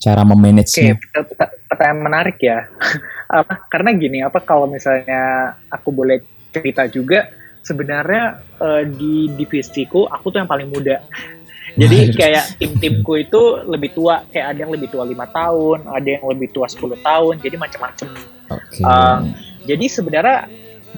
Cara 0.00 0.24
memanage-nya? 0.24 0.96
Oke, 0.96 1.57
pertanyaan 1.68 2.00
menarik 2.00 2.38
ya. 2.40 2.66
apa, 3.38 3.68
karena 3.68 3.92
gini, 3.94 4.18
apa 4.24 4.40
kalau 4.42 4.66
misalnya 4.66 5.54
aku 5.68 5.92
boleh 5.92 6.24
cerita 6.50 6.88
juga 6.88 7.28
sebenarnya 7.60 8.40
uh, 8.58 8.82
di 8.88 9.28
divisiku 9.36 10.08
aku 10.08 10.32
tuh 10.32 10.40
yang 10.40 10.48
paling 10.48 10.72
muda 10.72 11.04
jadi 11.78 12.10
kayak 12.10 12.58
tim-timku 12.58 13.12
itu 13.22 13.42
lebih 13.70 13.94
tua, 13.94 14.26
kayak 14.34 14.56
ada 14.56 14.58
yang 14.66 14.72
lebih 14.74 14.90
tua 14.90 15.06
lima 15.06 15.30
tahun, 15.30 15.86
ada 15.86 16.08
yang 16.08 16.24
lebih 16.26 16.50
tua 16.50 16.66
10 16.66 16.98
tahun, 16.98 17.34
jadi 17.38 17.54
macam-macam. 17.54 18.08
Okay. 18.50 18.82
Uh, 18.82 19.20
jadi 19.62 19.86
sebenarnya 19.86 20.38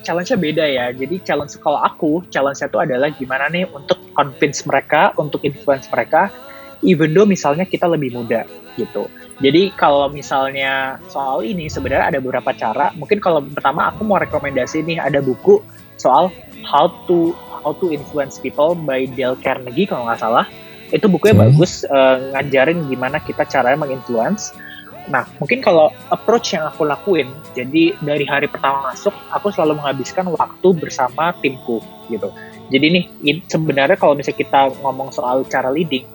challenge-nya 0.01 0.39
beda 0.41 0.65
ya. 0.65 0.87
Jadi 0.97 1.21
challenge 1.21 1.61
kalau 1.61 1.85
aku, 1.85 2.25
challenge-nya 2.33 2.73
itu 2.73 2.79
adalah 2.81 3.09
gimana 3.13 3.53
nih 3.53 3.69
untuk 3.69 4.01
convince 4.17 4.65
mereka, 4.65 5.13
untuk 5.21 5.45
influence 5.45 5.85
mereka, 5.93 6.33
even 6.87 7.13
though 7.13 7.29
misalnya 7.29 7.69
kita 7.69 7.85
lebih 7.89 8.15
muda 8.15 8.45
gitu. 8.77 9.09
Jadi 9.41 9.73
kalau 9.77 10.13
misalnya 10.13 11.01
soal 11.09 11.41
ini 11.45 11.69
sebenarnya 11.69 12.17
ada 12.17 12.21
beberapa 12.21 12.53
cara. 12.53 12.93
Mungkin 12.97 13.19
kalau 13.21 13.41
pertama 13.41 13.89
aku 13.89 14.05
mau 14.05 14.21
rekomendasi 14.21 14.85
nih 14.85 15.01
ada 15.01 15.25
buku 15.25 15.65
soal 16.01 16.33
how 16.65 16.89
to 17.05 17.37
how 17.61 17.77
to 17.77 17.93
influence 17.93 18.41
people 18.41 18.73
by 18.73 19.05
Dale 19.05 19.37
Carnegie 19.37 19.85
kalau 19.85 20.09
nggak 20.09 20.21
salah 20.21 20.49
itu 20.91 21.07
bukunya 21.07 21.37
okay. 21.37 21.43
bagus 21.47 21.73
uh, 21.87 22.35
ngajarin 22.35 22.89
gimana 22.89 23.23
kita 23.23 23.47
caranya 23.47 23.79
menginfluence 23.85 24.57
nah 25.11 25.27
mungkin 25.43 25.59
kalau 25.59 25.91
approach 26.15 26.55
yang 26.55 26.71
aku 26.71 26.87
lakuin 26.87 27.27
jadi 27.57 27.99
dari 27.99 28.25
hari 28.29 28.47
pertama 28.47 28.93
masuk 28.95 29.15
aku 29.33 29.51
selalu 29.51 29.81
menghabiskan 29.83 30.29
waktu 30.31 30.69
bersama 30.77 31.35
timku 31.43 31.83
gitu 32.13 32.31
jadi 32.71 32.87
nih 32.95 33.05
sebenarnya 33.51 33.99
kalau 33.99 34.15
misalnya 34.15 34.39
kita 34.39 34.61
ngomong 34.83 35.11
soal 35.11 35.43
cara 35.51 35.73
leading 35.73 36.07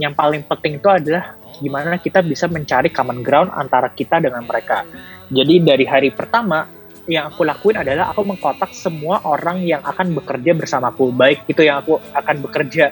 yang 0.00 0.12
paling 0.12 0.42
penting 0.46 0.82
itu 0.82 0.88
adalah 0.90 1.38
gimana 1.62 2.02
kita 2.02 2.18
bisa 2.22 2.50
mencari 2.50 2.90
common 2.90 3.22
ground 3.22 3.50
antara 3.54 3.90
kita 3.90 4.18
dengan 4.18 4.42
mereka 4.42 4.82
jadi 5.30 5.54
dari 5.62 5.84
hari 5.86 6.10
pertama 6.10 6.66
yang 7.04 7.28
aku 7.28 7.44
lakuin 7.44 7.84
adalah 7.84 8.10
aku 8.10 8.24
mengkotak 8.24 8.72
semua 8.72 9.20
orang 9.28 9.60
yang 9.60 9.84
akan 9.84 10.16
bekerja 10.16 10.56
bersamaku 10.56 11.12
baik 11.12 11.44
itu 11.46 11.62
yang 11.62 11.84
aku 11.84 12.00
akan 12.16 12.36
bekerja 12.42 12.90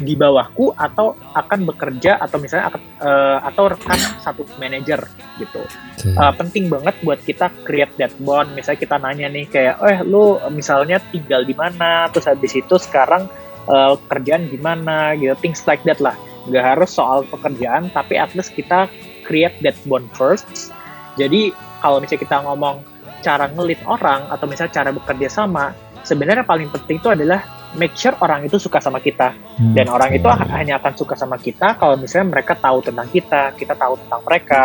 di 0.00 0.16
bawahku 0.16 0.72
atau 0.72 1.12
akan 1.36 1.68
bekerja 1.68 2.16
atau 2.16 2.40
misalnya 2.40 2.72
uh, 3.04 3.44
atau 3.44 3.68
rekan 3.68 4.00
satu 4.24 4.48
manajer 4.56 5.04
gitu. 5.36 5.60
Okay. 6.00 6.16
Uh, 6.16 6.32
penting 6.32 6.72
banget 6.72 6.96
buat 7.04 7.20
kita 7.20 7.52
create 7.68 7.92
that 8.00 8.14
bond. 8.24 8.56
Misalnya 8.56 8.80
kita 8.80 8.96
nanya 8.96 9.28
nih 9.28 9.44
kayak, 9.52 9.76
eh 9.84 9.98
lu 10.00 10.40
misalnya 10.48 10.96
tinggal 11.12 11.44
di 11.44 11.52
mana, 11.52 12.08
terus 12.08 12.24
habis 12.24 12.56
itu 12.56 12.74
sekarang 12.80 13.28
uh, 13.68 14.00
kerjaan 14.08 14.48
gimana 14.48 15.12
gitu, 15.20 15.36
things 15.44 15.60
like 15.68 15.84
that 15.84 16.00
lah. 16.00 16.16
Gak 16.50 16.64
harus 16.74 16.90
soal 16.90 17.22
pekerjaan, 17.30 17.92
tapi 17.94 18.18
at 18.18 18.34
least 18.34 18.56
kita 18.58 18.90
create 19.22 19.54
that 19.62 19.78
bond 19.86 20.10
first. 20.16 20.74
Jadi 21.14 21.54
kalau 21.78 22.02
misalnya 22.02 22.22
kita 22.24 22.36
ngomong 22.42 22.82
cara 23.22 23.46
ngelit 23.46 23.78
orang 23.86 24.26
atau 24.32 24.46
misalnya 24.50 24.74
cara 24.74 24.90
bekerja 24.90 25.28
sama, 25.30 25.70
sebenarnya 26.02 26.42
paling 26.42 26.66
penting 26.70 26.98
itu 26.98 27.08
adalah 27.10 27.46
make 27.78 27.96
sure 27.96 28.12
orang 28.20 28.44
itu 28.44 28.60
suka 28.60 28.82
sama 28.82 29.00
kita 29.00 29.32
hmm. 29.32 29.72
dan 29.72 29.88
orang 29.88 30.12
itu 30.12 30.28
hanya 30.28 30.76
akan 30.76 30.92
suka 30.92 31.16
sama 31.16 31.40
kita 31.40 31.76
kalau 31.80 31.96
misalnya 31.96 32.36
mereka 32.38 32.52
tahu 32.58 32.84
tentang 32.84 33.08
kita 33.08 33.56
kita 33.56 33.72
tahu 33.72 33.96
tentang 33.96 34.20
mereka 34.28 34.62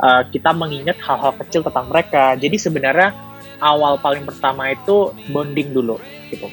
uh, 0.00 0.22
kita 0.28 0.50
mengingat 0.52 1.00
hal-hal 1.00 1.32
kecil 1.40 1.64
tentang 1.64 1.88
mereka 1.88 2.36
jadi 2.36 2.56
sebenarnya 2.60 3.16
awal 3.64 3.96
paling 3.96 4.28
pertama 4.28 4.76
itu 4.76 5.14
bonding 5.32 5.72
dulu 5.72 5.96
gitu 6.28 6.52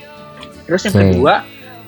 terus 0.64 0.88
yang 0.88 0.96
kedua 0.96 1.44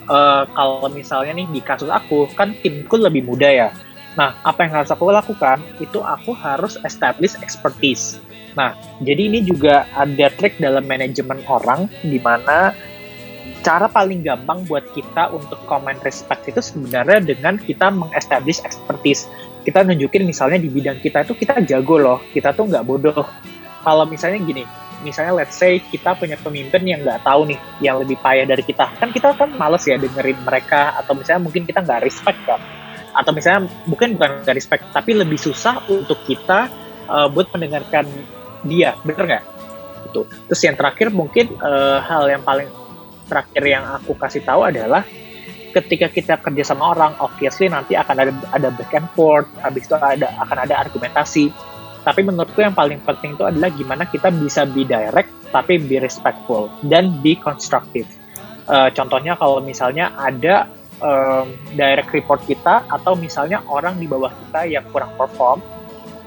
uh, 0.08 0.44
kalau 0.52 0.88
misalnya 0.92 1.36
nih 1.38 1.48
di 1.50 1.62
kasus 1.64 1.90
aku 1.90 2.30
kan 2.34 2.56
timku 2.60 2.96
lebih 3.00 3.24
muda 3.26 3.50
ya 3.50 3.70
nah 4.14 4.38
apa 4.46 4.70
yang 4.70 4.84
harus 4.84 4.92
aku 4.94 5.10
lakukan 5.10 5.60
itu 5.82 5.98
aku 6.02 6.32
harus 6.38 6.78
establish 6.86 7.34
expertise 7.42 8.22
nah 8.54 8.78
jadi 9.02 9.34
ini 9.34 9.40
juga 9.42 9.90
ada 9.98 10.30
trik 10.38 10.62
dalam 10.62 10.86
manajemen 10.86 11.42
orang 11.50 11.90
di 12.06 12.22
mana 12.22 12.78
cara 13.64 13.88
paling 13.88 14.22
gampang 14.28 14.68
buat 14.68 14.84
kita 14.92 15.32
untuk 15.32 15.58
comment 15.66 15.98
respect 16.04 16.44
itu 16.52 16.60
sebenarnya 16.60 17.24
dengan 17.24 17.56
kita 17.56 17.88
mengestablish 17.90 18.60
expertise. 18.68 19.32
Kita 19.64 19.88
nunjukin 19.88 20.28
misalnya 20.28 20.60
di 20.60 20.68
bidang 20.68 21.00
kita 21.00 21.24
itu 21.24 21.34
kita 21.40 21.64
jago 21.64 21.96
loh, 21.96 22.20
kita 22.36 22.52
tuh 22.52 22.68
nggak 22.68 22.84
bodoh. 22.84 23.24
Kalau 23.84 24.04
misalnya 24.04 24.44
gini, 24.44 24.68
misalnya 25.04 25.44
let's 25.44 25.60
say 25.60 25.84
kita 25.84 26.16
punya 26.16 26.40
pemimpin 26.40 26.82
yang 26.88 27.04
nggak 27.04 27.22
tahu 27.22 27.52
nih, 27.52 27.60
yang 27.84 28.00
lebih 28.00 28.18
payah 28.24 28.48
dari 28.48 28.64
kita. 28.64 28.96
Kan 28.98 29.12
kita 29.12 29.36
kan 29.36 29.52
males 29.54 29.84
ya 29.84 30.00
dengerin 30.00 30.40
mereka, 30.42 30.96
atau 30.98 31.14
misalnya 31.14 31.44
mungkin 31.44 31.68
kita 31.68 31.84
nggak 31.84 32.02
respect 32.02 32.40
kan. 32.48 32.64
Atau 33.14 33.36
misalnya 33.36 33.70
mungkin 33.86 34.16
bukan 34.18 34.42
nggak 34.42 34.56
respect, 34.56 34.84
tapi 34.96 35.14
lebih 35.14 35.38
susah 35.38 35.86
untuk 35.92 36.24
kita 36.26 36.72
uh, 37.12 37.28
buat 37.30 37.52
mendengarkan 37.54 38.08
dia, 38.66 38.96
bener 39.04 39.24
nggak? 39.28 39.44
Itu. 40.10 40.26
Terus 40.50 40.62
yang 40.64 40.76
terakhir 40.80 41.12
mungkin 41.12 41.54
uh, 41.60 42.00
hal 42.02 42.32
yang 42.32 42.42
paling 42.42 42.72
terakhir 43.28 43.64
yang 43.68 43.84
aku 44.00 44.16
kasih 44.18 44.42
tahu 44.42 44.66
adalah 44.66 45.04
ketika 45.74 46.08
kita 46.08 46.34
kerja 46.38 46.64
sama 46.74 46.94
orang, 46.94 47.18
obviously 47.18 47.66
nanti 47.66 47.98
akan 47.98 48.16
ada 48.18 48.32
ada 48.54 48.70
back 48.70 48.94
and 48.94 49.10
forth, 49.18 49.50
habis 49.58 49.90
itu 49.90 49.98
ada 49.98 50.30
akan 50.38 50.58
ada 50.70 50.76
argumentasi. 50.78 51.50
Tapi 52.04 52.22
menurutku 52.28 52.60
yang 52.60 52.76
paling 52.76 53.00
penting 53.08 53.40
itu 53.40 53.44
adalah 53.48 53.72
gimana 53.72 54.04
kita 54.04 54.28
bisa 54.28 54.68
be 54.68 54.84
direct 54.84 55.32
tapi 55.56 55.80
be 55.80 56.04
respectful 56.04 56.68
dan 56.84 57.24
be 57.24 57.40
constructive. 57.40 58.08
Uh, 58.68 58.92
contohnya 58.92 59.40
kalau 59.40 59.64
misalnya 59.64 60.12
ada 60.20 60.68
um, 61.00 61.48
direct 61.76 62.12
report 62.12 62.44
kita 62.44 62.84
atau 62.88 63.16
misalnya 63.16 63.64
orang 63.72 63.96
di 64.00 64.08
bawah 64.08 64.32
kita 64.32 64.68
yang 64.68 64.84
kurang 64.92 65.16
perform, 65.16 65.64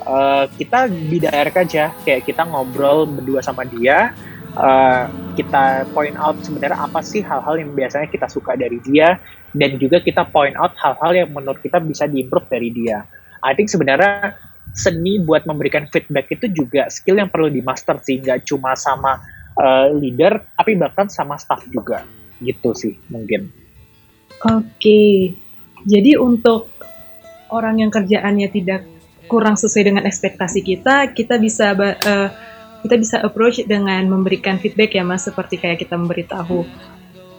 uh, 0.08 0.48
kita 0.56 0.88
be 0.88 1.20
direct 1.20 1.56
aja, 1.56 1.92
kayak 2.04 2.24
kita 2.24 2.44
ngobrol 2.48 3.04
berdua 3.04 3.44
sama 3.44 3.68
dia, 3.68 4.16
uh, 4.56 5.04
kita 5.36 5.84
point 5.92 6.16
out 6.16 6.40
sebenarnya 6.40 6.80
apa 6.80 7.00
sih 7.04 7.20
hal-hal 7.20 7.60
yang 7.60 7.76
biasanya 7.76 8.08
kita 8.08 8.26
suka 8.28 8.56
dari 8.56 8.80
dia 8.80 9.20
dan 9.52 9.76
juga 9.76 10.00
kita 10.00 10.24
point 10.28 10.56
out 10.56 10.72
hal-hal 10.80 11.12
yang 11.12 11.28
menurut 11.32 11.60
kita 11.60 11.80
bisa 11.80 12.08
diimprove 12.08 12.48
dari 12.48 12.72
dia. 12.72 13.04
I 13.44 13.52
think 13.52 13.68
sebenarnya 13.68 14.36
seni 14.76 15.18
buat 15.18 15.48
memberikan 15.48 15.88
feedback 15.88 16.28
itu 16.30 16.52
juga 16.52 16.92
skill 16.92 17.16
yang 17.16 17.32
perlu 17.32 17.48
dimaster 17.48 17.96
sih, 18.04 18.20
nggak 18.20 18.44
cuma 18.44 18.76
sama 18.76 19.24
uh, 19.56 19.88
leader, 19.96 20.44
tapi 20.54 20.76
bahkan 20.76 21.08
sama 21.08 21.40
staff 21.40 21.64
juga, 21.72 22.04
gitu 22.44 22.76
sih 22.76 22.94
mungkin. 23.08 23.48
Oke, 24.44 25.32
jadi 25.88 26.20
untuk 26.20 26.68
orang 27.48 27.80
yang 27.80 27.90
kerjaannya 27.90 28.52
tidak 28.52 28.84
kurang 29.26 29.56
sesuai 29.56 29.90
dengan 29.90 30.04
ekspektasi 30.04 30.60
kita, 30.60 31.16
kita 31.16 31.40
bisa 31.40 31.72
uh, 31.72 32.28
kita 32.84 32.94
bisa 33.00 33.16
approach 33.24 33.64
dengan 33.66 34.06
memberikan 34.06 34.60
feedback 34.62 34.94
ya 34.94 35.02
mas 35.02 35.26
seperti 35.26 35.58
kayak 35.58 35.82
kita 35.82 35.98
memberitahu 35.98 36.62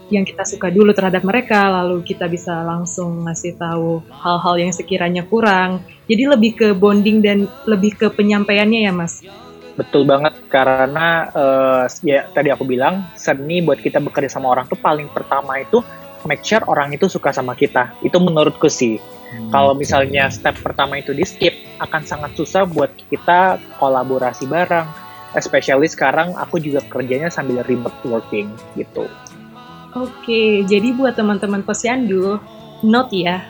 yang 0.08 0.24
kita 0.24 0.48
suka 0.48 0.72
dulu 0.72 0.96
terhadap 0.96 1.24
mereka 1.28 1.68
lalu 1.68 2.00
kita 2.04 2.32
bisa 2.32 2.64
langsung 2.64 3.28
ngasih 3.28 3.60
tahu 3.60 4.00
hal-hal 4.08 4.56
yang 4.60 4.72
sekiranya 4.72 5.24
kurang. 5.28 5.84
Jadi 6.08 6.24
lebih 6.24 6.52
ke 6.56 6.68
bonding 6.72 7.20
dan 7.20 7.52
lebih 7.68 7.96
ke 8.00 8.08
penyampaiannya 8.08 8.88
ya 8.88 8.94
mas? 8.96 9.20
Betul 9.78 10.10
banget 10.10 10.34
karena 10.50 11.30
uh, 11.36 11.84
ya 12.02 12.26
tadi 12.34 12.50
aku 12.50 12.66
bilang 12.66 13.06
seni 13.14 13.62
buat 13.62 13.78
kita 13.78 14.02
bekerja 14.02 14.40
sama 14.40 14.50
orang 14.50 14.66
tuh 14.66 14.80
paling 14.80 15.06
pertama 15.12 15.62
itu 15.62 15.84
make 16.26 16.42
sure 16.42 16.64
orang 16.66 16.96
itu 16.96 17.06
suka 17.06 17.30
sama 17.30 17.54
kita. 17.54 17.94
Itu 18.02 18.18
menurutku 18.18 18.72
sih. 18.72 18.98
Hmm, 19.28 19.52
Kalau 19.52 19.76
misalnya 19.76 20.32
step 20.32 20.58
pertama 20.64 20.98
itu 20.98 21.12
di 21.12 21.28
skip, 21.28 21.54
akan 21.84 22.02
sangat 22.08 22.32
susah 22.40 22.64
buat 22.64 22.90
kita 23.12 23.60
kolaborasi 23.78 24.48
bareng, 24.48 24.88
especially 25.36 25.86
sekarang 25.92 26.34
aku 26.40 26.58
juga 26.58 26.82
kerjanya 26.88 27.28
sambil 27.28 27.62
remote 27.68 27.96
working 28.08 28.50
gitu. 28.80 29.06
Oke, 29.98 30.62
jadi 30.70 30.94
buat 30.94 31.18
teman-teman 31.18 31.66
posyandu, 31.66 32.38
note 32.86 33.18
ya, 33.18 33.42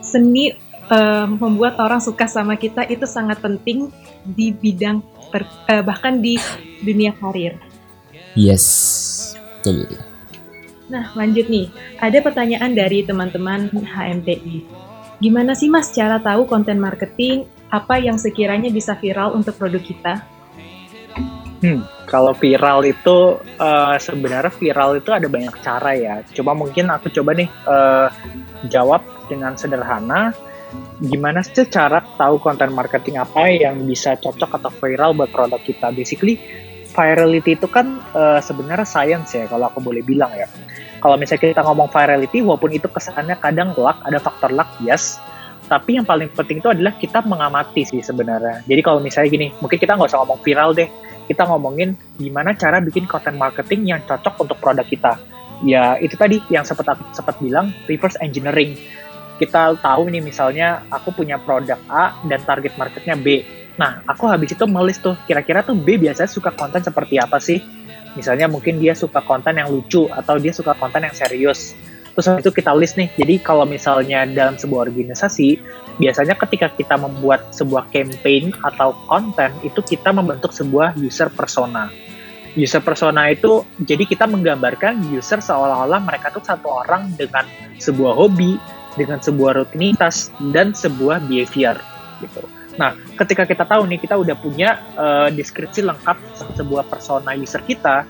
seni 0.00 0.56
uh, 0.88 1.28
membuat 1.28 1.76
orang 1.76 2.00
suka 2.00 2.24
sama 2.24 2.56
kita 2.56 2.88
itu 2.88 3.04
sangat 3.04 3.44
penting 3.44 3.92
di 4.24 4.56
bidang 4.56 5.04
per, 5.28 5.44
uh, 5.68 5.84
bahkan 5.84 6.24
di 6.24 6.40
dunia 6.80 7.12
karir. 7.20 7.60
Yes, 8.32 8.64
betul. 9.60 10.00
Nah, 10.90 11.12
lanjut 11.14 11.46
nih. 11.46 11.70
Ada 12.00 12.18
pertanyaan 12.24 12.74
dari 12.74 13.04
teman-teman 13.06 13.70
HMTI. 13.70 14.66
Gimana 15.20 15.52
sih 15.52 15.68
Mas 15.68 15.92
cara 15.92 16.16
tahu 16.16 16.48
konten 16.48 16.80
marketing 16.80 17.44
apa 17.68 18.00
yang 18.00 18.16
sekiranya 18.16 18.72
bisa 18.72 18.96
viral 18.96 19.36
untuk 19.36 19.54
produk 19.60 19.84
kita? 19.84 20.26
Hmm, 21.60 21.84
kalau 22.08 22.32
viral 22.32 22.80
itu 22.88 23.36
uh, 23.60 23.96
sebenarnya 24.00 24.48
viral 24.48 24.96
itu 24.96 25.12
ada 25.12 25.28
banyak 25.28 25.52
cara 25.60 25.92
ya. 25.92 26.14
Coba 26.32 26.56
mungkin 26.56 26.88
aku 26.88 27.12
coba 27.12 27.36
nih 27.36 27.52
uh, 27.68 28.08
jawab 28.72 29.04
dengan 29.28 29.60
sederhana. 29.60 30.32
Gimana 31.04 31.44
sih 31.44 31.68
cara 31.68 32.00
tahu 32.16 32.40
konten 32.40 32.72
marketing 32.72 33.20
apa 33.20 33.52
yang 33.52 33.76
bisa 33.84 34.16
cocok 34.16 34.56
atau 34.56 34.72
viral 34.72 35.12
buat 35.12 35.28
produk 35.28 35.60
kita? 35.60 35.92
Basically, 35.92 36.40
virality 36.96 37.60
itu 37.60 37.68
kan 37.68 38.00
uh, 38.16 38.40
sebenarnya 38.40 38.88
science 38.88 39.36
ya 39.36 39.44
kalau 39.44 39.68
aku 39.68 39.84
boleh 39.84 40.00
bilang 40.00 40.32
ya. 40.32 40.48
Kalau 41.00 41.20
misalnya 41.20 41.52
kita 41.52 41.64
ngomong 41.64 41.92
virality, 41.92 42.40
walaupun 42.44 42.72
itu 42.76 42.88
kesannya 42.88 43.36
kadang 43.40 43.72
luck, 43.76 44.00
ada 44.04 44.16
faktor 44.20 44.52
luck, 44.52 44.68
yes 44.84 45.20
tapi 45.70 45.94
yang 45.94 46.02
paling 46.02 46.26
penting 46.34 46.58
itu 46.58 46.66
adalah 46.66 46.90
kita 46.98 47.22
mengamati 47.22 47.86
sih 47.86 48.02
sebenarnya. 48.02 48.66
Jadi 48.66 48.80
kalau 48.82 48.98
misalnya 48.98 49.30
gini, 49.30 49.46
mungkin 49.62 49.78
kita 49.78 49.94
nggak 49.94 50.10
usah 50.10 50.18
ngomong 50.26 50.42
viral 50.42 50.74
deh, 50.74 50.90
kita 51.30 51.46
ngomongin 51.46 51.94
gimana 52.18 52.58
cara 52.58 52.82
bikin 52.82 53.06
content 53.06 53.38
marketing 53.38 53.94
yang 53.94 54.02
cocok 54.02 54.34
untuk 54.42 54.58
produk 54.58 54.82
kita. 54.82 55.14
Ya 55.62 55.94
itu 56.02 56.18
tadi 56.18 56.42
yang 56.50 56.66
sempat 56.66 56.98
sempat 57.14 57.38
bilang 57.38 57.70
reverse 57.86 58.18
engineering. 58.18 58.74
Kita 59.38 59.78
tahu 59.78 60.10
nih 60.10 60.18
misalnya 60.18 60.82
aku 60.90 61.14
punya 61.14 61.38
produk 61.38 61.78
A 61.86 62.18
dan 62.26 62.42
target 62.42 62.74
marketnya 62.74 63.14
B. 63.14 63.46
Nah, 63.78 64.02
aku 64.04 64.26
habis 64.26 64.52
itu 64.52 64.66
melis 64.66 64.98
tuh 64.98 65.14
kira-kira 65.24 65.62
tuh 65.62 65.78
B 65.78 65.96
biasanya 65.96 66.28
suka 66.28 66.50
konten 66.50 66.82
seperti 66.82 67.16
apa 67.22 67.38
sih? 67.38 67.62
Misalnya 68.18 68.50
mungkin 68.50 68.82
dia 68.82 68.92
suka 68.98 69.22
konten 69.22 69.54
yang 69.54 69.70
lucu 69.70 70.10
atau 70.10 70.34
dia 70.36 70.50
suka 70.50 70.74
konten 70.74 71.06
yang 71.06 71.14
serius. 71.14 71.78
Terus 72.10 72.42
itu 72.42 72.50
kita 72.50 72.74
list 72.74 72.98
nih. 72.98 73.08
Jadi 73.14 73.34
kalau 73.40 73.62
misalnya 73.64 74.26
dalam 74.26 74.58
sebuah 74.58 74.90
organisasi, 74.90 75.62
biasanya 76.00 76.34
ketika 76.40 76.72
kita 76.72 76.96
membuat 76.96 77.52
sebuah 77.52 77.92
campaign 77.92 78.56
atau 78.64 78.96
konten, 79.04 79.52
itu 79.60 79.84
kita 79.84 80.16
membentuk 80.16 80.50
sebuah 80.50 80.96
user 80.96 81.28
persona. 81.28 81.92
User 82.56 82.82
persona 82.82 83.30
itu 83.30 83.62
jadi 83.78 84.02
kita 84.08 84.26
menggambarkan 84.26 85.12
user 85.12 85.38
seolah-olah 85.38 86.02
mereka 86.02 86.34
tuh 86.34 86.42
satu 86.42 86.66
orang 86.66 87.14
dengan 87.14 87.46
sebuah 87.78 88.16
hobi, 88.16 88.58
dengan 88.98 89.22
sebuah 89.22 89.62
rutinitas 89.62 90.34
dan 90.50 90.74
sebuah 90.74 91.22
behavior 91.30 91.78
gitu. 92.18 92.42
Nah, 92.74 92.96
ketika 93.20 93.44
kita 93.44 93.68
tahu 93.68 93.86
nih 93.86 94.00
kita 94.00 94.16
udah 94.16 94.34
punya 94.40 94.80
uh, 94.96 95.28
deskripsi 95.28 95.84
lengkap 95.84 96.16
sebuah 96.56 96.88
persona 96.88 97.36
user 97.36 97.60
kita, 97.62 98.08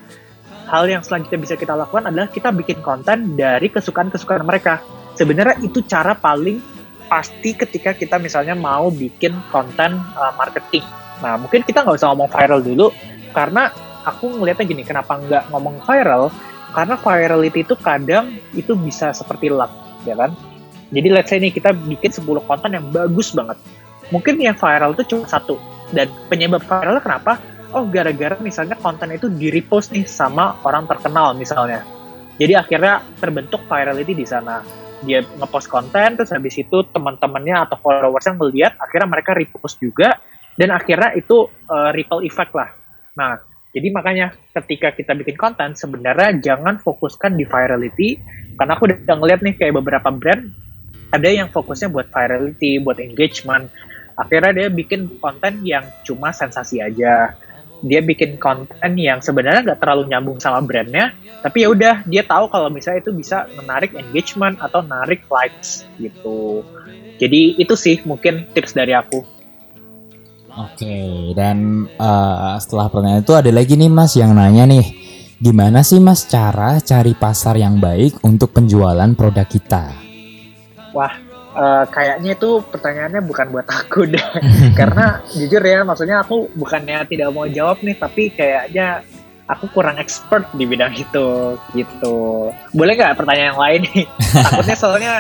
hal 0.71 0.85
yang 0.87 1.03
selanjutnya 1.03 1.43
bisa 1.43 1.55
kita 1.59 1.75
lakukan 1.75 2.07
adalah 2.09 2.31
kita 2.31 2.55
bikin 2.55 2.79
konten 2.81 3.35
dari 3.35 3.67
kesukaan-kesukaan 3.69 4.47
mereka. 4.47 4.79
Sebenarnya 5.19 5.59
itu 5.61 5.83
cara 5.85 6.15
paling 6.17 6.80
pasti 7.11 7.59
ketika 7.59 7.91
kita 7.91 8.23
misalnya 8.23 8.55
mau 8.55 8.89
bikin 8.95 9.35
konten 9.51 9.99
uh, 10.15 10.33
marketing. 10.39 10.87
Nah, 11.19 11.35
mungkin 11.37 11.67
kita 11.67 11.83
nggak 11.83 11.99
usah 11.99 12.15
ngomong 12.15 12.31
viral 12.31 12.63
dulu, 12.63 12.87
karena 13.35 13.75
aku 14.07 14.31
ngelihatnya 14.39 14.65
gini, 14.71 14.83
kenapa 14.87 15.19
nggak 15.19 15.51
ngomong 15.51 15.83
viral? 15.83 16.31
Karena 16.71 16.95
virality 16.95 17.67
itu 17.67 17.75
kadang 17.75 18.39
itu 18.55 18.79
bisa 18.79 19.11
seperti 19.11 19.51
luck, 19.51 19.75
ya 20.07 20.15
kan? 20.15 20.31
Jadi 20.95 21.09
let's 21.11 21.27
say 21.27 21.43
nih 21.43 21.51
kita 21.51 21.75
bikin 21.75 22.15
10 22.15 22.47
konten 22.47 22.71
yang 22.71 22.87
bagus 22.95 23.35
banget 23.35 23.59
mungkin 24.11 24.37
yang 24.43 24.59
viral 24.59 24.93
itu 24.95 25.15
cuma 25.17 25.25
satu 25.27 25.57
dan 25.95 26.11
penyebab 26.27 26.63
viralnya 26.67 27.03
kenapa 27.03 27.39
oh 27.71 27.87
gara-gara 27.87 28.35
misalnya 28.43 28.75
konten 28.79 29.15
itu 29.15 29.31
di 29.31 29.49
repost 29.51 29.95
nih 29.95 30.05
sama 30.07 30.59
orang 30.67 30.87
terkenal 30.91 31.33
misalnya 31.35 31.87
jadi 32.37 32.63
akhirnya 32.63 33.07
terbentuk 33.23 33.63
virality 33.71 34.13
di 34.13 34.27
sana 34.27 34.63
dia 35.05 35.25
ngepost 35.25 35.69
konten 35.73 36.19
terus 36.19 36.31
habis 36.33 36.57
itu 36.61 36.85
teman-temannya 36.93 37.69
atau 37.69 37.77
followersnya 37.81 38.37
ngeliat 38.37 38.73
akhirnya 38.77 39.09
mereka 39.09 39.33
repost 39.33 39.81
juga 39.81 40.21
dan 40.61 40.77
akhirnya 40.77 41.17
itu 41.17 41.49
uh, 41.69 41.91
ripple 41.97 42.21
effect 42.27 42.53
lah. 42.53 42.69
Nah 43.17 43.41
jadi 43.71 43.89
makanya 43.95 44.35
ketika 44.51 44.91
kita 44.93 45.15
bikin 45.15 45.39
konten 45.39 45.79
sebenarnya 45.79 46.37
jangan 46.43 46.83
fokuskan 46.83 47.39
di 47.39 47.47
virality 47.47 48.19
karena 48.59 48.77
aku 48.77 48.91
udah 48.91 49.17
ngeliat 49.17 49.41
nih 49.41 49.55
kayak 49.57 49.79
beberapa 49.79 50.11
brand 50.11 50.51
ada 51.11 51.27
yang 51.27 51.51
fokusnya 51.51 51.91
buat 51.91 52.07
virality, 52.15 52.79
buat 52.79 53.03
engagement, 53.03 53.67
akhirnya 54.15 54.53
dia 54.55 54.69
bikin 54.71 55.11
konten 55.19 55.65
yang 55.67 55.83
cuma 56.07 56.31
sensasi 56.31 56.79
aja 56.79 57.35
dia 57.81 58.05
bikin 58.05 58.37
konten 58.37 58.93
yang 59.01 59.25
sebenarnya 59.25 59.65
nggak 59.65 59.81
terlalu 59.81 60.13
nyambung 60.13 60.39
sama 60.39 60.61
brandnya 60.61 61.17
tapi 61.41 61.65
ya 61.65 61.69
udah 61.73 62.05
dia 62.05 62.21
tahu 62.25 62.53
kalau 62.53 62.69
misalnya 62.69 63.01
itu 63.01 63.13
bisa 63.17 63.49
menarik 63.57 63.97
engagement 63.97 64.61
atau 64.61 64.85
narik 64.85 65.25
likes 65.33 65.89
gitu. 65.97 66.61
Jadi 67.21 67.61
itu 67.61 67.75
sih 67.77 68.01
mungkin 68.05 68.49
tips 68.53 68.77
dari 68.77 68.93
aku. 68.93 69.25
Oke 70.51 71.33
dan 71.33 71.89
uh, 71.97 72.59
setelah 72.61 72.93
pertanyaan 72.93 73.25
itu 73.25 73.33
ada 73.33 73.51
lagi 73.55 73.79
nih 73.79 73.89
mas 73.89 74.13
yang 74.19 74.35
nanya 74.35 74.67
nih 74.67 74.85
gimana 75.41 75.81
sih 75.81 76.03
mas 76.03 76.27
cara 76.29 76.83
cari 76.83 77.17
pasar 77.17 77.57
yang 77.57 77.81
baik 77.81 78.21
untuk 78.27 78.53
penjualan 78.53 79.09
produk 79.17 79.47
kita? 79.49 79.95
Wah 80.93 81.30
Uh, 81.51 81.83
kayaknya 81.91 82.39
itu 82.39 82.63
pertanyaannya 82.63 83.23
bukan 83.27 83.51
buat 83.51 83.67
aku 83.67 84.07
deh. 84.13 84.27
Karena 84.79 85.19
jujur 85.35 85.63
ya 85.63 85.83
maksudnya 85.83 86.23
aku 86.23 86.51
bukannya 86.55 87.07
tidak 87.11 87.35
mau 87.35 87.47
jawab 87.51 87.83
nih 87.83 87.97
tapi 87.99 88.31
kayaknya 88.31 89.03
aku 89.51 89.67
kurang 89.75 89.99
expert 89.99 90.47
di 90.55 90.65
bidang 90.65 90.95
itu 90.95 91.59
gitu. 91.75 92.51
Boleh 92.71 92.95
nggak 92.95 93.19
pertanyaan 93.19 93.51
yang 93.55 93.61
lain 93.61 93.81
nih? 93.91 94.05
Takutnya 94.47 94.77
soalnya 94.79 95.15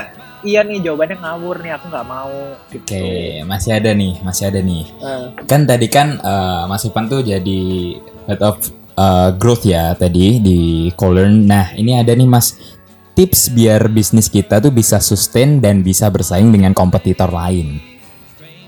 iya 0.46 0.62
nih 0.64 0.80
jawabannya 0.80 1.18
ngawur 1.20 1.56
nih 1.60 1.72
aku 1.76 1.84
nggak 1.92 2.08
mau 2.08 2.56
gitu. 2.72 2.80
oke 2.80 2.88
okay, 2.88 3.44
masih 3.44 3.70
ada 3.76 3.90
nih 3.92 4.14
masih 4.24 4.44
ada 4.48 4.60
nih. 4.64 4.84
Uh. 5.02 5.26
kan 5.44 5.68
tadi 5.68 5.86
kan 5.90 6.16
uh, 6.22 6.64
Mas 6.64 6.86
Ipan 6.88 7.10
tuh 7.12 7.20
jadi 7.20 7.60
head 8.24 8.40
of 8.40 8.56
uh, 8.96 9.28
growth 9.36 9.66
ya 9.66 9.92
tadi 9.98 10.38
di 10.40 10.60
Colern. 10.94 11.44
Nah 11.44 11.74
ini 11.76 11.98
ada 11.98 12.14
nih 12.14 12.28
Mas 12.28 12.56
tips 13.20 13.52
biar 13.52 13.92
bisnis 13.92 14.32
kita 14.32 14.64
tuh 14.64 14.72
bisa 14.72 14.96
sustain 14.96 15.60
dan 15.60 15.84
bisa 15.84 16.08
bersaing 16.08 16.48
dengan 16.48 16.72
kompetitor 16.72 17.28
lain? 17.28 17.76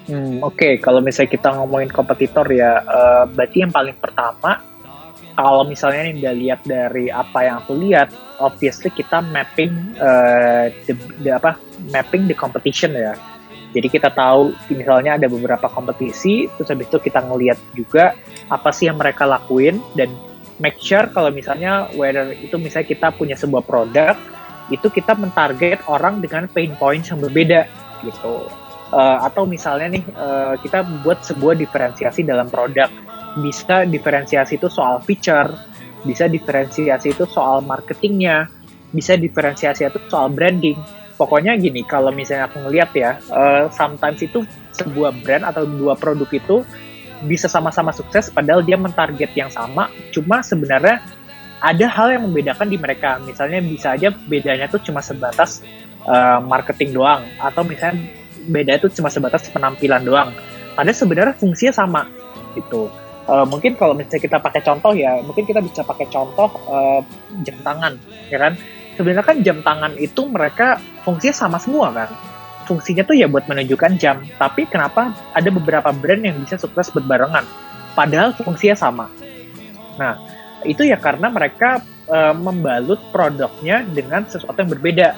Hmm, 0.05 0.45
Oke, 0.45 0.61
okay. 0.61 0.73
kalau 0.77 1.01
misalnya 1.01 1.33
kita 1.33 1.57
ngomongin 1.57 1.89
kompetitor 1.89 2.45
ya, 2.53 2.85
uh, 2.85 3.25
berarti 3.33 3.65
yang 3.65 3.73
paling 3.73 3.97
pertama, 3.97 4.61
kalau 5.33 5.65
misalnya 5.65 6.05
nih 6.05 6.15
udah 6.21 6.35
lihat 6.37 6.61
dari 6.69 7.09
apa 7.09 7.49
yang 7.49 7.65
aku 7.65 7.81
lihat, 7.81 8.13
obviously 8.45 8.93
kita 8.93 9.25
mapping 9.25 9.73
uh, 9.97 10.69
the, 10.85 11.01
the 11.25 11.33
apa 11.33 11.57
mapping 11.89 12.29
the 12.29 12.37
competition 12.37 12.93
ya. 12.93 13.17
Jadi 13.73 13.89
kita 13.89 14.13
tahu 14.13 14.53
misalnya 14.69 15.17
ada 15.17 15.33
beberapa 15.33 15.65
kompetisi, 15.73 16.45
terus 16.61 16.69
habis 16.69 16.93
itu 16.93 17.01
kita 17.01 17.25
ngelihat 17.25 17.57
juga 17.73 18.13
apa 18.53 18.69
sih 18.69 18.85
yang 18.85 19.01
mereka 19.01 19.25
lakuin 19.25 19.81
dan 19.97 20.13
make 20.61 20.77
sure 20.77 21.09
kalau 21.09 21.33
misalnya 21.33 21.89
whether 21.97 22.37
itu 22.37 22.61
misalnya 22.61 22.93
kita 22.93 23.09
punya 23.17 23.33
sebuah 23.33 23.65
produk 23.65 24.13
itu 24.71 24.87
kita 24.93 25.19
mentarget 25.19 25.83
orang 25.91 26.23
dengan 26.23 26.47
pain 26.47 26.77
points 26.79 27.11
yang 27.11 27.19
berbeda 27.19 27.67
gitu. 28.07 28.47
Uh, 28.93 29.25
atau 29.25 29.49
misalnya 29.49 29.97
nih 29.97 30.05
uh, 30.21 30.55
kita 30.61 30.85
buat 31.01 31.25
sebuah 31.25 31.57
diferensiasi 31.57 32.29
dalam 32.29 32.53
produk 32.53 32.93
bisa 33.41 33.89
diferensiasi 33.89 34.61
itu 34.61 34.69
soal 34.69 35.01
feature 35.01 35.49
bisa 36.05 36.29
diferensiasi 36.29 37.15
itu 37.15 37.25
soal 37.25 37.65
marketingnya 37.65 38.53
bisa 38.93 39.17
diferensiasi 39.17 39.89
itu 39.89 39.97
soal 40.13 40.29
branding 40.29 40.77
pokoknya 41.17 41.57
gini 41.57 41.87
kalau 41.87 42.13
misalnya 42.13 42.51
aku 42.51 42.69
ngeliat 42.69 42.91
ya 42.93 43.17
uh, 43.33 43.73
sometimes 43.73 44.21
itu 44.21 44.45
sebuah 44.77 45.15
brand 45.25 45.49
atau 45.49 45.65
dua 45.65 45.97
produk 45.97 46.29
itu 46.29 46.61
bisa 47.23 47.47
sama-sama 47.47 47.95
sukses 47.95 48.29
padahal 48.29 48.67
dia 48.67 48.75
mentarget 48.75 49.31
yang 49.33 49.49
sama 49.49 49.89
cuma 50.11 50.43
sebenarnya 50.43 51.01
ada 51.63 51.87
hal 51.87 52.19
yang 52.19 52.23
membedakan 52.27 52.67
di 52.67 52.77
mereka. 52.77 53.23
Misalnya 53.23 53.63
bisa 53.63 53.95
aja 53.95 54.11
bedanya 54.11 54.67
tuh 54.67 54.83
cuma 54.83 54.99
sebatas 54.99 55.63
uh, 56.05 56.43
marketing 56.43 56.91
doang 56.99 57.23
atau 57.39 57.63
misalnya 57.63 58.03
beda 58.51 58.83
itu 58.83 58.91
cuma 58.99 59.07
sebatas 59.09 59.47
penampilan 59.55 60.03
doang. 60.03 60.35
Padahal 60.75 60.99
sebenarnya 60.99 61.35
fungsinya 61.39 61.71
sama 61.71 62.03
gitu. 62.59 62.91
Uh, 63.31 63.47
mungkin 63.47 63.79
kalau 63.79 63.95
misalnya 63.95 64.19
kita 64.19 64.39
pakai 64.43 64.67
contoh 64.67 64.93
ya, 64.99 65.23
mungkin 65.23 65.47
kita 65.47 65.63
bisa 65.63 65.87
pakai 65.87 66.11
contoh 66.11 66.51
uh, 66.67 67.01
jam 67.47 67.55
tangan, 67.63 67.95
ya 68.27 68.39
kan? 68.43 68.59
Sebenarnya 68.99 69.25
kan 69.25 69.37
jam 69.47 69.59
tangan 69.63 69.95
itu 69.97 70.27
mereka 70.27 70.83
fungsinya 71.07 71.31
sama 71.31 71.63
semua 71.63 71.95
kan. 71.95 72.11
Fungsinya 72.67 73.07
tuh 73.07 73.15
ya 73.15 73.31
buat 73.31 73.47
menunjukkan 73.47 73.95
jam. 74.03 74.27
Tapi 74.43 74.67
kenapa 74.67 75.15
ada 75.39 75.49
beberapa 75.55 75.95
brand 75.95 76.23
yang 76.27 76.43
bisa 76.43 76.59
sukses 76.59 76.91
berbarengan? 76.91 77.47
Padahal 77.95 78.35
fungsinya 78.35 78.75
sama. 78.75 79.07
Nah, 80.03 80.19
itu 80.65 80.87
ya 80.87 80.99
karena 80.99 81.29
mereka 81.29 81.83
uh, 82.09 82.35
membalut 82.35 82.99
produknya 83.11 83.87
dengan 83.87 84.27
sesuatu 84.27 84.57
yang 84.59 84.73
berbeda. 84.73 85.09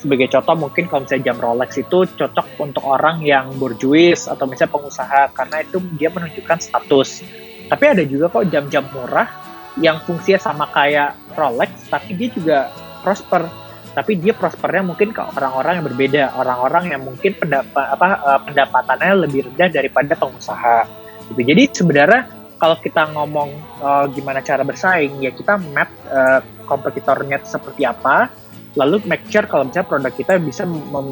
Sebagai 0.00 0.28
contoh 0.28 0.68
mungkin 0.68 0.84
kalau 0.84 1.08
misalnya 1.08 1.32
jam 1.32 1.38
Rolex 1.40 1.70
itu 1.80 2.04
cocok 2.04 2.60
untuk 2.60 2.84
orang 2.84 3.24
yang 3.24 3.56
borjuis 3.56 4.28
atau 4.28 4.44
misalnya 4.44 4.76
pengusaha 4.76 5.32
karena 5.32 5.56
itu 5.64 5.80
dia 5.96 6.12
menunjukkan 6.12 6.58
status. 6.60 7.24
Tapi 7.72 7.84
ada 7.88 8.04
juga 8.04 8.28
kok 8.28 8.44
jam-jam 8.52 8.84
murah 8.92 9.32
yang 9.80 10.04
fungsinya 10.04 10.38
sama 10.38 10.68
kayak 10.68 11.16
Rolex 11.32 11.88
tapi 11.88 12.12
dia 12.20 12.28
juga 12.28 12.58
prosper. 13.00 13.48
Tapi 13.94 14.18
dia 14.18 14.34
prospernya 14.34 14.82
mungkin 14.82 15.14
ke 15.14 15.22
orang-orang 15.22 15.78
yang 15.78 15.86
berbeda, 15.86 16.22
orang-orang 16.34 16.84
yang 16.90 17.02
mungkin 17.06 17.30
pendapat 17.38 17.86
apa 17.94 18.08
uh, 18.26 18.40
pendapatannya 18.42 19.24
lebih 19.24 19.46
rendah 19.48 19.70
daripada 19.70 20.18
pengusaha. 20.18 20.84
Jadi 21.30 21.62
sebenarnya 21.70 22.43
kalau 22.64 22.80
kita 22.80 23.12
ngomong 23.12 23.52
uh, 23.84 24.08
gimana 24.08 24.40
cara 24.40 24.64
bersaing 24.64 25.20
ya 25.20 25.36
kita 25.36 25.60
map 25.76 25.92
uh, 26.08 26.40
kompetitornya 26.64 27.44
seperti 27.44 27.84
apa 27.84 28.32
lalu 28.72 29.04
make 29.04 29.28
sure 29.28 29.44
kalau 29.44 29.68
misalnya 29.68 29.84
produk 29.84 30.12
kita 30.16 30.40
bisa 30.40 30.64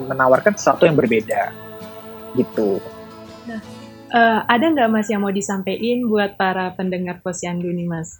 menawarkan 0.08 0.56
sesuatu 0.56 0.88
yang 0.88 0.96
berbeda 0.96 1.52
gitu. 2.40 2.80
Nah, 3.44 3.60
uh, 4.16 4.40
ada 4.48 4.64
nggak 4.64 4.88
mas 4.88 5.12
yang 5.12 5.20
mau 5.20 5.28
disampaikan 5.28 6.08
buat 6.08 6.40
para 6.40 6.72
pendengar 6.72 7.20
posyandu 7.20 7.68
nih 7.68 7.84
mas? 7.84 8.16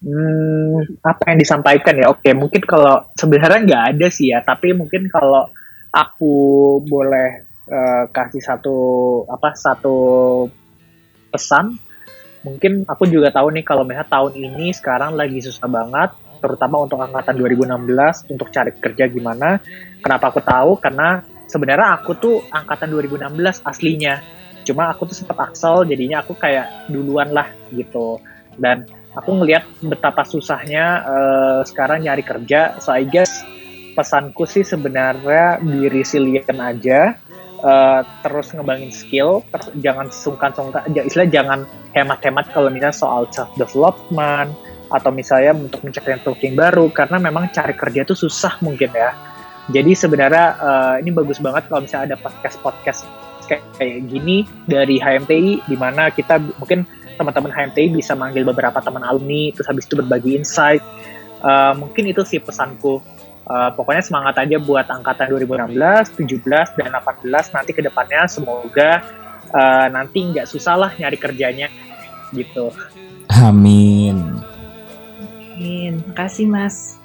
Hmm, 0.00 0.80
apa 1.04 1.36
yang 1.36 1.44
disampaikan 1.44 1.92
ya? 1.92 2.08
Oke, 2.08 2.32
mungkin 2.32 2.64
kalau 2.64 3.04
sebenarnya 3.20 3.60
nggak 3.68 3.84
ada 3.92 4.06
sih 4.08 4.32
ya, 4.32 4.40
tapi 4.40 4.72
mungkin 4.72 5.12
kalau 5.12 5.44
aku 5.92 6.32
boleh 6.88 7.44
uh, 7.68 8.08
kasih 8.08 8.40
satu 8.40 8.78
apa 9.28 9.52
satu 9.52 9.96
pesan 11.28 11.89
mungkin 12.46 12.88
aku 12.88 13.04
juga 13.08 13.28
tahu 13.32 13.52
nih 13.52 13.64
kalau 13.64 13.84
misalnya 13.84 14.08
tahun 14.08 14.32
ini 14.36 14.72
sekarang 14.72 15.16
lagi 15.16 15.44
susah 15.44 15.68
banget 15.68 16.10
terutama 16.40 16.82
untuk 16.82 16.98
angkatan 16.98 17.36
2016 17.36 18.32
untuk 18.32 18.48
cari 18.48 18.72
kerja 18.80 19.04
gimana. 19.12 19.60
Kenapa 20.00 20.32
aku 20.32 20.40
tahu? 20.40 20.80
Karena 20.80 21.20
sebenarnya 21.46 22.00
aku 22.00 22.16
tuh 22.16 22.36
angkatan 22.48 22.88
2016 22.96 23.60
aslinya. 23.68 24.24
Cuma 24.64 24.88
aku 24.88 25.08
tuh 25.08 25.16
sempat 25.16 25.52
aksel 25.52 25.84
jadinya 25.84 26.24
aku 26.24 26.32
kayak 26.34 26.88
duluan 26.88 27.30
lah 27.30 27.52
gitu. 27.70 28.18
Dan 28.56 28.88
aku 29.12 29.36
ngelihat 29.36 29.68
betapa 29.84 30.24
susahnya 30.24 31.04
uh, 31.04 31.60
sekarang 31.68 32.08
nyari 32.08 32.24
kerja. 32.24 32.80
So 32.80 32.96
I 32.96 33.04
guess 33.04 33.44
pesanku 33.92 34.48
sih 34.48 34.64
sebenarnya 34.64 35.60
di 35.60 35.92
resilient 35.92 36.56
aja. 36.56 37.20
Uh, 37.60 38.00
terus 38.24 38.56
ngebangin 38.56 38.88
skill, 38.88 39.44
ter 39.52 39.60
jangan 39.84 40.08
sungkan-sungkan, 40.08 40.80
istilah 40.96 41.28
jangan 41.28 41.68
hemat-hemat 41.92 42.56
kalau 42.56 42.72
misalnya 42.72 42.96
soal 42.96 43.28
self 43.28 43.52
development, 43.60 44.56
atau 44.90 45.10
misalnya 45.14 45.54
untuk 45.54 45.80
mencari 45.86 46.18
networking 46.18 46.58
baru 46.58 46.90
karena 46.90 47.16
memang 47.22 47.54
cari 47.54 47.74
kerja 47.78 48.02
itu 48.02 48.14
susah 48.18 48.58
mungkin 48.60 48.90
ya. 48.90 49.14
Jadi 49.70 49.94
sebenarnya 49.94 50.46
uh, 50.58 50.94
ini 50.98 51.14
bagus 51.14 51.38
banget 51.38 51.70
kalau 51.70 51.86
misalnya 51.86 52.14
ada 52.14 52.18
podcast-podcast 52.18 53.06
kayak, 53.46 53.62
kayak 53.78 54.10
gini 54.10 54.42
dari 54.66 54.98
HMTI 54.98 55.70
di 55.70 55.76
mana 55.78 56.10
kita 56.10 56.42
mungkin 56.58 56.82
teman-teman 57.14 57.54
HMTI 57.54 57.94
bisa 57.94 58.18
manggil 58.18 58.42
beberapa 58.42 58.82
teman 58.82 59.06
alumni 59.06 59.54
terus 59.54 59.70
habis 59.70 59.86
itu 59.86 59.94
berbagi 59.94 60.42
insight. 60.42 60.82
Uh, 61.40 61.72
mungkin 61.78 62.10
itu 62.10 62.26
sih 62.26 62.42
pesanku. 62.42 62.98
Uh, 63.48 63.72
pokoknya 63.74 64.04
semangat 64.04 64.34
aja 64.46 64.60
buat 64.62 64.86
angkatan 64.86 65.32
2016, 65.32 65.74
17, 66.22 66.76
dan 66.78 66.90
18 66.92 67.56
nanti 67.56 67.70
ke 67.74 67.82
depannya 67.82 68.28
semoga 68.30 69.02
uh, 69.50 69.86
nanti 69.90 70.22
nggak 70.30 70.46
susah 70.46 70.76
lah 70.78 70.90
nyari 70.94 71.18
kerjanya 71.18 71.66
gitu. 72.30 72.70
Amin. 73.30 74.38
Amin. 75.56 76.02
Makasih 76.08 76.46
Mas. 76.46 77.00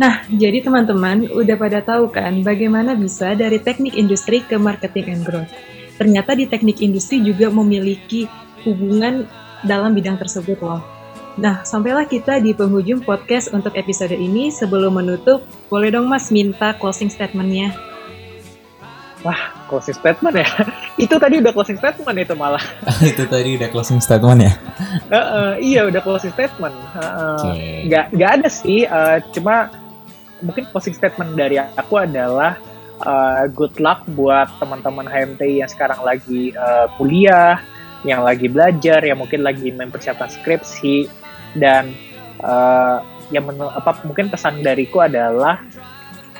Nah, 0.00 0.24
jadi 0.32 0.64
teman-teman 0.64 1.28
udah 1.28 1.56
pada 1.60 1.84
tahu 1.84 2.08
kan 2.08 2.40
bagaimana 2.40 2.96
bisa 2.96 3.36
dari 3.36 3.60
teknik 3.60 3.92
industri 3.92 4.40
ke 4.40 4.56
marketing 4.56 5.06
and 5.12 5.22
growth. 5.28 5.52
Ternyata 6.00 6.32
di 6.32 6.48
teknik 6.48 6.80
industri 6.80 7.20
juga 7.20 7.52
memiliki 7.52 8.24
hubungan 8.64 9.28
dalam 9.62 9.92
bidang 9.92 10.16
tersebut 10.16 10.58
loh. 10.64 10.80
Nah, 11.40 11.64
sampailah 11.64 12.04
kita 12.04 12.44
di 12.44 12.52
penghujung 12.52 13.00
podcast 13.00 13.56
untuk 13.56 13.72
episode 13.72 14.12
ini. 14.12 14.52
Sebelum 14.52 15.00
menutup, 15.00 15.40
boleh 15.72 15.88
dong 15.88 16.04
Mas 16.04 16.28
minta 16.28 16.76
closing 16.76 17.08
statement-nya. 17.08 17.72
Wah, 19.24 19.54
closing 19.70 19.96
statement 19.96 20.34
ya? 20.34 20.48
itu 21.08 21.14
tadi 21.16 21.40
udah 21.40 21.54
closing 21.54 21.78
statement 21.80 22.16
itu 22.20 22.34
malah. 22.36 22.60
itu 23.10 23.24
tadi 23.24 23.56
udah 23.56 23.68
closing 23.72 24.02
statement 24.02 24.44
ya? 24.44 24.52
uh, 25.14 25.16
uh, 25.16 25.52
iya, 25.56 25.88
udah 25.88 26.00
closing 26.04 26.34
statement. 26.36 26.74
Uh, 26.98 27.38
okay. 27.40 27.88
Gak, 27.88 28.12
gak 28.12 28.30
ada 28.42 28.48
sih, 28.50 28.84
uh, 28.84 29.22
cuma 29.32 29.72
mungkin 30.44 30.68
closing 30.68 30.92
statement 30.92 31.38
dari 31.38 31.56
aku 31.56 32.02
adalah 32.02 32.58
uh, 33.06 33.46
good 33.48 33.78
luck 33.80 34.04
buat 34.12 34.50
teman-teman 34.58 35.06
HMTI 35.08 35.64
yang 35.64 35.70
sekarang 35.70 36.02
lagi 36.02 36.52
uh, 36.58 36.90
kuliah, 36.98 37.62
yang 38.02 38.26
lagi 38.26 38.50
belajar, 38.50 39.00
yang 39.06 39.22
mungkin 39.22 39.46
lagi 39.46 39.70
mempersiapkan 39.70 40.28
skripsi, 40.28 41.21
dan 41.56 41.92
uh, 42.40 43.00
yang 43.32 43.48
apa 43.56 44.04
mungkin 44.04 44.28
pesan 44.28 44.60
dariku 44.60 45.04
adalah 45.04 45.60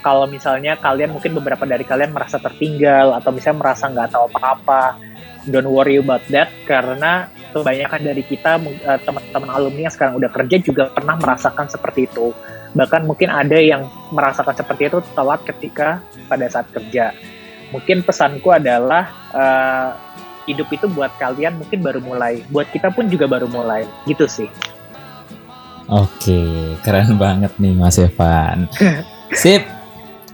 kalau 0.03 0.27
misalnya 0.27 0.77
kalian 0.77 1.15
mungkin 1.15 1.33
beberapa 1.39 1.63
dari 1.63 1.87
kalian 1.87 2.11
merasa 2.11 2.37
tertinggal 2.43 3.15
atau 3.17 3.31
misalnya 3.31 3.59
merasa 3.63 3.87
nggak 3.87 4.11
tahu 4.11 4.25
apa-apa, 4.35 4.99
don't 5.47 5.71
worry 5.71 6.03
about 6.03 6.21
that 6.29 6.51
karena 6.67 7.31
kebanyakan 7.55 8.01
dari 8.03 8.23
kita 8.27 8.59
eh, 8.59 8.99
teman-teman 9.07 9.51
alumni 9.55 9.87
yang 9.87 9.95
sekarang 9.95 10.19
udah 10.19 10.31
kerja 10.35 10.57
juga 10.59 10.91
pernah 10.91 11.15
merasakan 11.17 11.71
seperti 11.71 12.11
itu. 12.11 12.35
Bahkan 12.75 13.07
mungkin 13.07 13.31
ada 13.31 13.57
yang 13.57 13.87
merasakan 14.11 14.59
seperti 14.59 14.91
itu 14.91 14.99
telat 15.15 15.41
ketika 15.47 16.03
pada 16.27 16.51
saat 16.51 16.67
kerja. 16.75 17.15
Mungkin 17.71 18.05
pesanku 18.05 18.53
adalah 18.53 19.09
uh, 19.33 19.91
hidup 20.45 20.69
itu 20.75 20.91
buat 20.91 21.15
kalian 21.17 21.57
mungkin 21.63 21.81
baru 21.81 22.01
mulai, 22.03 22.43
buat 22.51 22.69
kita 22.69 22.91
pun 22.91 23.09
juga 23.09 23.31
baru 23.31 23.47
mulai, 23.49 23.87
gitu 24.05 24.27
sih. 24.27 24.51
Oke, 25.91 26.77
keren 26.83 27.17
banget 27.19 27.57
nih 27.59 27.75
Mas 27.75 27.99
Evan. 27.99 28.71
Sip, 29.43 29.65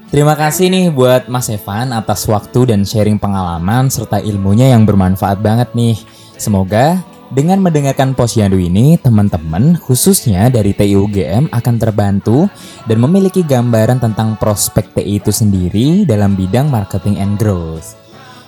Terima 0.08 0.32
kasih 0.32 0.72
nih 0.72 0.88
buat 0.88 1.28
Mas 1.28 1.52
Evan 1.52 1.92
atas 1.92 2.24
waktu 2.24 2.72
dan 2.72 2.80
sharing 2.80 3.20
pengalaman 3.20 3.92
serta 3.92 4.16
ilmunya 4.24 4.72
yang 4.72 4.88
bermanfaat 4.88 5.44
banget 5.44 5.68
nih. 5.76 6.00
Semoga 6.40 7.04
dengan 7.28 7.60
mendengarkan 7.60 8.16
Posyandu 8.16 8.56
ini, 8.56 8.96
teman-teman 8.96 9.76
khususnya 9.76 10.48
dari 10.48 10.72
TIUGM 10.72 11.52
akan 11.52 11.74
terbantu 11.76 12.48
dan 12.88 13.04
memiliki 13.04 13.44
gambaran 13.44 14.00
tentang 14.00 14.40
prospek 14.40 14.96
TI 14.96 15.20
itu 15.20 15.28
sendiri 15.28 16.08
dalam 16.08 16.32
bidang 16.32 16.72
marketing 16.72 17.20
and 17.20 17.36
growth. 17.36 17.92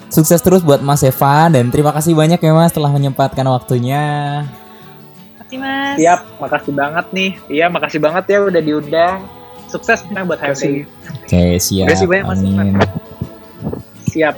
Sukses 0.09 0.41
terus 0.41 0.65
buat 0.65 0.81
Mas 0.81 1.05
Evan 1.05 1.53
dan 1.53 1.69
terima 1.69 1.93
kasih 1.93 2.17
banyak 2.17 2.41
ya 2.41 2.57
Mas 2.57 2.73
telah 2.73 2.89
menyempatkan 2.89 3.45
waktunya. 3.53 4.49
Makasih 5.51 5.67
Mas. 5.67 5.97
Siap, 5.99 6.21
makasih 6.39 6.73
banget 6.79 7.07
nih. 7.11 7.31
Iya, 7.51 7.67
makasih 7.67 7.99
banget 7.99 8.25
ya 8.31 8.39
udah 8.47 8.63
diundang 8.63 9.19
sukses 9.67 9.99
kita 10.07 10.23
buat 10.23 10.39
HMT. 10.39 10.87
Oke, 11.27 11.45
siap. 11.59 11.91
Terima 11.91 11.95
kasih 11.95 12.07
banyak 12.07 12.27
Mas 12.27 12.41
Amin. 12.43 12.75
Siap. 14.11 14.35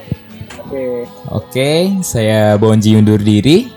Oke. 0.65 0.85
Oke, 1.29 1.71
saya 2.01 2.57
Bonji 2.57 2.97
undur 2.97 3.21
diri. 3.21 3.69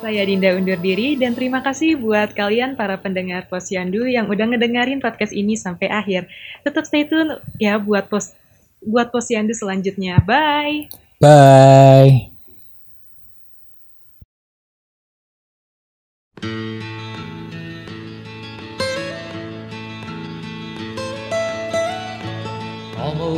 Saya 0.00 0.24
Dinda 0.24 0.56
undur 0.56 0.80
diri 0.80 1.16
dan 1.20 1.36
terima 1.36 1.60
kasih 1.60 2.00
buat 2.00 2.32
kalian 2.32 2.72
para 2.72 2.96
pendengar 3.00 3.48
Posyandu 3.52 4.08
yang 4.08 4.24
udah 4.24 4.48
ngedengerin 4.48 5.04
podcast 5.04 5.36
ini 5.36 5.60
sampai 5.60 5.92
akhir. 5.92 6.24
Tetap 6.64 6.88
stay 6.88 7.04
tune 7.04 7.36
ya 7.60 7.76
buat 7.76 8.08
pos 8.08 8.32
buat 8.80 9.12
Posyandu 9.12 9.52
selanjutnya. 9.52 10.24
Bye. 10.24 10.88
Bye. 11.20 12.35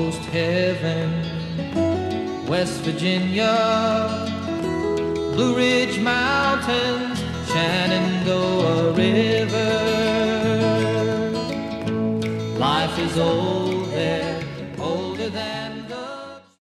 Almost 0.08 0.28
heaven. 0.30 1.08
West 2.46 2.80
Virginia, 2.80 4.08
Blue 5.34 5.54
Ridge 5.54 6.00
Mountains, 6.00 7.18
Shenandoah 7.48 8.92
River. 8.92 9.74
Life 12.58 12.98
is 12.98 13.18
old 13.18 13.67